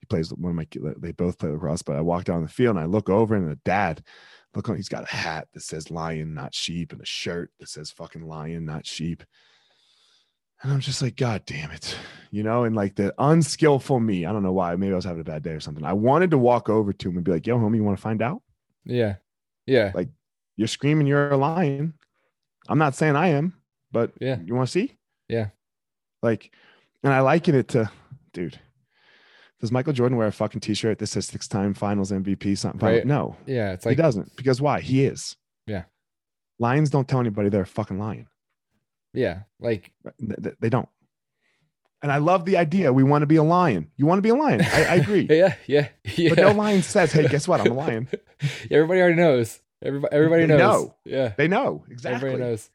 he 0.00 0.06
plays 0.06 0.32
one 0.32 0.50
of 0.50 0.56
my. 0.56 0.66
They 0.98 1.12
both 1.12 1.38
play 1.38 1.50
lacrosse, 1.50 1.82
but 1.82 1.96
I 1.96 2.00
walked 2.00 2.28
out 2.28 2.36
on 2.36 2.42
the 2.42 2.48
field 2.48 2.76
and 2.76 2.82
I 2.82 2.86
look 2.86 3.08
over 3.08 3.34
and 3.34 3.50
the 3.50 3.56
dad, 3.64 4.02
look 4.54 4.68
on. 4.68 4.76
He's 4.76 4.88
got 4.88 5.04
a 5.04 5.16
hat 5.16 5.48
that 5.54 5.62
says 5.62 5.90
"lion, 5.90 6.34
not 6.34 6.54
sheep," 6.54 6.92
and 6.92 7.00
a 7.00 7.06
shirt 7.06 7.50
that 7.60 7.68
says 7.68 7.90
"fucking 7.90 8.26
lion, 8.26 8.64
not 8.64 8.86
sheep." 8.86 9.22
And 10.62 10.70
I'm 10.72 10.80
just 10.80 11.00
like, 11.00 11.16
God 11.16 11.44
damn 11.46 11.70
it. 11.70 11.96
You 12.30 12.42
know, 12.42 12.64
and 12.64 12.76
like 12.76 12.94
the 12.94 13.14
unskillful 13.18 13.98
me, 13.98 14.26
I 14.26 14.32
don't 14.32 14.42
know 14.42 14.52
why. 14.52 14.76
Maybe 14.76 14.92
I 14.92 14.96
was 14.96 15.06
having 15.06 15.22
a 15.22 15.24
bad 15.24 15.42
day 15.42 15.52
or 15.52 15.60
something. 15.60 15.84
I 15.84 15.94
wanted 15.94 16.32
to 16.32 16.38
walk 16.38 16.68
over 16.68 16.92
to 16.92 17.08
him 17.08 17.16
and 17.16 17.24
be 17.24 17.32
like, 17.32 17.46
yo, 17.46 17.58
homie, 17.58 17.76
you 17.76 17.84
want 17.84 17.96
to 17.96 18.02
find 18.02 18.20
out? 18.20 18.42
Yeah. 18.84 19.16
Yeah. 19.70 19.92
Like 19.94 20.08
you're 20.56 20.68
screaming 20.68 21.06
you're 21.06 21.30
a 21.30 21.36
lion. 21.36 21.94
I'm 22.68 22.78
not 22.78 22.94
saying 22.94 23.16
I 23.16 23.28
am, 23.28 23.54
but 23.92 24.12
yeah. 24.20 24.38
You 24.44 24.54
want 24.54 24.68
to 24.68 24.72
see? 24.72 24.96
Yeah. 25.28 25.48
Like, 26.22 26.50
and 27.02 27.12
I 27.12 27.20
liken 27.20 27.54
it 27.54 27.68
to, 27.68 27.90
dude, 28.32 28.58
does 29.60 29.72
Michael 29.72 29.92
Jordan 29.92 30.18
wear 30.18 30.26
a 30.26 30.32
fucking 30.32 30.60
t-shirt 30.60 30.98
that 30.98 31.06
says 31.06 31.26
six 31.26 31.46
time 31.46 31.72
finals 31.72 32.10
MVP 32.10 32.58
something? 32.58 32.86
Right. 32.86 33.06
No. 33.06 33.36
Yeah. 33.46 33.72
It's 33.72 33.86
like, 33.86 33.96
he 33.96 34.02
doesn't 34.02 34.34
because 34.36 34.60
why? 34.60 34.80
He 34.80 35.04
is. 35.04 35.36
Yeah. 35.66 35.84
Lions 36.58 36.90
don't 36.90 37.08
tell 37.08 37.20
anybody 37.20 37.48
they're 37.48 37.62
a 37.62 37.66
fucking 37.66 37.98
lion. 37.98 38.26
Yeah. 39.14 39.42
Like 39.60 39.92
they, 40.18 40.52
they 40.60 40.68
don't. 40.68 40.88
And 42.02 42.10
I 42.10 42.16
love 42.16 42.44
the 42.44 42.56
idea. 42.56 42.92
We 42.92 43.02
want 43.02 43.22
to 43.22 43.26
be 43.26 43.36
a 43.36 43.42
lion. 43.42 43.90
You 43.96 44.06
want 44.06 44.18
to 44.18 44.22
be 44.22 44.30
a 44.30 44.34
lion. 44.34 44.62
I, 44.62 44.84
I 44.84 44.94
agree. 44.96 45.26
yeah, 45.28 45.54
yeah, 45.66 45.88
yeah. 46.16 46.30
But 46.30 46.38
no 46.38 46.52
lion 46.52 46.82
says, 46.82 47.12
"Hey, 47.12 47.28
guess 47.28 47.46
what? 47.46 47.60
I'm 47.60 47.72
a 47.72 47.74
lion." 47.74 48.08
everybody 48.70 49.00
already 49.00 49.16
knows. 49.16 49.60
Everybody, 49.82 50.14
everybody 50.14 50.46
knows. 50.46 50.58
Know. 50.58 50.94
Yeah, 51.04 51.32
they 51.36 51.48
know 51.48 51.84
exactly. 51.90 52.28
Everybody 52.28 52.50
knows. 52.50 52.70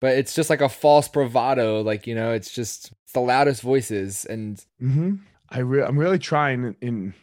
But 0.00 0.18
it's 0.18 0.34
just 0.34 0.50
like 0.50 0.60
a 0.60 0.68
false 0.68 1.08
bravado. 1.08 1.82
Like 1.82 2.06
you 2.06 2.14
know, 2.14 2.32
it's 2.32 2.52
just 2.52 2.92
it's 3.04 3.12
the 3.12 3.20
loudest 3.20 3.62
voices. 3.62 4.24
And 4.24 4.56
mm-hmm. 4.80 5.16
I 5.50 5.60
re- 5.60 5.84
I'm 5.84 5.98
really 5.98 6.18
trying 6.18 6.74
in 6.80 7.14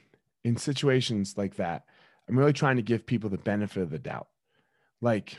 in 0.43 0.57
situations 0.57 1.37
like 1.37 1.55
that. 1.55 1.85
I'm 2.27 2.37
really 2.37 2.53
trying 2.53 2.75
to 2.75 2.83
give 2.83 3.05
people 3.05 3.29
the 3.29 3.37
benefit 3.37 3.81
of 3.81 3.89
the 3.89 3.99
doubt. 3.99 4.27
Like, 5.01 5.37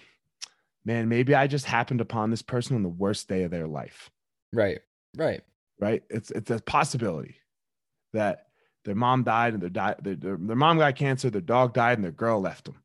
man, 0.84 1.08
maybe 1.08 1.34
I 1.34 1.46
just 1.46 1.66
happened 1.66 2.00
upon 2.00 2.30
this 2.30 2.42
person 2.42 2.76
on 2.76 2.82
the 2.82 2.88
worst 2.88 3.28
day 3.28 3.44
of 3.44 3.50
their 3.50 3.68
life. 3.68 4.10
Right. 4.52 4.80
Right 5.16 5.42
right? 5.80 6.02
It's 6.10 6.30
it's 6.30 6.50
a 6.50 6.60
possibility 6.60 7.36
that 8.12 8.46
their 8.84 8.94
mom 8.94 9.24
died 9.24 9.54
and 9.54 9.62
their, 9.62 9.70
di- 9.70 9.94
their, 10.00 10.14
their, 10.14 10.36
their 10.36 10.56
mom 10.56 10.78
got 10.78 10.96
cancer, 10.96 11.30
their 11.30 11.40
dog 11.40 11.74
died, 11.74 11.98
and 11.98 12.04
their 12.04 12.12
girl 12.12 12.40
left 12.40 12.64
them, 12.64 12.76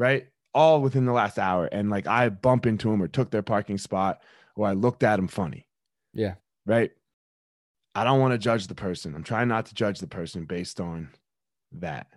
right? 0.00 0.26
all 0.52 0.82
within 0.82 1.04
the 1.04 1.12
last 1.12 1.38
hour. 1.38 1.66
And 1.66 1.90
like 1.90 2.08
I 2.08 2.28
bump 2.28 2.66
into 2.66 2.90
them 2.90 3.00
or 3.00 3.06
took 3.06 3.30
their 3.30 3.40
parking 3.42 3.78
spot 3.78 4.20
or 4.56 4.66
I 4.66 4.72
looked 4.72 5.04
at 5.04 5.14
them 5.14 5.28
funny. 5.28 5.68
Yeah. 6.12 6.34
Right. 6.66 6.90
I 7.94 8.02
don't 8.02 8.18
want 8.18 8.32
to 8.32 8.38
judge 8.38 8.66
the 8.66 8.74
person. 8.74 9.14
I'm 9.14 9.22
trying 9.22 9.48
not 9.48 9.66
to 9.66 9.74
judge 9.74 10.00
the 10.00 10.08
person 10.08 10.44
based 10.46 10.80
on 10.80 11.10
that, 11.72 12.08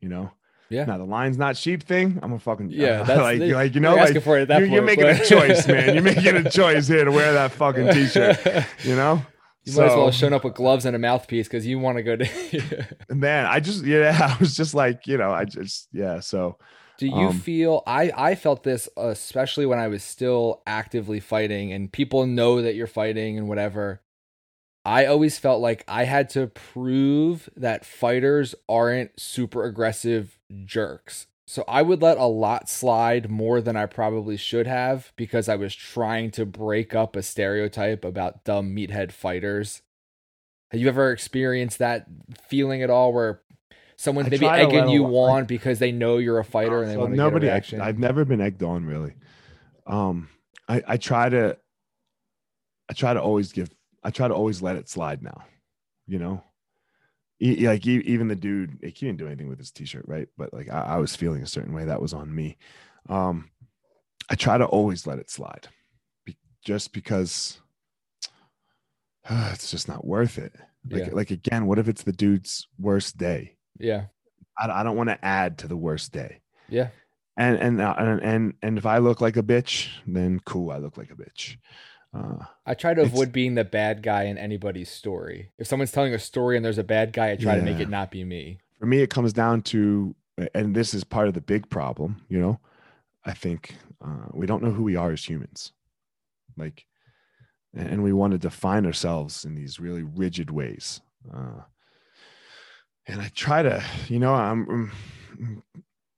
you 0.00 0.08
know? 0.08 0.30
Yeah. 0.70 0.84
Now 0.86 0.96
the 0.98 1.04
line's 1.04 1.36
not 1.36 1.56
sheep 1.56 1.82
thing. 1.82 2.18
I'm 2.22 2.32
a 2.32 2.38
fucking 2.38 2.70
Yeah, 2.70 3.00
uh, 3.00 3.04
that's 3.04 3.20
like 3.20 3.38
the- 3.38 3.52
like 3.52 3.74
you 3.74 3.80
know 3.82 3.96
you're 3.96 4.04
like 4.14 4.22
for 4.22 4.38
it 4.38 4.48
you're, 4.48 4.64
you're 4.64 4.82
point, 4.82 4.98
making 4.98 5.06
a 5.06 5.24
choice, 5.26 5.68
man. 5.68 5.92
You're 5.94 6.02
making 6.02 6.36
a 6.36 6.50
choice 6.50 6.88
here 6.88 7.04
to 7.04 7.12
wear 7.12 7.34
that 7.34 7.52
fucking 7.52 7.92
t-shirt. 7.92 8.38
You 8.84 8.96
know. 8.96 9.22
You 9.64 9.76
might 9.76 9.84
as 9.88 9.90
well 9.94 10.06
have 10.06 10.14
shown 10.14 10.32
up 10.32 10.44
with 10.44 10.54
gloves 10.54 10.86
and 10.86 10.96
a 10.96 10.98
mouthpiece 10.98 11.48
because 11.48 11.66
you 11.66 11.78
want 11.78 11.98
to 11.98 12.02
go 12.02 12.16
to. 12.16 12.86
man 13.10 13.44
i 13.44 13.60
just 13.60 13.84
yeah 13.84 14.34
i 14.34 14.38
was 14.40 14.56
just 14.56 14.72
like 14.72 15.06
you 15.06 15.18
know 15.18 15.30
i 15.30 15.44
just 15.44 15.88
yeah 15.92 16.20
so 16.20 16.56
Do 16.98 17.06
you 17.06 17.28
Um, 17.28 17.38
feel 17.38 17.82
I 17.86 18.12
I 18.16 18.34
felt 18.34 18.64
this 18.64 18.88
especially 18.96 19.66
when 19.66 19.78
I 19.78 19.88
was 19.88 20.02
still 20.02 20.62
actively 20.66 21.20
fighting 21.20 21.72
and 21.72 21.92
people 21.92 22.26
know 22.26 22.60
that 22.60 22.74
you're 22.74 22.86
fighting 22.86 23.38
and 23.38 23.48
whatever. 23.48 24.02
I 24.84 25.06
always 25.06 25.38
felt 25.38 25.60
like 25.60 25.84
I 25.86 26.04
had 26.04 26.30
to 26.30 26.46
prove 26.48 27.48
that 27.56 27.84
fighters 27.84 28.54
aren't 28.68 29.18
super 29.20 29.64
aggressive 29.64 30.38
jerks. 30.64 31.26
So 31.46 31.64
I 31.68 31.82
would 31.82 32.02
let 32.02 32.18
a 32.18 32.26
lot 32.26 32.68
slide 32.68 33.30
more 33.30 33.60
than 33.60 33.76
I 33.76 33.86
probably 33.86 34.36
should 34.36 34.66
have 34.66 35.12
because 35.16 35.48
I 35.48 35.56
was 35.56 35.74
trying 35.74 36.30
to 36.32 36.44
break 36.46 36.94
up 36.94 37.16
a 37.16 37.22
stereotype 37.22 38.04
about 38.04 38.44
dumb 38.44 38.74
meathead 38.74 39.12
fighters. 39.12 39.82
Have 40.70 40.80
you 40.80 40.88
ever 40.88 41.10
experienced 41.12 41.78
that 41.78 42.06
feeling 42.48 42.82
at 42.82 42.90
all 42.90 43.12
where 43.12 43.42
someone's 43.98 44.28
I 44.28 44.30
maybe 44.30 44.46
try 44.46 44.58
to 44.60 44.68
let 44.68 44.74
egging 44.76 44.88
you 44.94 45.04
on 45.04 45.44
because 45.44 45.78
they 45.78 45.92
know 45.92 46.16
you're 46.18 46.38
a 46.38 46.44
fighter 46.44 46.80
and 46.82 46.90
they 46.90 46.94
So 46.94 47.00
want 47.00 47.12
to 47.12 47.16
nobody 47.16 47.46
get 47.46 47.50
a 47.50 47.54
reaction? 47.54 47.80
i've 47.82 47.98
never 47.98 48.24
been 48.24 48.40
egged 48.40 48.62
on 48.62 48.86
really. 48.86 49.14
Um 49.86 50.28
i 50.68 50.82
i 50.86 50.96
try 50.96 51.28
to 51.28 51.58
i 52.88 52.92
try 52.94 53.12
to 53.12 53.20
always 53.20 53.52
give 53.52 53.70
i 54.02 54.10
try 54.10 54.28
to 54.28 54.34
always 54.34 54.62
let 54.62 54.76
it 54.76 54.88
slide 54.88 55.22
now 55.22 55.42
you 56.06 56.18
know? 56.18 56.42
E- 57.42 57.66
like 57.68 57.86
e- 57.86 58.02
even 58.06 58.28
the 58.28 58.34
dude 58.34 58.78
like, 58.82 58.96
he 58.96 59.04
didn't 59.06 59.18
do 59.18 59.26
anything 59.26 59.48
with 59.48 59.58
his 59.58 59.70
t-shirt 59.70 60.04
right? 60.08 60.26
But 60.38 60.54
like 60.54 60.70
I, 60.70 60.80
I 60.80 60.96
was 60.96 61.14
feeling 61.14 61.42
a 61.42 61.46
certain 61.46 61.74
way. 61.74 61.84
That 61.84 62.00
was 62.00 62.14
on 62.14 62.34
me. 62.34 62.56
Um 63.08 63.50
i 64.30 64.34
try 64.34 64.58
to 64.58 64.64
always 64.66 65.06
let 65.06 65.18
it 65.18 65.30
slide 65.30 65.68
be, 66.24 66.36
just 66.64 66.92
because 66.92 67.60
it's 69.30 69.70
just 69.70 69.88
not 69.88 70.06
worth 70.06 70.38
it. 70.38 70.54
Like 70.90 71.06
Yeah. 71.06 71.12
like 71.12 71.30
again 71.30 71.66
what 71.66 71.78
if 71.78 71.88
it's 71.88 72.02
the 72.04 72.12
dude's 72.12 72.66
worst 72.78 73.18
day 73.18 73.57
yeah. 73.78 74.06
I, 74.58 74.80
I 74.80 74.82
don't 74.82 74.96
want 74.96 75.08
to 75.08 75.24
add 75.24 75.58
to 75.58 75.68
the 75.68 75.76
worst 75.76 76.12
day. 76.12 76.40
Yeah. 76.68 76.88
And 77.36 77.56
and 77.56 77.80
uh, 77.80 77.94
and 77.96 78.20
and 78.20 78.54
and 78.62 78.78
if 78.78 78.86
I 78.86 78.98
look 78.98 79.20
like 79.20 79.36
a 79.36 79.42
bitch, 79.42 79.88
then 80.06 80.40
cool, 80.44 80.70
I 80.72 80.78
look 80.78 80.96
like 80.96 81.10
a 81.10 81.14
bitch. 81.14 81.56
Uh, 82.12 82.44
I 82.66 82.74
try 82.74 82.94
to 82.94 83.02
avoid 83.02 83.32
being 83.32 83.54
the 83.54 83.64
bad 83.64 84.02
guy 84.02 84.24
in 84.24 84.38
anybody's 84.38 84.90
story. 84.90 85.52
If 85.58 85.66
someone's 85.66 85.92
telling 85.92 86.14
a 86.14 86.18
story 86.18 86.56
and 86.56 86.64
there's 86.64 86.78
a 86.78 86.84
bad 86.84 87.12
guy, 87.12 87.30
I 87.30 87.36
try 87.36 87.54
to 87.54 87.62
make 87.62 87.80
it 87.80 87.88
not 87.88 88.10
be 88.10 88.24
me. 88.24 88.58
for 88.78 88.86
me, 88.86 89.02
it 89.02 89.10
comes 89.10 89.32
down 89.32 89.62
to, 89.62 90.16
and 90.54 90.74
this 90.74 90.94
is 90.94 91.04
part 91.04 91.28
of 91.28 91.34
the 91.34 91.40
big 91.40 91.68
problem. 91.68 92.22
You 92.28 92.40
know, 92.40 92.60
I 93.24 93.34
think 93.34 93.76
uh, 94.04 94.26
we 94.32 94.46
don't 94.46 94.62
know 94.62 94.70
who 94.70 94.84
we 94.84 94.96
are 94.96 95.12
as 95.12 95.24
humans, 95.24 95.72
like, 96.56 96.86
and 97.74 97.88
and 97.88 98.02
we 98.02 98.12
want 98.12 98.32
to 98.32 98.38
define 98.38 98.86
ourselves 98.86 99.44
in 99.44 99.54
these 99.54 99.78
really 99.78 100.02
rigid 100.02 100.50
ways. 100.50 101.00
Uh, 101.32 101.62
and 103.08 103.22
I 103.22 103.30
try 103.34 103.62
to, 103.62 103.82
you 104.08 104.18
know, 104.18 104.34
I'm, 104.34 104.92
I'm 105.40 105.62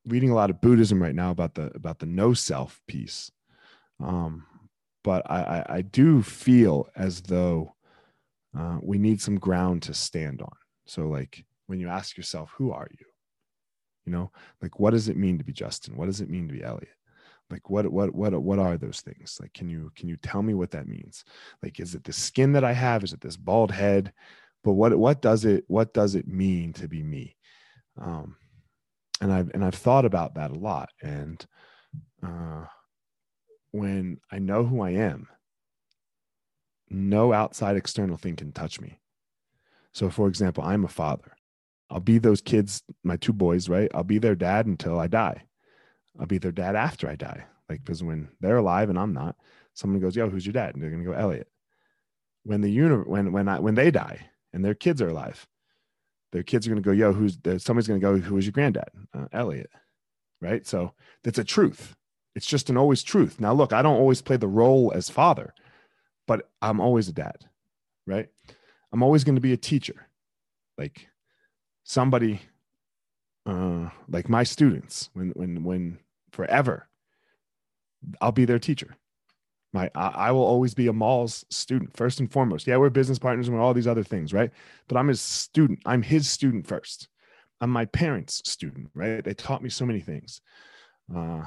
reading 0.07 0.31
a 0.31 0.35
lot 0.35 0.51
of 0.51 0.61
Buddhism 0.61 1.01
right 1.01 1.15
now 1.15 1.31
about 1.31 1.55
the 1.55 1.71
about 1.75 2.01
the 2.01 2.07
no 2.07 2.35
self 2.35 2.81
piece. 2.87 3.31
Um, 4.03 4.45
but 5.03 5.23
I, 5.31 5.43
I, 5.43 5.75
I 5.77 5.83
do 5.83 6.23
feel 6.23 6.89
as 6.97 7.23
though 7.23 7.75
uh, 8.59 8.79
we 8.83 8.99
need 8.99 9.21
some 9.21 9.39
ground 9.39 9.83
to 9.83 9.95
stand 9.95 10.43
on. 10.43 10.53
So, 10.87 11.07
like 11.07 11.45
when 11.69 11.79
you 11.81 11.89
ask 11.89 12.17
yourself, 12.17 12.53
"Who 12.57 12.73
are 12.73 12.89
you?" 12.91 13.07
You 14.05 14.13
know, 14.13 14.33
like 14.61 14.81
what 14.81 14.91
does 14.91 15.09
it 15.09 15.17
mean 15.17 15.39
to 15.39 15.45
be 15.45 15.53
Justin? 15.53 15.97
What 15.97 16.07
does 16.07 16.21
it 16.21 16.29
mean 16.29 16.49
to 16.49 16.55
be 16.55 16.65
Eliot? 16.65 16.89
Like 17.51 17.71
what 17.71 17.87
what 17.91 18.15
what 18.15 18.35
what 18.43 18.59
are 18.59 18.77
those 18.77 19.01
things? 19.01 19.39
Like 19.41 19.53
can 19.53 19.69
you 19.69 19.93
can 19.95 20.09
you 20.09 20.17
tell 20.17 20.43
me 20.43 20.55
what 20.55 20.73
that 20.73 20.89
means? 20.89 21.25
Like 21.63 21.79
is 21.79 21.95
it 21.95 22.03
the 22.03 22.13
skin 22.13 22.53
that 22.53 22.65
I 22.65 22.73
have? 22.73 23.05
Is 23.05 23.13
it 23.13 23.21
this 23.21 23.37
bald 23.37 23.71
head? 23.71 24.13
But 24.63 24.73
what 24.73 24.97
what 24.99 25.23
does 25.23 25.45
it 25.45 25.65
what 25.69 25.95
does 25.95 26.15
it 26.15 26.29
mean 26.29 26.73
to 26.75 26.89
be 26.89 27.03
me? 27.03 27.37
Um, 28.01 28.37
and 29.21 29.33
I've 29.33 29.51
and 29.55 29.65
I've 29.65 29.75
thought 29.75 30.05
about 30.05 30.35
that 30.35 30.51
a 30.51 30.59
lot. 30.59 30.91
And 31.03 31.45
uh, 32.23 32.65
when 33.71 34.19
I 34.31 34.39
know 34.39 34.65
who 34.65 34.81
I 34.83 34.91
am, 34.91 35.29
no 36.89 37.33
outside 37.33 37.77
external 37.77 38.17
thing 38.17 38.37
can 38.37 38.53
touch 38.53 38.81
me. 38.81 39.01
So, 39.93 40.11
for 40.11 40.29
example, 40.29 40.65
I'm 40.65 40.85
a 40.85 40.89
father. 40.89 41.33
I'll 41.91 42.01
be 42.01 42.19
those 42.19 42.41
kids, 42.41 42.83
my 43.03 43.17
two 43.17 43.33
boys, 43.33 43.69
right? 43.69 43.91
I'll 43.95 44.05
be 44.05 44.19
their 44.19 44.37
dad 44.37 44.67
until 44.67 44.99
I 45.01 45.09
die. 45.09 45.43
I'll 46.19 46.27
be 46.27 46.39
their 46.39 46.53
dad 46.53 46.77
after 46.77 47.09
I 47.09 47.17
die. 47.17 47.45
Like, 47.69 47.83
because 47.83 48.03
when 48.03 48.29
they're 48.41 48.59
alive 48.59 48.91
and 48.91 48.99
I'm 48.99 49.13
not, 49.13 49.37
someone 49.75 50.01
goes, 50.01 50.17
"Yo, 50.17 50.29
who's 50.29 50.47
your 50.47 50.53
dad?" 50.53 50.75
And 50.75 50.83
they're 50.83 50.91
gonna 50.91 51.05
go, 51.05 51.13
"Eliot." 51.13 51.49
When 52.45 52.61
the 52.61 52.71
uni- 52.71 53.05
when 53.09 53.33
when 53.33 53.49
I 53.49 53.59
when 53.59 53.75
they 53.75 53.91
die 53.91 54.30
and 54.53 54.65
their 54.65 54.75
kids 54.75 55.01
are 55.03 55.09
alive, 55.09 55.47
their 56.33 56.43
kids 56.43 56.67
are 56.67 56.71
gonna 56.71 56.81
go, 56.81 56.93
"Yo, 56.93 57.13
who's?" 57.13 57.39
there- 57.39 57.59
Somebody's 57.59 57.89
gonna 57.89 58.01
go, 58.01 58.19
"Who 58.19 58.37
is 58.37 58.47
your 58.47 58.53
granddad?" 58.53 58.89
Uh, 59.13 59.27
Eliot, 59.33 59.71
right? 60.41 60.67
So 60.67 60.95
that's 61.25 61.39
a 61.39 61.45
truth. 61.45 61.97
It's 62.35 62.47
just 62.47 62.71
an 62.71 62.77
always 62.77 63.03
truth. 63.03 63.41
Now, 63.41 63.53
look, 63.53 63.73
I 63.73 63.83
don't 63.83 63.97
always 63.99 64.23
play 64.23 64.37
the 64.37 64.49
role 64.49 64.93
as 64.95 65.11
father, 65.11 65.53
but 66.27 66.49
I'm 66.63 66.81
always 66.81 67.09
a 67.09 67.13
dad, 67.13 67.47
right? 68.07 68.29
I'm 68.93 69.03
always 69.03 69.25
going 69.25 69.35
to 69.35 69.41
be 69.41 69.53
a 69.53 69.57
teacher, 69.57 70.09
like 70.79 71.09
somebody, 71.83 72.43
uh, 73.47 73.91
like 74.09 74.29
my 74.29 74.45
students. 74.45 75.11
When 75.13 75.31
when 75.31 75.65
when 75.65 75.99
forever, 76.31 76.89
I'll 78.21 78.33
be 78.33 78.45
their 78.45 78.59
teacher. 78.61 78.97
My 79.73 79.91
I, 79.95 80.09
I 80.09 80.33
will 80.33 80.45
always 80.45 80.75
be 80.75 80.89
Amal's 80.89 81.45
student 81.51 81.97
first 81.97 82.21
and 82.21 82.31
foremost. 82.31 82.67
Yeah, 82.67 82.77
we're 82.77 82.91
business 82.91 83.19
partners 83.19 83.49
and 83.49 83.57
we're 83.57 83.63
all 83.63 83.75
these 83.75 83.87
other 83.87 84.05
things, 84.05 84.33
right? 84.33 84.51
But 84.89 84.97
I'm 84.97 85.09
his 85.09 85.21
student. 85.21 85.81
I'm 85.87 86.03
his 86.03 86.29
student 86.29 86.67
first. 86.67 87.09
I'm 87.61 87.71
my 87.71 87.85
parents' 87.85 88.43
student, 88.51 88.91
right? 88.95 89.23
They 89.23 89.35
taught 89.35 89.63
me 89.63 89.69
so 89.69 89.85
many 89.85 90.01
things. 90.01 90.41
Uh, 91.15 91.45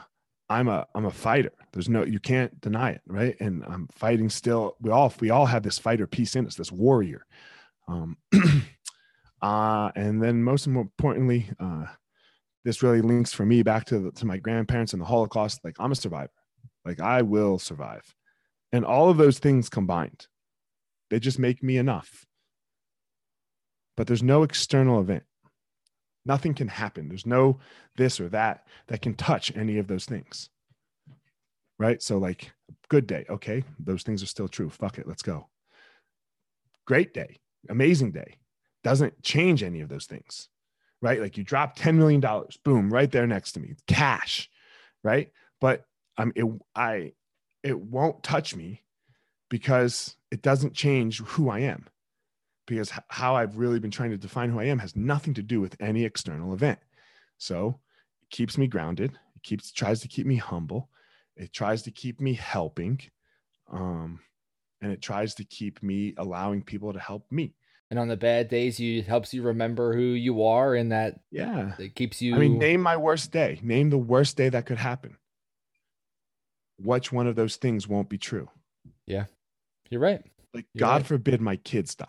I'm 0.49 0.67
a 0.67 0.85
I'm 0.93 1.05
a 1.05 1.11
fighter. 1.11 1.51
There's 1.71 1.89
no 1.89 2.03
you 2.03 2.19
can't 2.19 2.59
deny 2.61 2.91
it, 2.91 3.01
right? 3.07 3.35
And 3.39 3.63
I'm 3.65 3.87
fighting 3.91 4.29
still. 4.29 4.75
We 4.81 4.91
all 4.91 5.13
we 5.19 5.29
all 5.29 5.45
have 5.45 5.63
this 5.63 5.79
fighter 5.79 6.07
piece 6.07 6.35
in 6.35 6.45
us, 6.45 6.55
this 6.55 6.71
warrior. 6.71 7.25
Um, 7.87 8.17
uh, 9.41 9.91
and 9.95 10.21
then 10.21 10.43
most 10.43 10.67
importantly, 10.67 11.49
uh, 11.59 11.85
this 12.63 12.83
really 12.83 13.01
links 13.01 13.33
for 13.33 13.45
me 13.45 13.63
back 13.63 13.85
to 13.85 13.99
the, 13.99 14.11
to 14.11 14.25
my 14.25 14.37
grandparents 14.37 14.93
and 14.93 15.01
the 15.01 15.05
Holocaust. 15.05 15.59
Like 15.63 15.75
I'm 15.79 15.91
a 15.91 15.95
survivor. 15.95 16.31
Like 16.85 16.99
I 16.99 17.21
will 17.21 17.59
survive, 17.59 18.15
and 18.71 18.85
all 18.85 19.09
of 19.09 19.17
those 19.17 19.39
things 19.39 19.69
combined, 19.69 20.27
they 21.09 21.19
just 21.19 21.39
make 21.39 21.63
me 21.63 21.77
enough. 21.77 22.25
But 23.95 24.07
there's 24.07 24.23
no 24.23 24.43
external 24.43 24.99
event. 24.99 25.23
Nothing 26.25 26.53
can 26.53 26.67
happen. 26.67 27.09
There's 27.09 27.25
no 27.25 27.59
this 27.95 28.19
or 28.19 28.29
that 28.29 28.65
that 28.87 29.01
can 29.01 29.13
touch 29.13 29.55
any 29.55 29.77
of 29.77 29.87
those 29.87 30.05
things. 30.05 30.49
Right. 31.79 32.01
So, 32.01 32.17
like, 32.17 32.51
good 32.87 33.07
day. 33.07 33.25
Okay. 33.29 33.63
Those 33.79 34.03
things 34.03 34.23
are 34.23 34.27
still 34.27 34.47
true. 34.47 34.69
Fuck 34.69 34.99
it. 34.99 35.07
Let's 35.07 35.23
go. 35.23 35.49
Great 36.85 37.13
day. 37.13 37.39
Amazing 37.69 38.11
day. 38.11 38.37
Doesn't 38.83 39.21
change 39.21 39.63
any 39.63 39.81
of 39.81 39.89
those 39.89 40.05
things. 40.05 40.49
Right. 41.01 41.19
Like, 41.19 41.37
you 41.37 41.43
drop 41.43 41.77
$10 41.77 41.95
million, 41.95 42.23
boom, 42.63 42.89
right 42.89 43.11
there 43.11 43.27
next 43.27 43.53
to 43.53 43.59
me, 43.59 43.73
cash. 43.87 44.49
Right. 45.03 45.31
But 45.59 45.83
um, 46.17 46.31
it, 46.35 46.45
I, 46.75 47.13
it 47.63 47.79
won't 47.79 48.23
touch 48.23 48.55
me 48.55 48.83
because 49.49 50.15
it 50.31 50.41
doesn't 50.41 50.73
change 50.73 51.19
who 51.19 51.49
I 51.49 51.59
am 51.59 51.87
because 52.65 52.91
how 53.09 53.35
I've 53.35 53.57
really 53.57 53.79
been 53.79 53.91
trying 53.91 54.11
to 54.11 54.17
define 54.17 54.49
who 54.49 54.59
I 54.59 54.65
am 54.65 54.79
has 54.79 54.95
nothing 54.95 55.33
to 55.35 55.43
do 55.43 55.59
with 55.59 55.75
any 55.81 56.05
external 56.05 56.53
event. 56.53 56.79
So 57.37 57.79
it 58.21 58.29
keeps 58.29 58.57
me 58.57 58.67
grounded. 58.67 59.11
It 59.35 59.43
keeps 59.43 59.71
tries 59.71 60.01
to 60.01 60.07
keep 60.07 60.25
me 60.25 60.37
humble. 60.37 60.89
It 61.35 61.51
tries 61.51 61.81
to 61.83 61.91
keep 61.91 62.21
me 62.21 62.33
helping, 62.33 63.01
um, 63.71 64.19
and 64.81 64.91
it 64.91 65.01
tries 65.01 65.35
to 65.35 65.43
keep 65.43 65.81
me 65.81 66.13
allowing 66.17 66.61
people 66.61 66.93
to 66.93 66.99
help 66.99 67.25
me. 67.31 67.55
And 67.89 67.99
on 67.99 68.07
the 68.07 68.17
bad 68.17 68.49
days, 68.49 68.79
you 68.79 68.99
it 68.99 69.07
helps 69.07 69.33
you 69.33 69.41
remember 69.41 69.93
who 69.95 70.01
you 70.01 70.43
are, 70.43 70.75
and 70.75 70.91
that 70.91 71.19
Yeah. 71.31 71.73
it 71.79 71.95
keeps 71.95 72.21
you. 72.21 72.35
I 72.35 72.39
mean, 72.39 72.59
name 72.59 72.81
my 72.81 72.97
worst 72.97 73.31
day. 73.31 73.59
Name 73.63 73.89
the 73.89 73.97
worst 73.97 74.37
day 74.37 74.49
that 74.49 74.65
could 74.65 74.77
happen. 74.77 75.17
Which 76.83 77.11
one 77.11 77.27
of 77.27 77.35
those 77.35 77.55
things 77.55 77.87
won't 77.87 78.09
be 78.09 78.17
true? 78.17 78.49
Yeah, 79.07 79.25
you're 79.89 80.01
right. 80.01 80.21
Like, 80.53 80.65
You're 80.73 80.79
God 80.81 81.01
right. 81.01 81.05
forbid 81.05 81.41
my 81.41 81.55
kids 81.57 81.95
die, 81.95 82.05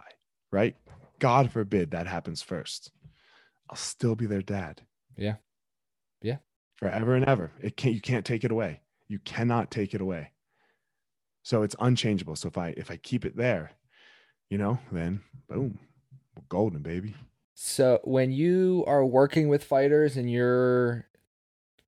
right? 0.52 0.76
God 1.18 1.50
forbid 1.50 1.92
that 1.92 2.06
happens 2.06 2.42
first. 2.42 2.90
I'll 3.70 3.76
still 3.76 4.14
be 4.14 4.26
their 4.26 4.42
dad. 4.42 4.82
Yeah. 5.16 5.36
Yeah. 6.20 6.38
forever 6.76 7.14
and 7.14 7.24
ever. 7.24 7.52
It 7.62 7.76
can't 7.76 7.94
you 7.94 8.00
can't 8.00 8.24
take 8.26 8.44
it 8.44 8.50
away. 8.50 8.80
You 9.08 9.18
cannot 9.20 9.70
take 9.70 9.94
it 9.94 10.00
away. 10.00 10.32
So 11.42 11.62
it's 11.62 11.76
unchangeable. 11.78 12.36
So 12.36 12.48
if 12.48 12.58
I 12.58 12.74
if 12.76 12.90
I 12.90 12.96
keep 12.96 13.24
it 13.24 13.36
there, 13.36 13.70
you 14.50 14.58
know, 14.58 14.78
then 14.92 15.20
boom, 15.48 15.78
we're 16.36 16.42
golden, 16.48 16.80
baby. 16.82 17.14
So 17.54 18.00
when 18.04 18.32
you 18.32 18.82
are 18.86 19.04
working 19.04 19.48
with 19.48 19.62
fighters 19.62 20.16
and 20.16 20.30
you're 20.30 21.06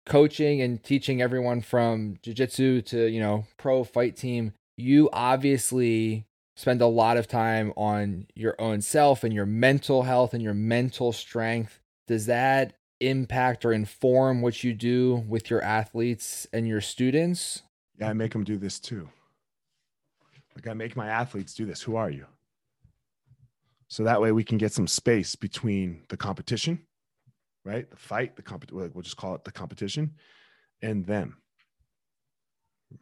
coaching 0.06 0.62
and 0.62 0.82
teaching 0.82 1.20
everyone 1.20 1.60
from 1.60 2.16
jiu-jitsu 2.22 2.80
to, 2.82 3.06
you 3.06 3.20
know, 3.20 3.44
pro 3.58 3.84
fight 3.84 4.16
team, 4.16 4.52
you 4.76 5.10
obviously 5.12 6.26
spend 6.54 6.80
a 6.80 6.86
lot 6.86 7.16
of 7.16 7.28
time 7.28 7.72
on 7.76 8.26
your 8.34 8.54
own 8.58 8.80
self 8.80 9.24
and 9.24 9.34
your 9.34 9.44
mental 9.44 10.04
health 10.04 10.32
and 10.32 10.42
your 10.42 10.54
mental 10.54 11.12
strength. 11.12 11.80
Does 12.06 12.26
that 12.26 12.74
impact 13.00 13.64
or 13.64 13.72
inform 13.72 14.40
what 14.40 14.64
you 14.64 14.72
do 14.72 15.24
with 15.28 15.50
your 15.50 15.62
athletes 15.62 16.46
and 16.52 16.66
your 16.66 16.80
students? 16.80 17.62
Yeah, 17.98 18.08
I 18.08 18.12
make 18.14 18.32
them 18.32 18.44
do 18.44 18.56
this 18.56 18.78
too. 18.78 19.10
Like 20.54 20.66
I 20.66 20.72
make 20.72 20.96
my 20.96 21.08
athletes 21.08 21.52
do 21.52 21.66
this. 21.66 21.82
Who 21.82 21.96
are 21.96 22.08
you? 22.08 22.26
So 23.88 24.04
that 24.04 24.20
way 24.20 24.32
we 24.32 24.44
can 24.44 24.56
get 24.56 24.72
some 24.72 24.86
space 24.86 25.34
between 25.34 26.04
the 26.08 26.16
competition, 26.16 26.85
right? 27.66 27.90
The 27.90 27.96
fight, 27.96 28.36
the 28.36 28.42
comp 28.42 28.70
we'll 28.70 29.02
just 29.02 29.16
call 29.16 29.34
it 29.34 29.42
the 29.42 29.50
competition, 29.50 30.12
and 30.80 31.04
them. 31.04 31.36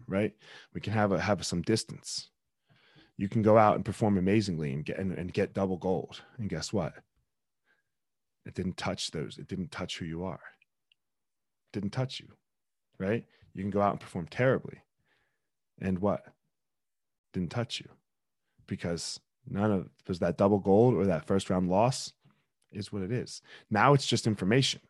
Right? 0.08 0.32
We 0.72 0.80
can 0.80 0.94
have 0.94 1.12
a 1.12 1.20
have 1.20 1.44
some 1.44 1.60
distance. 1.60 2.30
You 3.18 3.28
can 3.28 3.42
go 3.42 3.58
out 3.58 3.76
and 3.76 3.84
perform 3.84 4.16
amazingly 4.16 4.72
and 4.72 4.84
get 4.84 4.98
and, 4.98 5.12
and 5.12 5.32
get 5.32 5.52
double 5.52 5.76
gold. 5.76 6.22
And 6.38 6.48
guess 6.48 6.72
what? 6.72 6.94
It 8.46 8.54
didn't 8.54 8.78
touch 8.78 9.10
those, 9.10 9.38
it 9.38 9.48
didn't 9.48 9.70
touch 9.70 9.98
who 9.98 10.06
you 10.06 10.24
are. 10.24 10.40
It 10.40 11.74
didn't 11.74 11.92
touch 11.92 12.18
you. 12.18 12.28
Right? 12.98 13.24
You 13.52 13.62
can 13.62 13.70
go 13.70 13.82
out 13.82 13.92
and 13.92 14.00
perform 14.00 14.26
terribly. 14.28 14.78
And 15.78 15.98
what? 15.98 16.24
Didn't 17.34 17.50
touch 17.50 17.80
you. 17.80 17.90
Because 18.66 19.20
none 19.46 19.70
of 19.70 19.88
was 20.08 20.20
that 20.20 20.38
double 20.38 20.58
gold 20.58 20.94
or 20.94 21.04
that 21.04 21.26
first 21.26 21.50
round 21.50 21.68
loss 21.68 22.14
is 22.76 22.92
what 22.92 23.02
it 23.02 23.12
is. 23.12 23.42
Now 23.70 23.94
it's 23.94 24.06
just 24.06 24.26
information. 24.26 24.80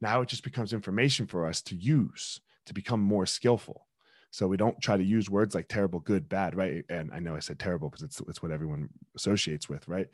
Now 0.00 0.20
it 0.20 0.28
just 0.28 0.44
becomes 0.44 0.72
information 0.72 1.26
for 1.26 1.46
us 1.46 1.62
to 1.62 1.76
use 1.76 2.40
to 2.66 2.74
become 2.74 3.00
more 3.00 3.26
skillful. 3.26 3.86
So 4.30 4.48
we 4.48 4.56
don't 4.56 4.80
try 4.80 4.96
to 4.96 5.04
use 5.04 5.28
words 5.28 5.54
like 5.54 5.68
terrible, 5.68 6.00
good, 6.00 6.28
bad, 6.28 6.56
right? 6.56 6.84
And 6.88 7.10
I 7.12 7.18
know 7.18 7.36
I 7.36 7.40
said 7.40 7.58
terrible 7.58 7.90
because 7.90 8.02
it's 8.02 8.20
it's 8.28 8.42
what 8.42 8.50
everyone 8.50 8.88
associates 9.14 9.68
with, 9.68 9.86
right? 9.86 10.08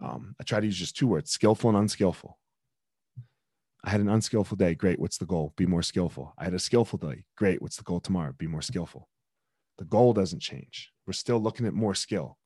Um, 0.00 0.36
I 0.40 0.44
try 0.44 0.60
to 0.60 0.66
use 0.66 0.78
just 0.78 0.96
two 0.96 1.08
words: 1.08 1.30
skillful 1.32 1.70
and 1.70 1.78
unskillful. 1.78 2.38
I 3.82 3.90
had 3.90 4.00
an 4.00 4.08
unskillful 4.08 4.56
day. 4.56 4.74
Great. 4.74 5.00
What's 5.00 5.18
the 5.18 5.26
goal? 5.26 5.52
Be 5.56 5.66
more 5.66 5.82
skillful. 5.82 6.32
I 6.38 6.44
had 6.44 6.54
a 6.54 6.60
skillful 6.60 6.98
day. 6.98 7.24
Great. 7.36 7.60
What's 7.60 7.76
the 7.76 7.82
goal 7.82 8.00
tomorrow? 8.00 8.32
Be 8.36 8.46
more 8.46 8.62
skillful. 8.62 9.08
The 9.78 9.84
goal 9.84 10.12
doesn't 10.12 10.40
change. 10.40 10.92
We're 11.06 11.12
still 11.12 11.38
looking 11.38 11.66
at 11.66 11.74
more 11.74 11.94
skill. 11.94 12.38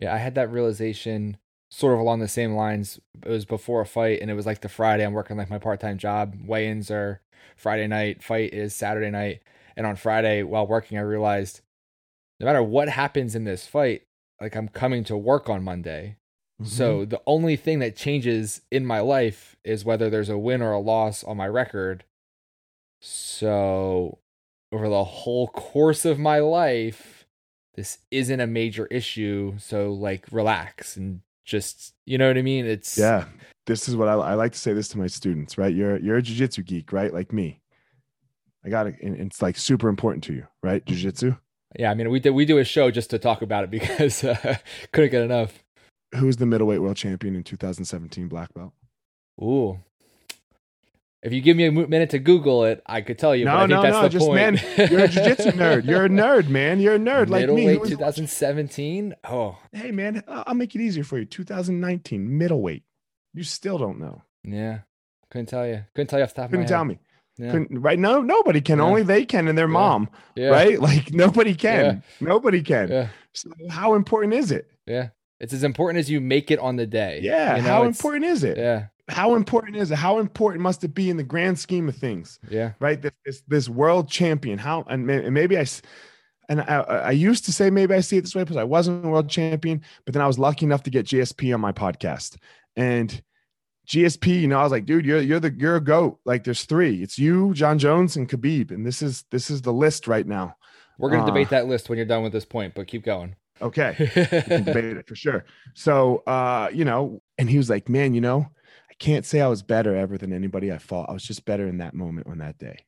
Yeah, 0.00 0.14
I 0.14 0.18
had 0.18 0.34
that 0.36 0.50
realization 0.50 1.38
sort 1.70 1.94
of 1.94 2.00
along 2.00 2.20
the 2.20 2.28
same 2.28 2.54
lines. 2.54 3.00
It 3.24 3.28
was 3.28 3.44
before 3.44 3.80
a 3.80 3.86
fight, 3.86 4.20
and 4.20 4.30
it 4.30 4.34
was 4.34 4.46
like 4.46 4.60
the 4.60 4.68
Friday 4.68 5.04
I'm 5.04 5.12
working 5.12 5.36
like 5.36 5.50
my 5.50 5.58
part 5.58 5.80
time 5.80 5.98
job. 5.98 6.36
Weigh 6.44 6.68
ins 6.68 6.90
are 6.90 7.20
Friday 7.56 7.86
night, 7.86 8.22
fight 8.22 8.52
is 8.52 8.74
Saturday 8.74 9.10
night. 9.10 9.42
And 9.76 9.86
on 9.86 9.96
Friday, 9.96 10.42
while 10.42 10.66
working, 10.66 10.98
I 10.98 11.02
realized 11.02 11.60
no 12.40 12.46
matter 12.46 12.62
what 12.62 12.88
happens 12.88 13.34
in 13.34 13.44
this 13.44 13.66
fight, 13.66 14.02
like 14.40 14.56
I'm 14.56 14.68
coming 14.68 15.04
to 15.04 15.16
work 15.16 15.48
on 15.48 15.62
Monday. 15.62 16.16
Mm-hmm. 16.60 16.70
So 16.70 17.04
the 17.04 17.22
only 17.26 17.56
thing 17.56 17.78
that 17.80 17.96
changes 17.96 18.62
in 18.70 18.84
my 18.84 19.00
life 19.00 19.56
is 19.64 19.84
whether 19.84 20.10
there's 20.10 20.28
a 20.28 20.38
win 20.38 20.62
or 20.62 20.72
a 20.72 20.80
loss 20.80 21.22
on 21.22 21.36
my 21.36 21.46
record. 21.46 22.04
So 23.00 24.18
over 24.72 24.88
the 24.88 25.04
whole 25.04 25.48
course 25.48 26.04
of 26.04 26.18
my 26.18 26.38
life, 26.38 27.26
this 27.74 27.98
isn't 28.10 28.40
a 28.40 28.46
major 28.46 28.86
issue. 28.86 29.54
So 29.58 29.92
like 29.92 30.26
relax 30.32 30.96
and 30.96 31.20
just 31.48 31.94
you 32.04 32.18
know 32.18 32.28
what 32.28 32.36
I 32.36 32.42
mean? 32.42 32.66
It's 32.66 32.96
yeah. 32.96 33.24
This 33.66 33.88
is 33.88 33.96
what 33.96 34.08
I, 34.08 34.12
I 34.14 34.34
like 34.34 34.52
to 34.52 34.58
say 34.58 34.72
this 34.72 34.88
to 34.88 34.98
my 34.98 35.06
students, 35.06 35.58
right? 35.58 35.74
You're 35.74 35.98
you're 35.98 36.18
a 36.18 36.22
jujitsu 36.22 36.64
geek, 36.64 36.92
right? 36.92 37.12
Like 37.12 37.32
me. 37.32 37.60
I 38.64 38.68
got 38.68 38.86
it. 38.86 38.96
It's 39.00 39.40
like 39.40 39.56
super 39.56 39.88
important 39.88 40.24
to 40.24 40.34
you, 40.34 40.46
right? 40.62 40.84
Jujitsu. 40.84 41.38
Yeah, 41.78 41.90
I 41.90 41.94
mean, 41.94 42.10
we 42.10 42.20
do 42.20 42.32
we 42.34 42.44
do 42.44 42.58
a 42.58 42.64
show 42.64 42.90
just 42.90 43.10
to 43.10 43.18
talk 43.18 43.42
about 43.42 43.64
it 43.64 43.70
because 43.78 44.22
uh, 44.22 44.58
couldn't 44.92 45.10
get 45.10 45.22
enough. 45.22 45.64
Who's 46.14 46.36
the 46.36 46.46
middleweight 46.46 46.80
world 46.80 46.96
champion 46.96 47.34
in 47.34 47.42
2017 47.42 48.28
black 48.28 48.52
belt? 48.54 48.72
Ooh, 49.42 49.78
if 51.22 51.32
you 51.32 51.40
give 51.40 51.56
me 51.56 51.64
a 51.64 51.72
minute 51.72 52.10
to 52.10 52.18
Google 52.18 52.64
it, 52.64 52.82
I 52.86 53.00
could 53.00 53.18
tell 53.18 53.34
you. 53.34 53.44
No, 53.44 53.66
no, 53.66 53.82
no. 53.82 54.08
Just 54.08 54.26
point. 54.26 54.36
man, 54.36 54.88
you're 54.90 55.04
a 55.04 55.08
jiu-jitsu 55.08 55.50
nerd. 55.52 55.84
You're 55.84 56.04
a 56.04 56.08
nerd, 56.08 56.48
man. 56.48 56.78
You're 56.78 56.94
a 56.94 56.98
nerd 56.98 57.28
like 57.28 57.48
me. 57.48 57.66
Middleweight 57.66 57.90
2017. 57.90 59.16
Oh, 59.24 59.58
hey, 59.72 59.90
man. 59.90 60.22
I'll 60.28 60.54
make 60.54 60.74
it 60.74 60.80
easier 60.80 61.02
for 61.02 61.18
you. 61.18 61.24
2019 61.24 62.38
middleweight. 62.38 62.84
You 63.34 63.42
still 63.42 63.78
don't 63.78 63.98
know. 63.98 64.22
Yeah, 64.44 64.80
couldn't 65.30 65.46
tell 65.46 65.66
you. 65.66 65.84
Couldn't 65.94 66.08
tell 66.08 66.20
you 66.20 66.22
off 66.22 66.34
the 66.34 66.42
top 66.42 66.50
Couldn't 66.50 66.66
of 66.66 66.70
my 66.70 66.76
tell 66.76 66.84
me. 66.84 66.98
Yeah. 67.36 67.50
Couldn't, 67.50 67.80
right? 67.80 67.98
No, 67.98 68.22
nobody 68.22 68.60
can. 68.60 68.78
Yeah. 68.78 68.84
Only 68.84 69.02
they 69.02 69.24
can, 69.24 69.48
and 69.48 69.58
their 69.58 69.66
yeah. 69.66 69.72
mom. 69.72 70.08
Yeah. 70.36 70.48
Right? 70.48 70.80
Like 70.88 71.12
nobody 71.12 71.54
can. 71.54 72.04
Nobody 72.20 72.62
can. 72.62 72.88
Yeah. 72.88 73.08
So 73.34 73.50
how 73.68 73.94
important 73.94 74.34
is 74.34 74.52
it? 74.52 74.70
Yeah. 74.86 75.08
It's 75.40 75.52
as 75.52 75.64
important 75.64 75.98
as 75.98 76.10
you 76.10 76.20
make 76.20 76.50
it 76.50 76.58
on 76.58 76.76
the 76.76 76.86
day. 76.86 77.20
Yeah. 77.22 77.56
You 77.56 77.62
know, 77.62 77.68
how 77.68 77.82
important 77.84 78.24
is 78.24 78.44
it? 78.44 78.56
Yeah 78.56 78.86
how 79.08 79.34
important 79.34 79.76
is 79.76 79.90
it? 79.90 79.96
How 79.96 80.18
important 80.18 80.62
must 80.62 80.84
it 80.84 80.94
be 80.94 81.10
in 81.10 81.16
the 81.16 81.24
grand 81.24 81.58
scheme 81.58 81.88
of 81.88 81.96
things? 81.96 82.38
Yeah. 82.48 82.72
Right. 82.80 83.00
This 83.00 83.12
this, 83.24 83.42
this 83.48 83.68
world 83.68 84.08
champion. 84.08 84.58
How 84.58 84.84
and 84.88 85.06
maybe 85.06 85.58
I 85.58 85.66
and 86.48 86.62
I, 86.62 86.80
I 86.80 87.10
used 87.10 87.44
to 87.46 87.52
say 87.52 87.70
maybe 87.70 87.94
I 87.94 88.00
see 88.00 88.16
it 88.16 88.22
this 88.22 88.34
way 88.34 88.42
because 88.42 88.56
I 88.56 88.64
wasn't 88.64 89.04
a 89.04 89.08
world 89.08 89.28
champion, 89.28 89.82
but 90.04 90.14
then 90.14 90.22
I 90.22 90.26
was 90.26 90.38
lucky 90.38 90.64
enough 90.64 90.82
to 90.84 90.90
get 90.90 91.06
GSP 91.06 91.54
on 91.54 91.60
my 91.60 91.72
podcast. 91.72 92.36
And 92.76 93.22
GSP, 93.86 94.40
you 94.40 94.48
know, 94.48 94.58
I 94.58 94.62
was 94.62 94.72
like, 94.72 94.84
dude, 94.84 95.06
you're 95.06 95.20
you're 95.20 95.40
the 95.40 95.54
you're 95.56 95.76
a 95.76 95.80
goat. 95.80 96.20
Like 96.24 96.44
there's 96.44 96.64
three. 96.64 97.02
It's 97.02 97.18
you, 97.18 97.54
Jon 97.54 97.78
Jones, 97.78 98.16
and 98.16 98.28
Khabib. 98.28 98.70
And 98.70 98.86
this 98.86 99.02
is 99.02 99.24
this 99.30 99.50
is 99.50 99.62
the 99.62 99.72
list 99.72 100.06
right 100.06 100.26
now. 100.26 100.56
We're 100.98 101.10
gonna 101.10 101.22
uh, 101.22 101.26
debate 101.26 101.50
that 101.50 101.66
list 101.66 101.88
when 101.88 101.96
you're 101.96 102.06
done 102.06 102.22
with 102.22 102.32
this 102.32 102.44
point, 102.44 102.74
but 102.74 102.86
keep 102.86 103.04
going. 103.04 103.36
Okay. 103.60 103.94
debate 104.54 104.96
it 104.96 105.08
for 105.08 105.16
sure. 105.16 105.44
So 105.74 106.22
uh, 106.26 106.70
you 106.72 106.84
know, 106.84 107.22
and 107.38 107.48
he 107.48 107.56
was 107.56 107.70
like, 107.70 107.88
Man, 107.88 108.14
you 108.14 108.20
know, 108.20 108.48
can't 108.98 109.24
say 109.24 109.40
I 109.40 109.48
was 109.48 109.62
better 109.62 109.94
ever 109.94 110.18
than 110.18 110.32
anybody 110.32 110.72
I 110.72 110.78
fought. 110.78 111.08
I 111.08 111.12
was 111.12 111.24
just 111.24 111.44
better 111.44 111.66
in 111.66 111.78
that 111.78 111.94
moment 111.94 112.26
on 112.26 112.38
that 112.38 112.58
day. 112.58 112.84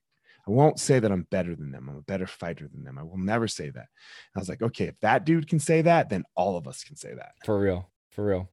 I 0.47 0.51
won't 0.51 0.81
say 0.81 0.99
that 0.99 1.13
I'm 1.13 1.27
better 1.31 1.55
than 1.55 1.71
them. 1.71 1.89
I'm 1.89 1.99
a 1.99 2.03
better 2.03 2.27
fighter 2.27 2.69
than 2.69 2.83
them. 2.83 2.99
I 2.99 3.03
will 3.03 3.19
never 3.19 3.47
say 3.47 3.71
that. 3.71 3.87
I 4.35 4.39
was 4.39 4.49
like, 4.49 4.63
okay, 4.63 4.87
if 4.87 4.99
that 5.01 5.25
dude 5.25 5.49
can 5.49 5.61
say 5.61 5.83
that, 5.83 6.09
then 6.09 6.25
all 6.35 6.57
of 6.57 6.67
us 6.67 6.83
can 6.83 6.97
say 6.97 7.15
that. 7.15 7.33
For 7.45 7.61
real, 7.61 7.91
for 8.11 8.25
real. 8.25 8.51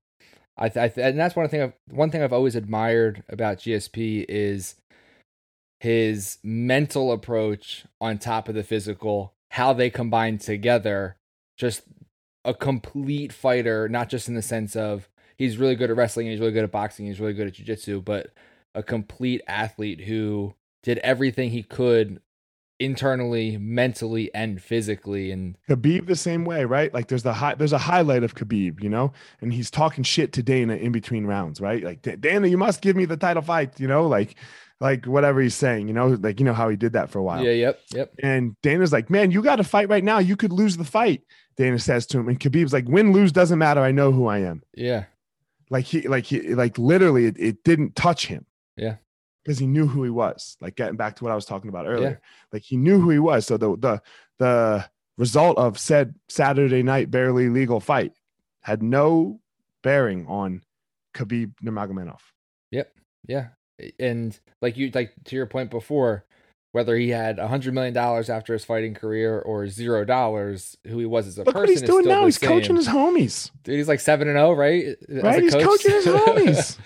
I, 0.57 0.69
th- 0.69 0.83
I 0.83 0.87
th- 0.89 1.07
and 1.07 1.19
that's 1.19 1.35
one 1.35 1.47
thing. 1.49 1.61
I've, 1.61 1.73
one 1.89 2.11
thing 2.11 2.23
I've 2.23 2.33
always 2.33 2.55
admired 2.55 3.23
about 3.29 3.59
GSP 3.59 4.25
is 4.27 4.75
his 5.79 6.39
mental 6.43 7.11
approach 7.11 7.85
on 8.01 8.17
top 8.17 8.49
of 8.49 8.55
the 8.55 8.63
physical. 8.63 9.33
How 9.51 9.73
they 9.73 9.89
combine 9.89 10.39
together, 10.39 11.17
just 11.57 11.83
a 12.43 12.53
complete 12.53 13.31
fighter. 13.31 13.87
Not 13.87 14.09
just 14.09 14.27
in 14.27 14.35
the 14.35 14.41
sense 14.41 14.75
of 14.75 15.07
he's 15.37 15.57
really 15.57 15.75
good 15.75 15.89
at 15.89 15.95
wrestling 15.95 16.27
and 16.27 16.31
he's 16.31 16.39
really 16.39 16.51
good 16.51 16.63
at 16.63 16.71
boxing. 16.71 17.05
He's 17.05 17.19
really 17.19 17.33
good 17.33 17.47
at 17.47 17.53
jiu-jitsu, 17.53 18.01
but 18.01 18.31
a 18.75 18.83
complete 18.83 19.41
athlete 19.47 20.01
who 20.01 20.53
did 20.83 20.97
everything 20.99 21.49
he 21.49 21.63
could 21.63 22.21
internally, 22.79 23.57
mentally, 23.57 24.33
and 24.35 24.61
physically. 24.61 25.31
And 25.31 25.57
Khabib 25.67 26.05
the 26.05 26.15
same 26.15 26.45
way, 26.45 26.63
right? 26.65 26.93
Like 26.93 27.07
there's 27.07 27.23
the 27.23 27.33
high, 27.33 27.55
there's 27.55 27.73
a 27.73 27.77
highlight 27.79 28.23
of 28.23 28.35
Khabib, 28.35 28.83
you 28.83 28.89
know, 28.89 29.13
and 29.41 29.51
he's 29.51 29.71
talking 29.71 30.03
shit 30.03 30.31
to 30.33 30.43
Dana 30.43 30.75
in 30.75 30.91
between 30.91 31.25
rounds, 31.25 31.59
right? 31.59 31.83
Like 31.83 32.01
Dana, 32.21 32.47
you 32.47 32.57
must 32.57 32.81
give 32.81 32.95
me 32.95 33.05
the 33.05 33.17
title 33.17 33.41
fight, 33.41 33.79
you 33.79 33.87
know, 33.87 34.05
like 34.05 34.35
like 34.79 35.05
whatever 35.05 35.41
he's 35.41 35.55
saying, 35.55 35.87
you 35.87 35.93
know, 35.93 36.09
like 36.09 36.39
you 36.39 36.45
know 36.45 36.53
how 36.53 36.69
he 36.69 36.75
did 36.75 36.93
that 36.93 37.09
for 37.09 37.19
a 37.19 37.23
while. 37.23 37.43
Yeah, 37.43 37.51
yep, 37.51 37.79
yep. 37.93 38.13
And 38.21 38.55
Dana's 38.61 38.93
like, 38.93 39.09
man, 39.09 39.31
you 39.31 39.41
got 39.41 39.55
to 39.55 39.63
fight 39.63 39.89
right 39.89 40.03
now. 40.03 40.19
You 40.19 40.35
could 40.35 40.51
lose 40.51 40.77
the 40.77 40.83
fight. 40.83 41.23
Dana 41.55 41.79
says 41.79 42.05
to 42.07 42.19
him, 42.19 42.29
and 42.29 42.39
Khabib's 42.39 42.73
like, 42.73 42.87
win, 42.87 43.11
lose 43.11 43.31
doesn't 43.31 43.57
matter. 43.57 43.81
I 43.81 43.91
know 43.91 44.11
who 44.11 44.27
I 44.27 44.39
am. 44.39 44.61
Yeah, 44.75 45.05
like 45.69 45.85
he 45.85 46.07
like 46.07 46.25
he 46.25 46.55
like 46.55 46.77
literally 46.77 47.25
it, 47.25 47.35
it 47.39 47.63
didn't 47.63 47.95
touch 47.95 48.27
him. 48.27 48.45
Yeah. 48.75 48.95
Because 49.43 49.59
he 49.59 49.67
knew 49.67 49.87
who 49.87 50.03
he 50.03 50.09
was. 50.09 50.57
Like 50.59 50.75
getting 50.75 50.97
back 50.97 51.15
to 51.17 51.23
what 51.23 51.31
i 51.31 51.35
was 51.35 51.45
talking 51.45 51.69
about 51.69 51.87
earlier. 51.87 52.21
Yeah. 52.21 52.27
like 52.51 52.63
he 52.63 52.77
knew 52.77 52.99
who 52.99 53.09
he 53.09 53.19
was. 53.19 53.45
So 53.45 53.57
the 53.57 53.75
the 53.77 54.01
the 54.39 54.85
result 55.17 55.57
of 55.57 55.79
said 55.79 56.15
saturday 56.29 56.83
night 56.83 57.09
barely 57.09 57.49
legal 57.49 57.79
fight 57.79 58.13
had 58.61 58.83
no 58.83 59.39
bearing 59.81 60.27
on 60.27 60.61
khabib 61.13 61.53
nurmagomedov. 61.63 62.19
Yep. 62.71 62.93
Yeah. 63.27 63.47
And 63.99 64.37
like 64.61 64.77
you 64.77 64.91
like 64.93 65.13
to 65.25 65.35
your 65.35 65.45
point 65.45 65.69
before 65.71 66.25
whether 66.77 66.95
he 66.95 67.09
had 67.09 67.39
a 67.39 67.47
hundred 67.47 67.73
million 67.73 67.93
dollars 67.93 68.29
after 68.29 68.53
his 68.53 68.63
fighting 68.63 68.93
career 68.93 69.39
or 69.39 69.67
zero 69.67 70.05
dollars, 70.05 70.77
who 70.85 70.99
he 70.99 71.07
was 71.07 71.25
as 71.25 71.37
a 71.37 71.43
Look 71.43 71.47
person. 71.55 71.59
What 71.61 71.69
he's 71.69 71.81
doing 71.81 72.05
now, 72.05 72.23
he's 72.25 72.39
same. 72.39 72.49
coaching 72.49 72.75
his 72.75 72.87
homies. 72.87 73.49
Dude, 73.63 73.77
he's 73.77 73.87
like 73.87 73.99
seven 73.99 74.27
and 74.27 74.35
zero, 74.37 74.49
oh, 74.49 74.53
right? 74.53 74.95
Right, 75.09 75.41
he's 75.41 75.53
coach. 75.53 75.63
coaching 75.63 75.91
his 75.91 76.05
homies. 76.05 76.77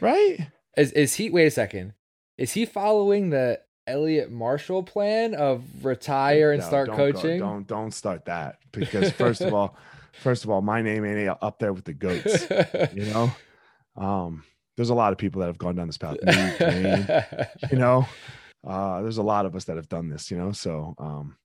right? 0.00 0.48
Is 0.76 0.90
is 0.92 1.14
he? 1.14 1.30
Wait 1.30 1.46
a 1.46 1.50
second. 1.52 1.92
Is 2.36 2.52
he 2.52 2.66
following 2.66 3.30
the 3.30 3.60
Eliot 3.86 4.30
Marshall 4.32 4.82
plan 4.82 5.34
of 5.34 5.62
retire 5.84 6.50
and 6.52 6.60
No, 6.60 6.66
start 6.66 6.88
don't 6.88 6.96
go- 6.96 7.12
coaching? 7.12 7.38
don't 7.38 7.66
don't 7.66 7.92
start 7.92 8.24
that 8.26 8.58
because 8.72 9.10
first 9.22 9.40
of 9.40 9.54
all, 9.54 9.76
first 10.20 10.42
of 10.44 10.50
all, 10.50 10.60
my 10.62 10.82
name 10.82 11.04
ain't 11.04 11.30
up 11.40 11.60
there 11.60 11.72
with 11.72 11.84
the 11.84 11.94
goats. 11.94 12.46
You 12.92 13.04
know, 13.06 13.30
um, 13.96 14.42
there's 14.76 14.90
a 14.90 14.94
lot 14.94 15.12
of 15.12 15.18
people 15.18 15.40
that 15.40 15.46
have 15.46 15.56
gone 15.58 15.76
down 15.76 15.86
this 15.86 15.96
path. 15.98 16.16
Me, 16.22 16.52
Duane, 16.58 17.06
you 17.70 17.78
know, 17.78 18.06
uh, 18.66 19.00
there's 19.02 19.18
a 19.18 19.22
lot 19.22 19.46
of 19.46 19.54
us 19.54 19.64
that 19.64 19.76
have 19.76 19.88
done 19.88 20.08
this. 20.08 20.30
You 20.30 20.38
know, 20.38 20.52
so 20.52 20.94
um, 20.98 21.36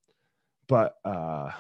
but 0.68 0.96
uh, 1.06 1.52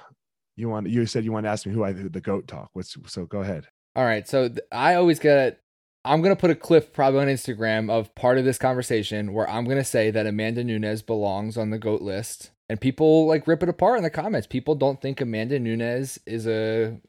you 0.55 0.69
want 0.69 0.89
you 0.89 1.05
said 1.05 1.25
you 1.25 1.31
want 1.31 1.45
to 1.45 1.49
ask 1.49 1.65
me 1.65 1.73
who 1.73 1.83
I 1.83 1.91
the 1.91 2.21
goat 2.21 2.47
talk. 2.47 2.69
What's 2.73 2.95
so 3.07 3.25
go 3.25 3.41
ahead. 3.41 3.67
All 3.95 4.05
right. 4.05 4.27
So 4.27 4.47
th- 4.47 4.59
I 4.71 4.95
always 4.95 5.19
get. 5.19 5.59
I'm 6.03 6.21
gonna 6.21 6.35
put 6.35 6.49
a 6.49 6.55
clip 6.55 6.93
probably 6.93 7.19
on 7.19 7.27
Instagram 7.27 7.91
of 7.91 8.15
part 8.15 8.39
of 8.39 8.45
this 8.45 8.57
conversation 8.57 9.33
where 9.33 9.47
I'm 9.49 9.65
gonna 9.65 9.83
say 9.83 10.09
that 10.09 10.25
Amanda 10.25 10.63
Nunes 10.63 11.03
belongs 11.03 11.57
on 11.57 11.69
the 11.69 11.77
goat 11.77 12.01
list, 12.01 12.51
and 12.69 12.81
people 12.81 13.27
like 13.27 13.47
rip 13.47 13.61
it 13.61 13.69
apart 13.69 13.97
in 13.97 14.03
the 14.03 14.09
comments. 14.09 14.47
People 14.47 14.73
don't 14.73 14.99
think 14.99 15.21
Amanda 15.21 15.59
Nunes 15.59 16.17
is 16.25 16.47
a 16.47 16.99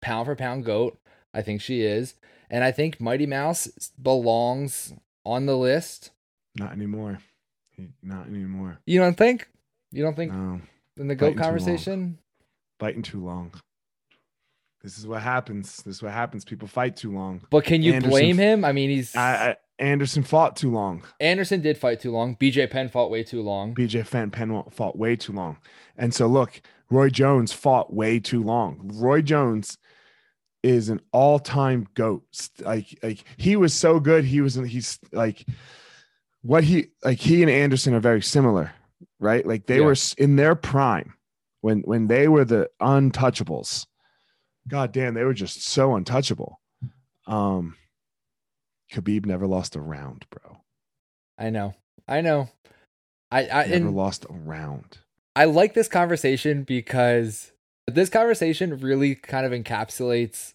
pound 0.00 0.26
for 0.26 0.34
pound 0.34 0.64
goat. 0.64 0.98
I 1.34 1.42
think 1.42 1.60
she 1.60 1.82
is, 1.82 2.14
and 2.48 2.64
I 2.64 2.72
think 2.72 3.00
Mighty 3.00 3.26
Mouse 3.26 3.90
belongs 4.00 4.94
on 5.26 5.44
the 5.44 5.56
list. 5.56 6.10
Not 6.56 6.72
anymore. 6.72 7.18
Not 8.02 8.26
anymore. 8.26 8.78
You 8.86 9.00
don't 9.00 9.16
think? 9.16 9.48
You 9.92 10.02
don't 10.02 10.16
think 10.16 10.32
No, 10.32 10.60
in 10.98 11.08
the 11.08 11.14
goat 11.14 11.26
biting 11.26 11.36
too 11.38 11.42
conversation? 11.42 12.18
biting 12.78 13.02
too 13.02 13.24
long. 13.24 13.52
This 14.82 14.96
is 14.98 15.06
what 15.06 15.22
happens. 15.22 15.82
This 15.82 15.96
is 15.96 16.02
what 16.02 16.12
happens. 16.12 16.44
People 16.44 16.68
fight 16.68 16.96
too 16.96 17.12
long. 17.12 17.42
But 17.50 17.64
can 17.64 17.82
you 17.82 17.94
Anderson- 17.94 18.10
blame 18.10 18.38
him? 18.38 18.64
I 18.64 18.72
mean, 18.72 18.90
he's 18.90 19.14
I, 19.16 19.50
I, 19.50 19.56
Anderson 19.80 20.22
fought 20.22 20.56
too 20.56 20.70
long. 20.70 21.02
Anderson 21.20 21.60
did 21.60 21.76
fight 21.78 22.00
too 22.00 22.12
long. 22.12 22.36
BJ 22.36 22.70
Penn 22.70 22.88
fought 22.88 23.10
way 23.10 23.22
too 23.24 23.42
long. 23.42 23.74
BJ 23.74 24.06
Fan 24.06 24.30
Penn 24.30 24.62
fought 24.70 24.96
way 24.96 25.16
too 25.16 25.32
long. 25.32 25.56
And 25.96 26.14
so 26.14 26.26
look, 26.26 26.60
Roy 26.90 27.10
Jones 27.10 27.52
fought 27.52 27.92
way 27.92 28.20
too 28.20 28.42
long. 28.42 28.90
Roy 28.94 29.20
Jones 29.22 29.78
is 30.62 30.88
an 30.88 31.00
all-time 31.12 31.86
goat. 31.94 32.24
Like 32.60 32.98
like 33.02 33.24
he 33.36 33.56
was 33.56 33.74
so 33.74 33.98
good. 34.00 34.24
He 34.24 34.40
was 34.40 34.54
he's 34.54 34.98
like 35.12 35.44
what 36.42 36.64
he 36.64 36.86
like 37.04 37.18
he 37.18 37.42
and 37.42 37.50
Anderson 37.50 37.94
are 37.94 38.00
very 38.00 38.22
similar, 38.22 38.72
right? 39.20 39.44
Like 39.46 39.66
they 39.66 39.78
Yeah. 39.78 39.86
were 39.86 39.96
in 40.16 40.36
their 40.36 40.54
prime 40.54 41.14
when 41.60 41.80
when 41.80 42.06
they 42.06 42.28
were 42.28 42.44
the 42.44 42.70
untouchables. 42.80 43.86
God 44.68 44.92
damn, 44.92 45.14
they 45.14 45.24
were 45.24 45.34
just 45.34 45.62
so 45.64 45.94
untouchable. 45.96 46.60
Um 47.26 47.76
Khabib 48.92 49.26
never 49.26 49.46
lost 49.46 49.76
a 49.76 49.80
round, 49.80 50.24
bro. 50.30 50.58
I 51.36 51.50
know. 51.50 51.74
I 52.06 52.20
know. 52.20 52.48
I 53.30 53.48
I 53.48 53.66
Never 53.66 53.90
lost 53.90 54.24
a 54.28 54.32
round. 54.32 54.98
I 55.36 55.44
like 55.44 55.74
this 55.74 55.88
conversation 55.88 56.62
because 56.64 57.52
this 57.86 58.08
conversation 58.08 58.78
really 58.78 59.14
kind 59.14 59.44
of 59.46 59.52
encapsulates 59.52 60.54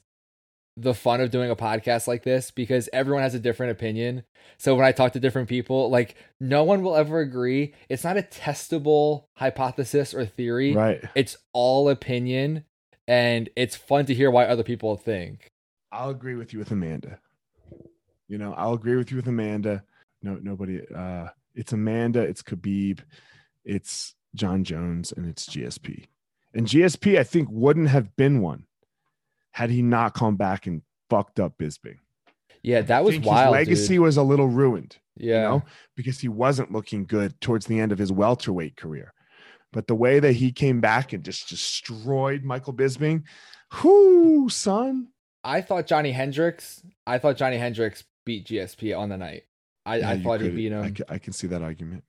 the 0.76 0.94
fun 0.94 1.22
of 1.22 1.30
doing 1.30 1.52
a 1.52 1.56
podcast 1.56 2.08
like 2.08 2.24
this 2.24 2.50
because 2.50 2.90
everyone 2.92 3.24
has 3.24 3.36
a 3.36 3.40
different 3.40 3.72
opinion. 3.72 4.24
So 4.58 4.76
when 4.76 4.86
I 4.86 4.92
talk 4.92 5.14
to 5.14 5.20
different 5.20 5.50
people, 5.50 5.90
like 5.90 6.16
no 6.40 6.64
one 6.64 6.82
will 6.82 6.96
ever 6.96 7.20
agree. 7.20 7.74
It's 7.90 8.04
not 8.04 8.18
a 8.18 8.24
testable 8.24 9.26
hypothesis 9.36 10.14
or 10.14 10.26
theory. 10.26 10.74
Right. 10.74 11.04
It's 11.16 11.38
all 11.54 11.90
opinion 11.90 12.66
and 13.08 13.50
it's 13.56 13.76
fun 13.76 14.06
to 14.08 14.14
hear 14.14 14.32
why 14.32 14.46
other 14.46 14.64
people 14.64 14.98
think. 14.98 15.52
I'll 15.92 16.10
agree 16.10 16.36
with 16.36 16.54
you 16.54 16.60
with 16.60 16.72
Amanda. 16.72 17.20
You 18.28 18.38
know, 18.40 18.54
I'll 18.54 18.74
agree 18.74 18.96
with 18.96 19.12
you 19.12 19.18
with 19.18 19.28
Amanda. 19.28 19.84
No, 20.24 20.40
nobody. 20.42 20.82
Uh, 20.94 21.28
it's 21.54 21.74
Amanda. 21.74 22.22
It's 22.22 22.42
Khabib. 22.42 23.00
It's 23.64 24.16
Jon 24.34 24.64
Jones, 24.64 25.12
and 25.12 25.28
it's 25.28 25.46
GSP. 25.46 26.06
And 26.54 26.66
GSP, 26.66 27.20
I 27.20 27.24
think, 27.24 27.50
wouldn't 27.52 27.90
have 27.90 28.16
been 28.16 28.42
one 28.42 28.66
had 29.54 29.70
he 29.70 29.82
not 29.82 30.14
come 30.14 30.36
back 30.36 30.68
and 30.68 30.82
fucked 31.10 31.40
up 31.40 31.58
Bisping. 31.58 31.98
Yeah, 32.62 32.82
that 32.82 33.04
was 33.04 33.18
wild. 33.20 33.56
His 33.56 33.68
legacy 33.68 33.94
dude. 33.96 34.04
was 34.04 34.18
a 34.18 34.24
little 34.24 34.48
ruined. 34.48 34.98
Yeah. 35.16 35.36
you 35.36 35.42
know, 35.50 35.64
because 35.96 36.20
he 36.20 36.28
wasn't 36.28 36.72
looking 36.72 37.06
good 37.06 37.40
towards 37.40 37.66
the 37.68 37.80
end 37.80 37.92
of 37.92 37.98
his 38.00 38.12
welterweight 38.12 38.76
career. 38.78 39.14
But 39.72 39.88
the 39.88 39.96
way 39.96 40.20
that 40.20 40.34
he 40.34 40.52
came 40.52 40.82
back 40.82 41.14
and 41.14 41.24
just 41.24 41.50
destroyed 41.50 42.44
Michael 42.44 42.74
Bisping, 42.74 43.24
whoo, 43.84 44.50
son. 44.50 45.10
I 45.44 45.62
thought 45.62 45.88
Johny 45.88 46.12
Hendricks. 46.12 46.82
I 47.06 47.18
thought 47.18 47.38
Johny 47.38 47.58
Hendricks 47.58 48.04
beat 48.26 48.48
GSP 48.48 48.98
on 48.98 49.10
the 49.10 49.18
night. 49.18 49.44
I, 49.86 49.98
Yeah, 49.98 50.10
I 50.12 50.20
thought 50.22 50.42
he 50.42 50.48
could- 50.48 50.56
beat 50.56 50.74
I 50.74 50.84
him. 50.84 50.94
ca- 50.96 51.04
I 51.10 51.18
can 51.18 51.34
see 51.34 51.48
that 51.48 51.62
argument. 51.62 52.04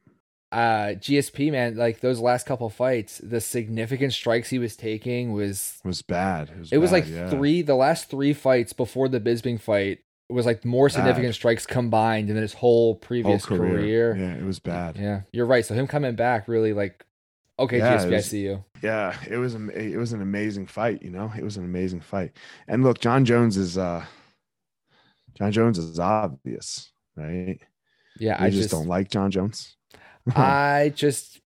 Uh, 0.54 0.94
GSP 0.94 1.50
man, 1.50 1.76
like 1.76 1.98
those 1.98 2.20
last 2.20 2.46
couple 2.46 2.70
fights, 2.70 3.18
the 3.18 3.40
significant 3.40 4.12
strikes 4.12 4.50
he 4.50 4.60
was 4.60 4.76
taking 4.76 5.32
was 5.32 5.80
was 5.84 6.00
bad. 6.00 6.48
It 6.50 6.58
was, 6.58 6.72
it 6.72 6.78
was 6.78 6.90
bad, 6.92 6.96
like 6.96 7.08
yeah. 7.08 7.28
three. 7.30 7.62
The 7.62 7.74
last 7.74 8.08
three 8.08 8.32
fights 8.32 8.72
before 8.72 9.08
the 9.08 9.20
Bisping 9.20 9.60
fight 9.60 9.98
was 10.28 10.46
like 10.46 10.64
more 10.64 10.88
significant 10.88 11.28
Bad. 11.28 11.34
strikes 11.34 11.66
combined 11.66 12.28
than 12.28 12.36
his 12.36 12.54
whole 12.54 12.92
Whole 12.92 12.94
previous 12.94 13.44
career. 13.44 14.16
Yeah, 14.16 14.34
it 14.34 14.44
was 14.44 14.58
bad. 14.60 14.96
Yeah, 14.96 15.22
you're 15.32 15.46
right. 15.46 15.66
So 15.66 15.74
him 15.74 15.86
coming 15.86 16.14
back 16.14 16.46
really 16.48 16.72
like, 16.72 17.04
okay, 17.58 17.78
Yeah, 17.78 17.96
GSP, 17.98 18.06
it 18.06 18.12
I 18.12 18.16
was- 18.16 18.26
see 18.26 18.42
you. 18.42 18.64
Yeah, 18.80 19.16
it 19.28 19.36
was 19.38 19.54
it 19.54 19.96
was 19.96 20.12
an 20.12 20.22
amazing 20.22 20.66
fight. 20.66 21.02
You 21.02 21.10
know, 21.10 21.32
it 21.36 21.42
was 21.42 21.56
an 21.56 21.64
amazing 21.64 22.00
fight. 22.00 22.32
And 22.68 22.84
look, 22.84 23.00
Jon 23.00 23.24
Jones 23.24 23.56
is 23.56 23.76
uh, 23.76 24.04
Jon 25.36 25.50
Jones 25.50 25.78
is 25.78 25.98
obvious, 25.98 26.92
right? 27.16 27.58
Yeah, 28.20 28.36
I 28.38 28.46
I 28.46 28.50
just, 28.50 28.62
just 28.62 28.70
don't 28.70 28.86
like 28.86 29.08
Jon 29.10 29.30
Jones. 29.30 29.76
I 30.36 30.92
just 30.94 31.40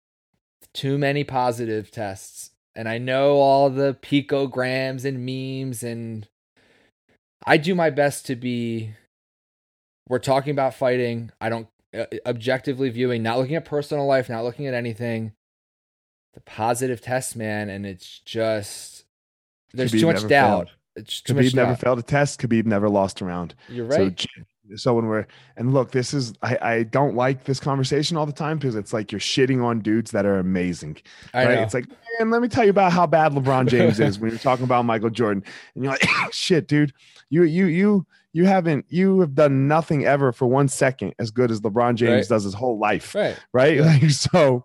too 0.74 0.98
many 0.98 1.24
positive 1.24 1.90
tests, 1.90 2.50
and 2.74 2.88
I 2.88 2.98
know 2.98 3.36
all 3.36 3.70
the 3.70 3.96
picograms 4.02 5.04
and 5.04 5.24
memes, 5.24 5.82
and 5.82 6.28
I 7.44 7.56
do 7.56 7.74
my 7.74 7.90
best 7.90 8.26
to 8.26 8.36
be. 8.36 8.94
We're 10.08 10.18
talking 10.18 10.52
about 10.52 10.74
fighting. 10.74 11.30
I 11.40 11.48
don't 11.50 11.68
uh, 11.96 12.04
objectively 12.24 12.88
viewing, 12.90 13.22
not 13.22 13.38
looking 13.38 13.56
at 13.56 13.64
personal 13.64 14.06
life, 14.06 14.28
not 14.28 14.44
looking 14.44 14.66
at 14.66 14.74
anything. 14.74 15.32
The 16.34 16.40
positive 16.40 17.00
test, 17.00 17.36
man, 17.36 17.68
and 17.68 17.84
it's 17.84 18.20
just 18.20 19.04
there's 19.74 19.92
Khabib 19.92 20.00
too 20.00 20.06
much 20.06 20.28
doubt. 20.28 20.68
failed. 20.68 20.70
It's 20.96 21.20
too 21.20 21.34
Khabib 21.34 21.44
much 21.44 21.54
never 21.54 21.70
doubt. 21.72 21.80
failed 21.80 21.98
a 21.98 22.02
test. 22.02 22.40
Khabib 22.40 22.64
never 22.66 22.88
lost 22.88 23.20
a 23.20 23.24
round. 23.24 23.54
You're 23.68 23.86
right. 23.86 24.14
J- 24.14 24.28
so 24.76 24.94
when 24.94 25.06
we're 25.06 25.26
and 25.56 25.72
look, 25.72 25.90
this 25.90 26.12
is 26.14 26.34
I, 26.42 26.58
I 26.60 26.82
don't 26.84 27.14
like 27.14 27.44
this 27.44 27.60
conversation 27.60 28.16
all 28.16 28.26
the 28.26 28.32
time 28.32 28.58
because 28.58 28.74
it's 28.74 28.92
like 28.92 29.12
you're 29.12 29.20
shitting 29.20 29.64
on 29.64 29.80
dudes 29.80 30.10
that 30.12 30.26
are 30.26 30.38
amazing. 30.38 30.98
I 31.34 31.44
right? 31.44 31.54
know. 31.54 31.62
It's 31.62 31.74
like, 31.74 31.86
man, 32.18 32.30
let 32.30 32.42
me 32.42 32.48
tell 32.48 32.64
you 32.64 32.70
about 32.70 32.92
how 32.92 33.06
bad 33.06 33.32
LeBron 33.32 33.68
James 33.68 34.00
is 34.00 34.18
when 34.18 34.30
you're 34.30 34.38
talking 34.38 34.64
about 34.64 34.84
Michael 34.84 35.10
Jordan, 35.10 35.42
and 35.74 35.84
you're 35.84 35.92
like, 35.92 36.08
shit, 36.32 36.68
dude, 36.68 36.92
you 37.30 37.42
you 37.44 37.66
you 37.66 38.06
you 38.32 38.44
haven't 38.44 38.84
you 38.88 39.20
have 39.20 39.34
done 39.34 39.66
nothing 39.68 40.04
ever 40.04 40.32
for 40.32 40.46
one 40.46 40.68
second 40.68 41.14
as 41.18 41.30
good 41.30 41.50
as 41.50 41.60
LeBron 41.60 41.94
James 41.94 42.10
Right. 42.10 42.28
does 42.28 42.44
his 42.44 42.54
whole 42.54 42.78
life, 42.78 43.14
right. 43.14 43.36
right? 43.52 43.76
Yeah. 43.76 43.86
Like 43.86 44.10
so, 44.10 44.64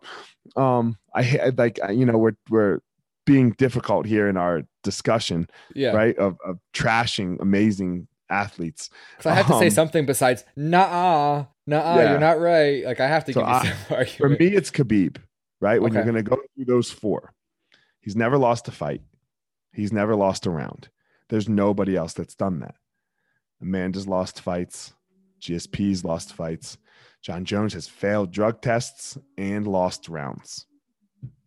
um, 0.55 0.97
I 1.15 1.23
ha- 1.23 1.51
like 1.57 1.79
you 1.89 2.05
know 2.05 2.17
we're 2.17 2.35
we're 2.49 2.79
being 3.25 3.51
difficult 3.51 4.05
here 4.05 4.27
in 4.27 4.35
our 4.35 4.63
discussion, 4.83 5.47
Yeah. 5.73 5.91
right? 5.91 6.17
Of 6.17 6.37
of 6.45 6.59
trashing 6.73 7.39
amazing 7.41 8.07
athletes. 8.29 8.89
Because 9.17 9.31
I 9.31 9.35
have 9.35 9.47
to 9.47 9.57
say 9.59 9.65
Um, 9.67 9.71
something 9.71 10.05
besides 10.05 10.43
nah, 10.55 11.45
nah, 11.67 11.95
Yeah. 11.97 12.11
you're 12.11 12.19
not 12.19 12.39
right. 12.39 12.83
Like 12.85 12.99
I 12.99 13.07
have 13.07 13.25
to 13.25 13.33
So 13.33 13.41
give 13.41 13.49
you 13.49 13.53
I- 13.97 14.05
some 14.05 14.17
For 14.17 14.29
me, 14.29 14.47
it's 14.47 14.71
Khabib, 14.71 15.17
right? 15.61 15.81
When 15.81 15.93
you're 15.93 16.03
going 16.03 16.15
to 16.15 16.23
go 16.23 16.37
through 16.55 16.65
those 16.65 16.91
four, 16.91 17.33
he's 18.01 18.15
never 18.15 18.37
lost 18.37 18.67
a 18.67 18.71
fight. 18.71 19.01
He's 19.73 19.91
never 19.93 20.15
lost 20.15 20.45
a 20.45 20.49
round. 20.51 20.89
There's 21.29 21.49
nobody 21.49 21.95
else 21.95 22.13
that's 22.13 22.35
done 22.35 22.59
that. 22.59 22.75
Amanda's 23.61 24.07
lost 24.07 24.41
fights. 24.41 24.93
GSP's 25.41 26.03
lost 26.05 26.33
fights. 26.33 26.77
Jon 27.21 27.45
Jones 27.45 27.73
has 27.73 27.87
failed 27.87 28.31
drug 28.31 28.61
tests 28.61 29.17
and 29.37 29.65
lost 29.65 30.09
rounds. 30.09 30.65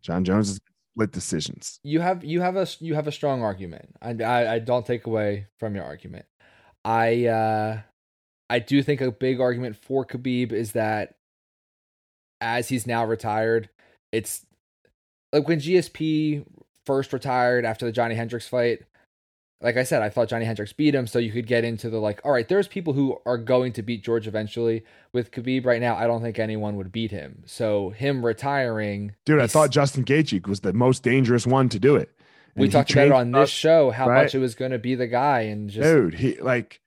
Jon 0.01 0.23
Jones 0.23 0.47
has 0.49 0.59
split 0.93 1.11
decisions. 1.11 1.79
you 1.83 1.99
have 1.99 2.23
you 2.23 2.41
have 2.41 2.55
a 2.55 2.67
you 2.79 2.95
have 2.95 3.07
a 3.07 3.11
strong 3.11 3.43
argument. 3.43 3.95
I, 4.01 4.11
I 4.23 4.53
I 4.55 4.59
don't 4.59 4.85
take 4.85 5.05
away 5.05 5.47
from 5.57 5.75
your 5.75 5.83
argument. 5.83 6.25
I 6.87 7.25
uh 7.25 7.79
I 8.49 8.59
do 8.59 8.81
think 8.81 9.01
a 9.01 9.11
big 9.11 9.41
argument 9.41 9.75
for 9.75 10.05
Khabib 10.05 10.53
is 10.53 10.71
that 10.71 11.15
as 12.39 12.69
he's 12.69 12.87
now 12.87 13.03
retired, 13.03 13.69
it's 14.13 14.45
like 15.33 15.49
when 15.49 15.59
GSP 15.59 16.45
first 16.85 17.11
retired 17.11 17.65
after 17.65 17.85
the 17.85 17.91
Johny 17.91 18.15
Hendricks 18.15 18.47
fight. 18.47 18.83
Like 19.59 19.75
I 19.75 19.83
said, 19.83 20.03
I 20.03 20.09
thought 20.09 20.29
Johny 20.29 20.45
Hendricks 20.45 20.71
beat 20.71 20.93
him, 20.93 21.07
so 21.07 21.17
you 21.17 21.31
could 21.31 21.47
get 21.47 21.63
into 21.63 21.89
the 21.89 21.97
like, 21.97 22.21
all 22.23 22.31
right, 22.31 22.47
there's 22.47 22.67
people 22.67 22.93
who 22.93 23.17
are 23.25 23.39
going 23.39 23.73
to 23.73 23.81
beat 23.81 24.03
George 24.03 24.27
eventually. 24.27 24.85
With 25.13 25.31
Khabib 25.31 25.65
right 25.65 25.81
now, 25.81 25.95
I 25.95 26.05
don't 26.05 26.21
think 26.21 26.37
anyone 26.37 26.75
would 26.77 26.91
beat 26.91 27.09
him. 27.09 27.41
So 27.47 27.89
him 27.89 28.23
retiring, 28.23 29.15
Dude, 29.25 29.41
I 29.41 29.47
thought 29.47 29.71
Justin 29.71 30.05
Gaethje 30.05 30.47
was 30.47 30.59
the 30.59 30.73
most 30.73 31.01
dangerous 31.01 31.47
one 31.47 31.69
to 31.69 31.79
do 31.79 31.95
it. 31.95 32.16
We 32.57 32.69
talked 32.69 32.91
about 32.91 33.05
it 33.07 33.11
on 33.11 33.31
this 33.31 33.43
us- 33.43 33.49
show 33.49 33.91
how 33.91 34.07
right? 34.09 34.23
much 34.23 34.35
it 34.35 34.39
was 34.39 34.55
going 34.55 34.71
to 34.71 34.79
be 34.79 34.95
the 34.95 35.07
guy 35.07 35.41
and 35.41 35.69
just 35.69 35.83
Dude, 35.83 36.13
he 36.15 36.39
like 36.41 36.81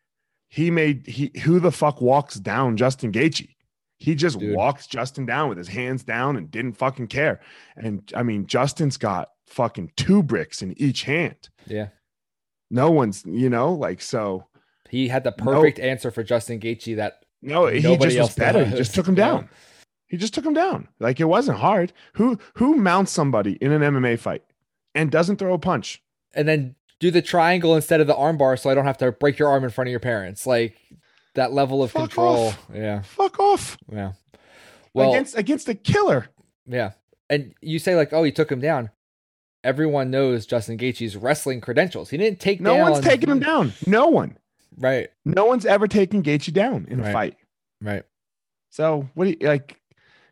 he 0.49 0.71
made 0.71 1.07
he 1.07 1.31
who 1.43 1.61
the 1.61 1.73
fuck 1.73 2.01
walks 2.01 2.35
down 2.37 2.77
Justin 2.77 3.13
Gaethje? 3.13 3.49
He 3.99 4.15
just 4.15 4.39
Dude. 4.39 4.57
walked 4.57 4.89
Justin 4.91 5.27
down 5.27 5.49
with 5.49 5.59
his 5.59 5.69
hands 5.69 6.03
down 6.03 6.37
and 6.37 6.51
didn't 6.51 6.73
fucking 6.79 7.09
care. 7.09 7.41
And 7.77 8.03
I 8.17 8.23
mean, 8.23 8.47
Justin's 8.47 8.97
got 8.97 9.29
fucking 9.47 9.93
two 9.97 10.23
bricks 10.23 10.63
in 10.63 10.75
each 10.81 11.03
hand. 11.05 11.51
Yeah. 11.67 11.89
No 12.71 12.91
one's, 12.91 13.25
you 13.27 13.51
know, 13.51 13.73
like 13.73 14.01
so. 14.01 14.47
He 14.89 15.09
had 15.09 15.23
the 15.25 15.35
No. 15.39 15.45
perfect 15.45 15.79
answer 15.79 16.11
for 16.11 16.23
Justin 16.23 16.59
Gaethje 16.61 16.97
that 16.97 17.25
No, 17.43 17.67
he 17.67 17.81
just 17.97 18.19
was 18.19 18.35
better. 18.35 18.65
He 18.65 18.77
just 18.77 18.95
took 18.95 19.07
him 19.07 19.15
down. 19.27 19.49
He 20.09 20.17
just 20.17 20.35
took 20.35 20.45
him 20.45 20.55
down. 20.55 20.89
Like 20.99 21.21
it 21.21 21.25
wasn't 21.27 21.59
hard. 21.59 21.93
Who 22.15 22.39
who 22.55 22.75
mounts 22.77 23.13
somebody 23.13 23.53
in 23.61 23.71
an 23.71 23.83
MMA 23.83 24.19
fight 24.19 24.43
and 24.95 25.11
doesn't 25.11 25.37
throw 25.37 25.55
a 25.55 25.59
punch? 25.59 26.03
and 26.33 26.47
then 26.47 26.77
do 27.01 27.11
the 27.11 27.21
triangle 27.23 27.75
instead 27.75 28.01
of 28.01 28.07
the 28.07 28.15
armbar 28.15 28.57
so 28.57 28.71
I 28.71 28.75
don't 28.75 28.85
have 28.85 28.99
to 28.99 29.11
break 29.11 29.37
your 29.39 29.49
arm 29.49 29.65
in 29.65 29.71
front 29.71 29.89
of 29.89 29.91
your 29.91 29.99
parents. 29.99 30.47
Like 30.47 30.77
that 31.35 31.53
level 31.53 31.83
of 31.83 31.91
Fuck 31.91 32.03
control. 32.03 32.49
off. 32.49 32.67
Yeah. 32.73 33.03
Fuck 33.03 33.41
off 33.41 33.77
Yeah. 33.91 34.13
Well, 34.95 35.11
against 35.13 35.37
against 35.37 35.69
a 35.69 35.75
killer. 35.75 36.29
yeah. 36.67 36.93
And 37.29 37.53
you 37.61 37.79
say 37.81 37.97
like, 37.97 38.13
oh, 38.13 38.23
he 38.23 38.31
took 38.31 38.51
him 38.53 38.61
down. 38.61 38.91
Everyone 39.65 40.11
knows 40.11 40.47
Justin 40.47 40.79
Gaethje's 40.79 41.17
wrestling 41.17 41.61
credentials. 41.61 42.11
He 42.11 42.17
didn't 42.17 42.39
take 42.39 42.61
No 42.61 42.77
down. 42.77 42.91
one's 42.93 43.05
taking 43.05 43.29
him 43.29 43.41
down. 43.41 43.73
No 43.89 44.07
one. 44.07 44.37
Right. 44.79 45.09
No 45.25 45.47
one's 45.47 45.67
ever 45.67 45.89
taken 45.89 46.23
Gaethje 46.23 46.53
down 46.53 46.87
in 46.89 47.01
a 47.01 47.03
Right. 47.03 47.13
fight. 47.13 47.37
Right. 47.83 48.05
So 48.71 49.09
what 49.15 49.25
do 49.25 49.31
you 49.41 49.47
like? 49.49 49.80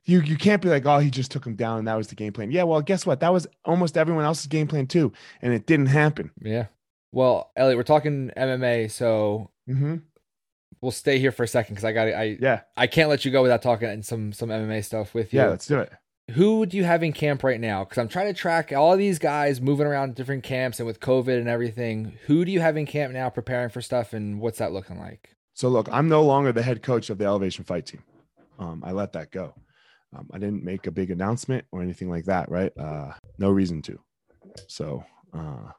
You 0.08 0.20
you 0.22 0.36
can't 0.36 0.60
be 0.62 0.68
like, 0.68 0.86
oh, 0.86 0.98
he 0.98 1.10
just 1.10 1.30
took 1.30 1.46
him 1.46 1.54
down 1.54 1.78
and 1.78 1.86
that 1.86 1.94
was 1.94 2.08
the 2.08 2.14
game 2.16 2.32
plan. 2.32 2.50
Yeah, 2.50 2.62
well, 2.64 2.80
guess 2.80 3.04
what? 3.06 3.20
That 3.20 3.32
was 3.32 3.46
almost 3.64 3.96
everyone 3.96 4.24
else's 4.24 4.46
game 4.46 4.66
plan 4.66 4.86
too, 4.86 5.12
and 5.42 5.52
it 5.52 5.66
didn't 5.66 5.86
happen. 5.86 6.30
Yeah. 6.42 6.66
Well, 7.12 7.50
Eliot, 7.56 7.76
we're 7.76 7.82
talking 7.84 8.30
MMA, 8.36 8.90
so 8.90 9.50
hmm 9.66 9.96
we'll 10.80 10.92
stay 10.92 11.18
here 11.18 11.32
for 11.32 11.42
a 11.42 11.48
second 11.48 11.74
because 11.74 11.84
I 11.84 11.92
got 11.92 12.08
I 12.08 12.36
Yeah, 12.40 12.60
I 12.76 12.86
can't 12.86 13.08
let 13.08 13.24
you 13.24 13.30
go 13.30 13.42
without 13.42 13.62
talking 13.62 13.88
and 13.88 14.04
some 14.04 14.32
some 14.32 14.48
MMA 14.48 14.84
stuff 14.84 15.12
with 15.14 15.32
you. 15.32 15.40
yeah. 15.40 15.48
Let's 15.48 15.66
do 15.66 15.78
it. 15.80 15.92
who 16.32 16.64
do 16.66 16.76
you 16.76 16.84
have 16.84 17.02
in 17.02 17.12
camp 17.12 17.42
right 17.44 17.60
now? 17.60 17.84
Because 17.84 17.98
I'm 17.98 18.08
trying 18.08 18.26
to 18.32 18.38
track 18.38 18.72
all 18.72 18.96
these 18.96 19.18
guys 19.18 19.60
moving 19.60 19.86
around 19.86 20.14
different 20.14 20.42
camps 20.42 20.78
and 20.80 20.86
with 20.86 21.00
COVID 21.00 21.38
and 21.38 21.48
everything. 21.48 22.18
Who 22.26 22.44
do 22.44 22.52
you 22.52 22.60
have 22.60 22.76
in 22.76 22.86
camp 22.86 23.12
now 23.12 23.28
preparing 23.28 23.68
for 23.70 23.80
stuff 23.82 24.12
and 24.12 24.40
what's 24.40 24.58
that 24.58 24.72
looking 24.72 24.98
like? 24.98 25.34
So 25.54 25.68
look, 25.68 25.88
I'm 25.90 26.08
no 26.08 26.22
longer 26.22 26.52
the 26.52 26.62
head 26.62 26.82
coach 26.82 27.10
of 27.10 27.18
the 27.18 27.24
Elevation 27.24 27.64
Fight 27.64 27.86
Team. 27.86 28.02
Um, 28.58 28.82
I 28.86 28.92
let 28.92 29.12
that 29.14 29.30
go. 29.32 29.54
Um, 30.16 30.28
I 30.32 30.38
didn't 30.38 30.64
make 30.64 30.86
a 30.86 30.90
big 30.90 31.10
announcement 31.10 31.66
or 31.70 31.82
anything 31.82 32.08
like 32.08 32.24
that, 32.26 32.50
right? 32.50 32.72
Uh, 32.78 33.12
no 33.38 33.50
reason 33.50 33.82
to. 33.82 34.00
So, 34.66 35.04
uh, 35.34 35.70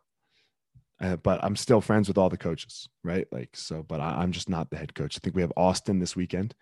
uh, 1.02 1.16
but 1.18 1.44
I'm 1.44 1.56
still 1.56 1.82
friends 1.82 2.08
with 2.08 2.18
all 2.18 2.30
the 2.30 2.38
coaches, 2.38 2.90
right? 3.04 3.26
Like 3.32 3.50
so, 3.56 3.84
but 3.84 4.00
I, 4.00 4.22
I'm 4.22 4.32
just 4.32 4.50
not 4.50 4.70
the 4.70 4.78
head 4.78 4.94
coach. 4.94 5.18
I 5.18 5.20
think 5.24 5.36
we 5.36 5.42
have 5.42 5.54
Austin 5.58 5.98
this 6.00 6.16
weekend, 6.16 6.54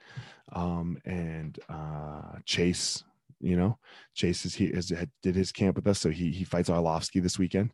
um, 0.54 0.98
and 1.06 1.60
uh, 1.70 2.38
Chase. 2.46 3.04
You 3.40 3.56
know, 3.56 3.78
Chase 4.16 4.46
is 4.46 4.56
he 4.56 4.66
is 4.66 4.92
did 5.22 5.36
his 5.36 5.52
camp 5.52 5.76
with 5.76 5.88
us, 5.88 6.00
so 6.00 6.10
he 6.10 6.32
he 6.32 6.44
fights 6.44 6.70
Arlovsky 6.70 7.22
this 7.22 7.38
weekend. 7.38 7.72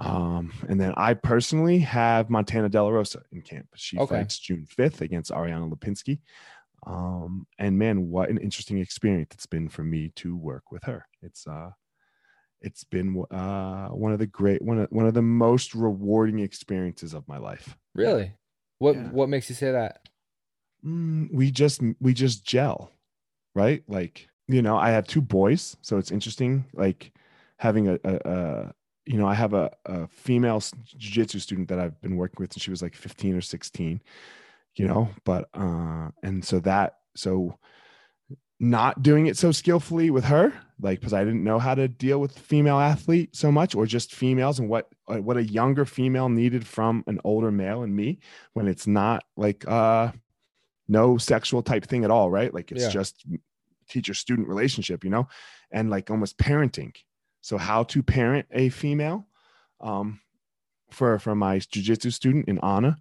Um, 0.00 0.52
and 0.68 0.80
then 0.80 0.94
I 0.96 1.12
personally 1.14 1.78
have 1.80 2.30
Montana 2.30 2.68
De 2.70 2.82
La 2.82 2.88
Rosa 2.88 3.22
in 3.30 3.42
camp. 3.42 3.68
She 3.74 3.98
Okay. 3.98 4.16
fights 4.16 4.38
June 4.38 4.66
5th 4.78 5.02
against 5.02 5.30
Ariana 5.30 5.70
Lipinski. 5.70 6.20
Um, 6.86 7.46
and 7.58 7.78
man, 7.78 8.08
what 8.08 8.28
an 8.28 8.38
interesting 8.38 8.78
experience 8.78 9.30
it's 9.32 9.46
been 9.46 9.68
for 9.68 9.84
me 9.84 10.10
to 10.16 10.36
work 10.36 10.72
with 10.72 10.82
her. 10.84 11.06
It's 11.22 11.46
uh 11.46 11.70
it's 12.60 12.84
been 12.84 13.24
uh 13.30 13.88
one 13.88 14.12
of 14.12 14.18
the 14.18 14.26
great 14.26 14.62
one 14.62 14.78
of 14.78 14.88
one 14.90 15.06
of 15.06 15.14
the 15.14 15.22
most 15.22 15.74
rewarding 15.74 16.40
experiences 16.40 17.14
of 17.14 17.26
my 17.28 17.38
life. 17.38 17.76
Really? 17.94 18.32
What 18.78 18.96
Yeah. 18.96 19.08
what 19.10 19.28
makes 19.28 19.48
you 19.48 19.54
say 19.54 19.72
that? 19.72 20.08
Mm, 20.84 21.32
we 21.32 21.50
just 21.50 21.80
we 22.00 22.12
just 22.12 22.44
gel, 22.44 22.90
right? 23.54 23.84
Like, 23.86 24.28
you 24.48 24.62
know, 24.62 24.76
I 24.76 24.90
have 24.90 25.06
two 25.06 25.20
boys, 25.20 25.76
so 25.82 25.98
it's 25.98 26.10
interesting 26.10 26.64
like 26.74 27.12
having 27.58 27.88
a, 27.88 27.98
a, 28.04 28.20
a 28.24 28.74
you 29.06 29.18
know, 29.18 29.26
I 29.26 29.34
have 29.34 29.54
a, 29.54 29.70
a 29.86 30.06
female 30.08 30.60
jiu-jitsu 30.60 31.38
student 31.38 31.68
that 31.68 31.78
I've 31.78 32.00
been 32.00 32.16
working 32.16 32.36
with 32.40 32.52
since 32.52 32.62
she 32.62 32.70
was 32.70 32.82
like 32.82 32.94
15 32.94 33.36
or 33.36 33.40
16, 33.40 34.00
you 34.76 34.86
know, 34.86 35.08
but 35.24 35.48
uh 35.54 36.08
and 36.22 36.44
so 36.44 36.60
that 36.60 36.98
so 37.14 37.58
not 38.60 39.02
doing 39.02 39.26
it 39.26 39.36
so 39.36 39.50
skillfully 39.50 40.10
with 40.10 40.24
her, 40.24 40.52
like 40.80 41.00
because 41.00 41.12
I 41.12 41.24
didn't 41.24 41.42
know 41.42 41.58
how 41.58 41.74
to 41.74 41.88
deal 41.88 42.20
with 42.20 42.38
female 42.38 42.78
athlete 42.78 43.34
so 43.34 43.50
much, 43.50 43.74
or 43.74 43.86
just 43.86 44.14
females 44.14 44.58
and 44.60 44.68
what 44.68 44.88
uh, 45.08 45.18
what 45.18 45.36
a 45.36 45.42
younger 45.42 45.84
female 45.84 46.28
needed 46.28 46.66
from 46.66 47.02
an 47.06 47.20
older 47.24 47.50
male 47.50 47.82
and 47.82 47.94
me 47.94 48.20
when 48.52 48.68
it's 48.68 48.86
not 48.86 49.24
like 49.36 49.66
uh 49.68 50.12
no 50.88 51.16
sexual 51.18 51.62
type 51.62 51.84
thing 51.86 52.04
at 52.04 52.10
all, 52.10 52.30
right? 52.30 52.52
Like 52.54 52.70
it's 52.72 52.82
Yeah. 52.82 52.90
just 52.90 53.24
teacher 53.88 54.14
student 54.14 54.48
relationship, 54.48 55.04
you 55.04 55.10
know, 55.10 55.28
and 55.70 55.90
like 55.90 56.10
almost 56.10 56.38
parenting. 56.38 56.94
So 57.40 57.58
how 57.58 57.82
to 57.84 58.02
parent 58.02 58.46
a 58.52 58.68
female 58.68 59.26
um 59.80 60.20
for 60.90 61.18
for 61.18 61.34
my 61.34 61.58
jujitsu 61.58 62.12
student 62.12 62.48
in 62.48 62.58
Anna, 62.60 62.96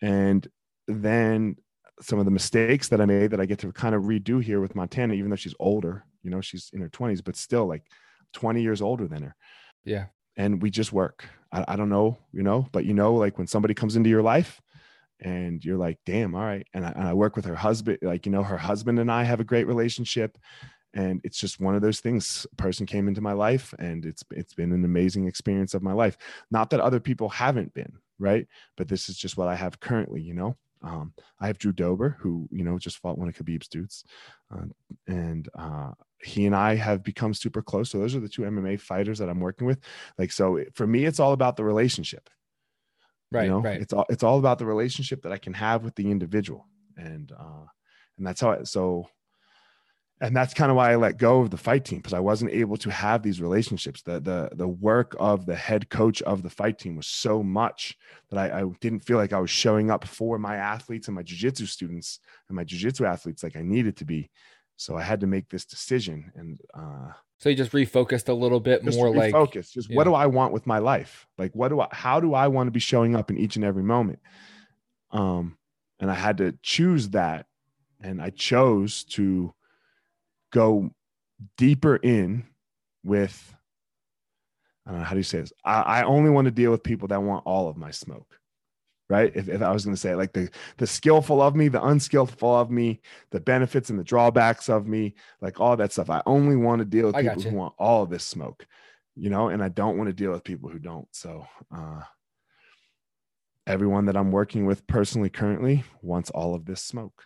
and 0.00 0.46
then 0.90 1.56
some 2.00 2.18
of 2.18 2.24
the 2.24 2.30
mistakes 2.30 2.88
that 2.88 3.00
I 3.00 3.04
made 3.04 3.30
that 3.30 3.40
I 3.40 3.46
get 3.46 3.58
to 3.60 3.72
kind 3.72 3.94
of 3.94 4.04
redo 4.04 4.42
here 4.42 4.60
with 4.60 4.74
Montana, 4.74 5.14
even 5.14 5.30
though 5.30 5.36
she's 5.36 5.54
older, 5.60 6.04
you 6.22 6.30
know, 6.30 6.40
she's 6.40 6.70
in 6.72 6.80
her 6.80 6.88
20s, 6.88 7.22
but 7.22 7.36
still 7.36 7.66
like 7.66 7.84
20 8.32 8.62
years 8.62 8.80
older 8.80 9.06
than 9.06 9.22
her. 9.22 9.36
Yeah. 9.84 10.06
And 10.36 10.62
we 10.62 10.70
just 10.70 10.92
work. 10.92 11.26
I, 11.52 11.64
I 11.68 11.76
don't 11.76 11.88
know, 11.88 12.18
you 12.32 12.42
know, 12.42 12.66
but 12.72 12.84
you 12.84 12.94
know, 12.94 13.14
like 13.14 13.38
when 13.38 13.46
somebody 13.46 13.74
comes 13.74 13.96
into 13.96 14.10
your 14.10 14.22
life 14.22 14.60
and 15.20 15.62
you're 15.64 15.76
like, 15.76 15.98
damn, 16.06 16.34
all 16.34 16.44
right. 16.44 16.66
And 16.72 16.86
I, 16.86 16.90
and 16.90 17.06
I 17.06 17.14
work 17.14 17.36
with 17.36 17.44
her 17.44 17.54
husband, 17.54 17.98
like, 18.02 18.24
you 18.24 18.32
know, 18.32 18.42
her 18.42 18.56
husband 18.56 18.98
and 18.98 19.10
I 19.10 19.24
have 19.24 19.40
a 19.40 19.44
great 19.44 19.66
relationship. 19.66 20.38
And 20.94 21.20
it's 21.22 21.38
just 21.38 21.60
one 21.60 21.74
of 21.74 21.82
those 21.82 22.00
things. 22.00 22.46
A 22.52 22.56
person 22.56 22.86
came 22.86 23.06
into 23.06 23.20
my 23.20 23.32
life 23.32 23.74
and 23.78 24.04
it's 24.04 24.24
it's 24.32 24.54
been 24.54 24.72
an 24.72 24.84
amazing 24.84 25.28
experience 25.28 25.74
of 25.74 25.82
my 25.82 25.92
life. 25.92 26.16
Not 26.50 26.70
that 26.70 26.80
other 26.80 26.98
people 26.98 27.28
haven't 27.28 27.74
been, 27.74 27.92
right? 28.18 28.46
But 28.76 28.88
this 28.88 29.08
is 29.08 29.16
just 29.16 29.36
what 29.36 29.46
I 29.46 29.54
have 29.54 29.78
currently, 29.78 30.20
you 30.20 30.34
know. 30.34 30.56
Um, 30.82 31.12
I 31.38 31.46
have 31.46 31.58
Drew 31.58 31.72
Dober, 31.72 32.16
who 32.20 32.48
you 32.50 32.64
know 32.64 32.78
just 32.78 32.98
fought 32.98 33.18
one 33.18 33.28
of 33.28 33.34
Khabib's 33.34 33.68
dudes, 33.68 34.04
uh, 34.54 34.64
and 35.06 35.48
uh, 35.54 35.92
he 36.22 36.46
and 36.46 36.56
I 36.56 36.74
have 36.76 37.02
become 37.02 37.34
super 37.34 37.62
close. 37.62 37.90
So 37.90 37.98
those 37.98 38.14
are 38.14 38.20
the 38.20 38.28
two 38.28 38.42
MMA 38.42 38.80
fighters 38.80 39.18
that 39.18 39.28
I'm 39.28 39.40
working 39.40 39.66
with. 39.66 39.80
Like 40.18 40.32
so, 40.32 40.62
for 40.74 40.86
me, 40.86 41.04
it's 41.04 41.20
all 41.20 41.32
about 41.32 41.56
the 41.56 41.64
relationship. 41.64 42.30
Right. 43.32 43.44
you 43.44 43.50
know? 43.50 43.60
right. 43.60 43.80
It's 43.80 43.92
all 43.92 44.06
it's 44.08 44.22
all 44.22 44.38
about 44.38 44.58
the 44.58 44.66
relationship 44.66 45.22
that 45.22 45.32
I 45.32 45.38
can 45.38 45.52
have 45.52 45.84
with 45.84 45.94
the 45.94 46.10
individual, 46.10 46.66
and 46.96 47.30
uh, 47.38 47.66
and 48.16 48.26
that's 48.26 48.40
how. 48.40 48.52
I, 48.52 48.62
so, 48.64 49.08
and 50.22 50.36
that's 50.36 50.52
kind 50.52 50.70
of 50.70 50.76
why 50.76 50.92
I 50.92 50.96
let 50.96 51.16
go 51.16 51.40
of 51.40 51.50
the 51.50 51.56
fight 51.56 51.86
team 51.86 51.98
because 52.00 52.12
I 52.12 52.20
wasn't 52.20 52.52
able 52.52 52.76
to 52.78 52.90
have 52.90 53.22
these 53.22 53.40
relationships. 53.40 54.02
The 54.02 54.20
the 54.20 54.50
the 54.52 54.68
work 54.68 55.16
of 55.18 55.46
the 55.46 55.56
head 55.56 55.88
coach 55.88 56.20
of 56.22 56.42
the 56.42 56.50
fight 56.50 56.78
team 56.78 56.96
was 56.96 57.06
so 57.06 57.42
much 57.42 57.96
that 58.30 58.38
I, 58.38 58.60
I 58.60 58.64
didn't 58.80 59.00
feel 59.00 59.16
like 59.16 59.32
I 59.32 59.40
was 59.40 59.50
showing 59.50 59.90
up 59.90 60.06
for 60.06 60.38
my 60.38 60.56
athletes 60.56 61.08
and 61.08 61.14
my 61.14 61.22
jujitsu 61.22 61.66
students 61.66 62.20
and 62.48 62.56
my 62.56 62.64
jujitsu 62.64 63.06
athletes 63.06 63.42
like 63.42 63.56
I 63.56 63.62
needed 63.62 63.96
to 63.98 64.04
be. 64.04 64.30
So 64.76 64.96
I 64.96 65.02
had 65.02 65.20
to 65.20 65.26
make 65.26 65.48
this 65.48 65.64
decision 65.64 66.32
and 66.34 66.60
uh, 66.74 67.12
so 67.38 67.48
you 67.48 67.56
just 67.56 67.72
refocused 67.72 68.28
a 68.28 68.34
little 68.34 68.60
bit 68.60 68.84
more 68.94 69.14
like 69.14 69.32
focus. 69.32 69.70
Just 69.70 69.90
what 69.90 70.04
do 70.04 70.12
I 70.12 70.26
want 70.26 70.52
with 70.52 70.66
my 70.66 70.78
life? 70.78 71.26
Like 71.38 71.54
what 71.54 71.68
do 71.68 71.80
I? 71.80 71.88
How 71.90 72.20
do 72.20 72.34
I 72.34 72.48
want 72.48 72.66
to 72.66 72.72
be 72.72 72.80
showing 72.80 73.16
up 73.16 73.30
in 73.30 73.38
each 73.38 73.56
and 73.56 73.64
every 73.64 73.82
moment? 73.82 74.18
Um, 75.10 75.56
and 75.98 76.10
I 76.10 76.14
had 76.14 76.36
to 76.38 76.54
choose 76.62 77.08
that, 77.10 77.46
and 77.98 78.20
I 78.20 78.28
chose 78.28 79.04
to 79.04 79.54
go 80.52 80.90
deeper 81.56 81.96
in 81.96 82.44
with. 83.04 83.54
I 84.86 84.90
don't 84.90 85.00
know 85.00 85.04
how 85.04 85.12
do 85.12 85.18
you 85.18 85.24
say 85.24 85.40
this. 85.40 85.52
I, 85.64 85.80
I 85.82 86.02
only 86.04 86.30
want 86.30 86.46
to 86.46 86.50
deal 86.50 86.70
with 86.70 86.82
people 86.82 87.08
that 87.08 87.22
want 87.22 87.46
all 87.46 87.68
of 87.68 87.76
my 87.76 87.90
smoke, 87.90 88.38
right? 89.08 89.30
If, 89.34 89.48
if 89.48 89.62
I 89.62 89.70
was 89.72 89.84
going 89.84 89.94
to 89.94 90.00
say 90.00 90.12
it, 90.12 90.16
like 90.16 90.32
the 90.32 90.50
the 90.78 90.86
skillful 90.86 91.42
of 91.42 91.54
me, 91.54 91.68
the 91.68 91.84
unskillful 91.84 92.54
of 92.54 92.70
me, 92.70 93.00
the 93.30 93.40
benefits 93.40 93.90
and 93.90 93.98
the 93.98 94.04
drawbacks 94.04 94.68
of 94.68 94.86
me, 94.86 95.14
like 95.40 95.60
all 95.60 95.76
that 95.76 95.92
stuff. 95.92 96.10
I 96.10 96.22
only 96.26 96.56
want 96.56 96.80
to 96.80 96.84
deal 96.84 97.06
with 97.06 97.16
I 97.16 97.22
people 97.22 97.42
who 97.42 97.56
want 97.56 97.74
all 97.78 98.02
of 98.02 98.10
this 98.10 98.24
smoke, 98.24 98.66
you 99.14 99.30
know, 99.30 99.48
and 99.48 99.62
I 99.62 99.68
don't 99.68 99.98
want 99.98 100.08
to 100.08 100.14
deal 100.14 100.32
with 100.32 100.44
people 100.44 100.70
who 100.70 100.78
don't. 100.78 101.08
So, 101.12 101.46
uh, 101.74 102.00
everyone 103.66 104.06
that 104.06 104.16
I'm 104.16 104.32
working 104.32 104.66
with 104.66 104.86
personally 104.86 105.30
currently 105.30 105.84
wants 106.02 106.30
all 106.30 106.54
of 106.54 106.64
this 106.64 106.82
smoke. 106.82 107.24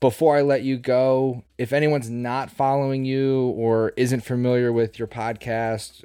Before 0.00 0.36
I 0.36 0.42
let 0.42 0.62
you 0.62 0.78
go, 0.78 1.44
if 1.58 1.72
anyone's 1.74 2.08
not 2.08 2.50
following 2.50 3.04
you 3.04 3.48
or 3.56 3.92
isn't 3.96 4.20
familiar 4.20 4.72
with 4.72 4.98
your 4.98 5.06
podcast, 5.06 6.04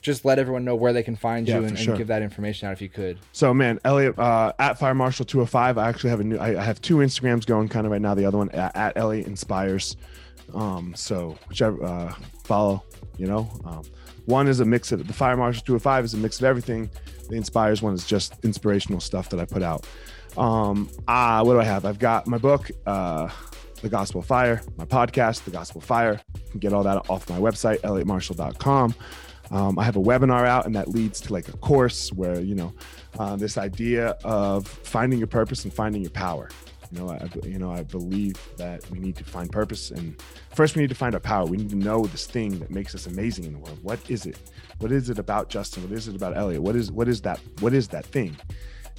just 0.00 0.24
let 0.24 0.38
everyone 0.38 0.64
know 0.64 0.74
where 0.76 0.92
they 0.92 1.02
can 1.02 1.16
find 1.16 1.48
Yeah, 1.48 1.58
you 1.58 1.64
and, 1.64 1.78
and 1.78 1.96
give 1.96 2.06
that 2.08 2.22
information 2.22 2.68
out 2.68 2.72
if 2.72 2.82
you 2.82 2.88
could. 2.88 3.18
So 3.32 3.52
man, 3.52 3.80
Eliot 3.84 4.18
uh, 4.18 4.52
at 4.58 4.78
Fire 4.78 4.94
Marshal 4.94 5.24
205. 5.24 5.78
I 5.78 5.88
actually 5.88 6.10
have 6.10 6.20
a 6.20 6.24
new. 6.24 6.38
I, 6.38 6.60
I 6.60 6.64
have 6.64 6.80
two 6.80 6.96
Instagrams 6.96 7.46
going 7.46 7.68
kind 7.68 7.86
of 7.86 7.92
right 7.92 8.00
now. 8.00 8.14
The 8.14 8.24
other 8.24 8.38
one 8.38 8.50
at, 8.50 8.76
at 8.76 8.96
Elliot 8.96 9.26
Inspires. 9.26 9.96
Um, 10.54 10.94
so 10.94 11.38
whichever 11.48 11.82
uh, 11.82 12.14
follow, 12.44 12.84
you 13.16 13.26
know. 13.26 13.48
Um, 13.64 13.82
one 14.26 14.48
is 14.48 14.60
a 14.60 14.64
mix 14.64 14.92
of 14.92 15.06
the 15.06 15.12
Fire 15.12 15.36
Marshal 15.36 15.62
205 15.64 16.04
is 16.04 16.14
a 16.14 16.16
mix 16.16 16.38
of 16.38 16.44
everything. 16.44 16.90
The 17.28 17.36
Inspires 17.36 17.82
one 17.82 17.94
is 17.94 18.06
just 18.06 18.44
inspirational 18.44 19.00
stuff 19.00 19.28
that 19.30 19.40
I 19.40 19.44
put 19.44 19.62
out. 19.62 19.86
Um, 20.36 20.88
uh, 21.08 21.42
what 21.42 21.54
do 21.54 21.60
I 21.60 21.64
have? 21.64 21.84
I've 21.84 21.98
got 21.98 22.26
my 22.26 22.38
book, 22.38 22.70
uh, 22.86 23.28
The 23.80 23.88
Gospel 23.88 24.22
Fire, 24.22 24.62
my 24.76 24.84
podcast, 24.84 25.44
The 25.44 25.50
Gospel 25.50 25.80
Fire. 25.80 26.20
You 26.34 26.50
can 26.50 26.60
get 26.60 26.72
all 26.72 26.82
that 26.84 27.10
off 27.10 27.28
my 27.28 27.38
website, 27.38 27.80
elliottmarshall.com. 27.80 28.94
Um, 29.50 29.78
I 29.78 29.84
have 29.84 29.96
a 29.96 30.00
webinar 30.00 30.46
out, 30.46 30.64
and 30.64 30.74
that 30.74 30.88
leads 30.88 31.20
to 31.22 31.32
like 31.32 31.48
a 31.48 31.56
course 31.58 32.10
where, 32.12 32.40
you 32.40 32.54
know, 32.54 32.72
uh, 33.18 33.36
this 33.36 33.58
idea 33.58 34.16
of 34.24 34.66
finding 34.66 35.18
your 35.18 35.28
purpose 35.28 35.64
and 35.64 35.72
finding 35.72 36.00
your 36.00 36.10
power. 36.10 36.48
You 36.92 36.98
know, 36.98 37.10
I, 37.10 37.28
you 37.46 37.58
know, 37.58 37.70
I 37.70 37.82
believe 37.84 38.36
that 38.58 38.88
we 38.90 38.98
need 38.98 39.16
to 39.16 39.24
find 39.24 39.50
purpose, 39.50 39.90
and 39.90 40.20
first 40.54 40.76
we 40.76 40.82
need 40.82 40.90
to 40.90 40.94
find 40.94 41.14
our 41.14 41.20
power. 41.20 41.46
We 41.46 41.56
need 41.56 41.70
to 41.70 41.76
know 41.76 42.04
this 42.04 42.26
thing 42.26 42.58
that 42.58 42.70
makes 42.70 42.94
us 42.94 43.06
amazing 43.06 43.44
in 43.44 43.54
the 43.54 43.58
world. 43.58 43.78
What 43.82 43.98
is 44.10 44.26
it? 44.26 44.36
What 44.78 44.92
is 44.92 45.08
it 45.08 45.18
about 45.18 45.48
Justin? 45.48 45.84
What 45.84 45.92
is 45.92 46.06
it 46.06 46.14
about 46.14 46.36
Eliot? 46.36 46.62
What 46.62 46.76
is 46.76 46.92
what 46.92 47.08
is 47.08 47.22
that? 47.22 47.40
What 47.60 47.72
is 47.72 47.88
that 47.88 48.04
thing? 48.04 48.36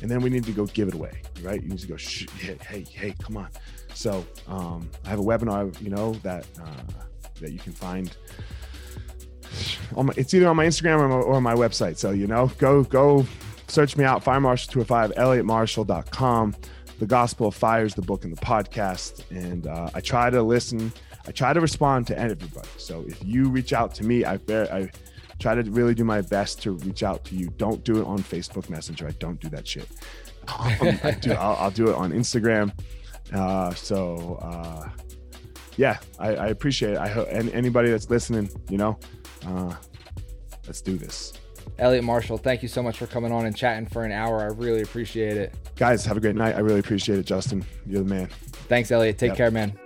And 0.02 0.10
then 0.10 0.22
we 0.22 0.30
need 0.32 0.44
to 0.46 0.52
go 0.52 0.66
give 0.66 0.88
it 0.88 0.96
away, 0.96 1.22
right? 1.44 1.62
You 1.62 1.70
need 1.70 1.80
to 1.80 1.88
go, 1.88 1.96
Shh, 1.96 2.28
hey, 2.40 2.58
hey, 2.68 2.84
hey, 2.90 3.16
come 3.22 3.38
on. 3.38 3.50
So 3.94 4.26
um, 4.48 4.90
I 5.06 5.10
have 5.10 5.20
a 5.20 5.24
webinar, 5.24 5.80
you 5.80 5.92
know, 5.92 6.14
that 6.24 6.48
uh, 6.60 7.04
that 7.40 7.52
you 7.52 7.60
can 7.60 7.74
find. 7.74 8.16
On 9.96 10.08
my, 10.08 10.14
it's 10.18 10.34
either 10.34 10.48
on 10.48 10.56
my 10.56 10.66
Instagram 10.66 11.00
or, 11.00 11.10
my, 11.10 11.16
or 11.16 11.42
my 11.42 11.54
website. 11.54 11.98
So 11.98 12.10
you 12.10 12.26
know, 12.26 12.52
go 12.58 12.84
go 12.84 13.26
search 13.68 13.98
me 13.98 14.04
out, 14.04 14.24
Fire 14.24 14.40
Marshall 14.40 14.72
205, 14.74 15.12
elliottmarshall.com. 15.12 16.56
The 17.04 17.08
Gospel 17.08 17.48
of 17.48 17.56
Fire 17.56 17.84
is 17.84 17.96
the 17.96 18.02
book 18.02 18.24
and 18.24 18.32
the 18.32 18.40
podcast. 18.40 19.30
And 19.30 19.68
uh, 19.68 19.90
I 19.94 20.00
try 20.00 20.30
to 20.30 20.42
listen, 20.42 20.94
I 21.28 21.32
try 21.34 21.52
to 21.52 21.60
respond 21.60 22.08
to 22.08 22.18
everybody. 22.18 22.70
So 22.78 23.04
if 23.06 23.22
you 23.26 23.50
reach 23.50 23.74
out 23.74 23.94
to 23.96 24.06
me, 24.06 24.24
I, 24.24 24.40
I 24.48 24.90
try 25.38 25.54
to 25.54 25.70
really 25.70 25.94
do 25.94 26.06
my 26.06 26.22
best 26.22 26.62
to 26.62 26.72
reach 26.72 27.04
out 27.04 27.26
to 27.26 27.36
you. 27.36 27.50
Don't 27.58 27.84
do 27.84 28.00
it 28.00 28.06
on 28.08 28.20
Facebook 28.20 28.70
Messenger. 28.70 29.10
I 29.10 29.12
don't 29.20 29.38
do 29.42 29.50
that 29.50 29.68
shit. 29.68 29.90
Um, 30.48 30.98
I 31.04 31.18
do, 31.20 31.34
I'll, 31.38 31.58
I'll, 31.58 31.72
do 31.72 31.90
it 31.90 31.96
on 31.96 32.14
Instagram. 32.14 32.72
Uh, 33.34 33.74
so, 33.74 34.40
uh, 34.42 34.88
yeah, 35.76 35.98
I, 36.20 36.36
I, 36.36 36.48
appreciate 36.48 36.94
it. 36.94 37.00
I 37.00 37.10
hope 37.10 37.28
and 37.30 37.50
anybody 37.50 37.90
that's 37.90 38.10
listening, 38.10 38.50
you 38.70 38.78
know, 38.78 38.98
uh, 39.46 39.76
let's 40.68 40.80
do 40.80 40.98
this. 40.98 41.34
Eliot 41.80 42.04
Marshall, 42.04 42.38
thank 42.38 42.62
you 42.62 42.68
so 42.68 42.84
much 42.84 42.98
for 42.98 43.08
coming 43.08 43.32
on 43.32 43.46
and 43.46 43.56
chatting 43.56 43.86
for 43.86 44.04
an 44.04 44.12
hour. 44.12 44.42
I 44.42 44.46
really 44.46 44.82
appreciate 44.82 45.38
it. 45.38 45.54
Guys, 45.76 46.06
have 46.06 46.18
a 46.18 46.20
great 46.20 46.36
night. 46.36 46.56
I 46.56 46.60
really 46.60 46.80
appreciate 46.80 47.20
it, 47.20 47.26
Justin. 47.26 47.66
You're 47.86 48.04
the 48.04 48.10
man. 48.10 48.28
Thanks, 48.68 48.92
Eliot. 48.92 49.18
Take 49.18 49.30
yep. 49.30 49.38
care, 49.38 49.52
man. 49.52 49.78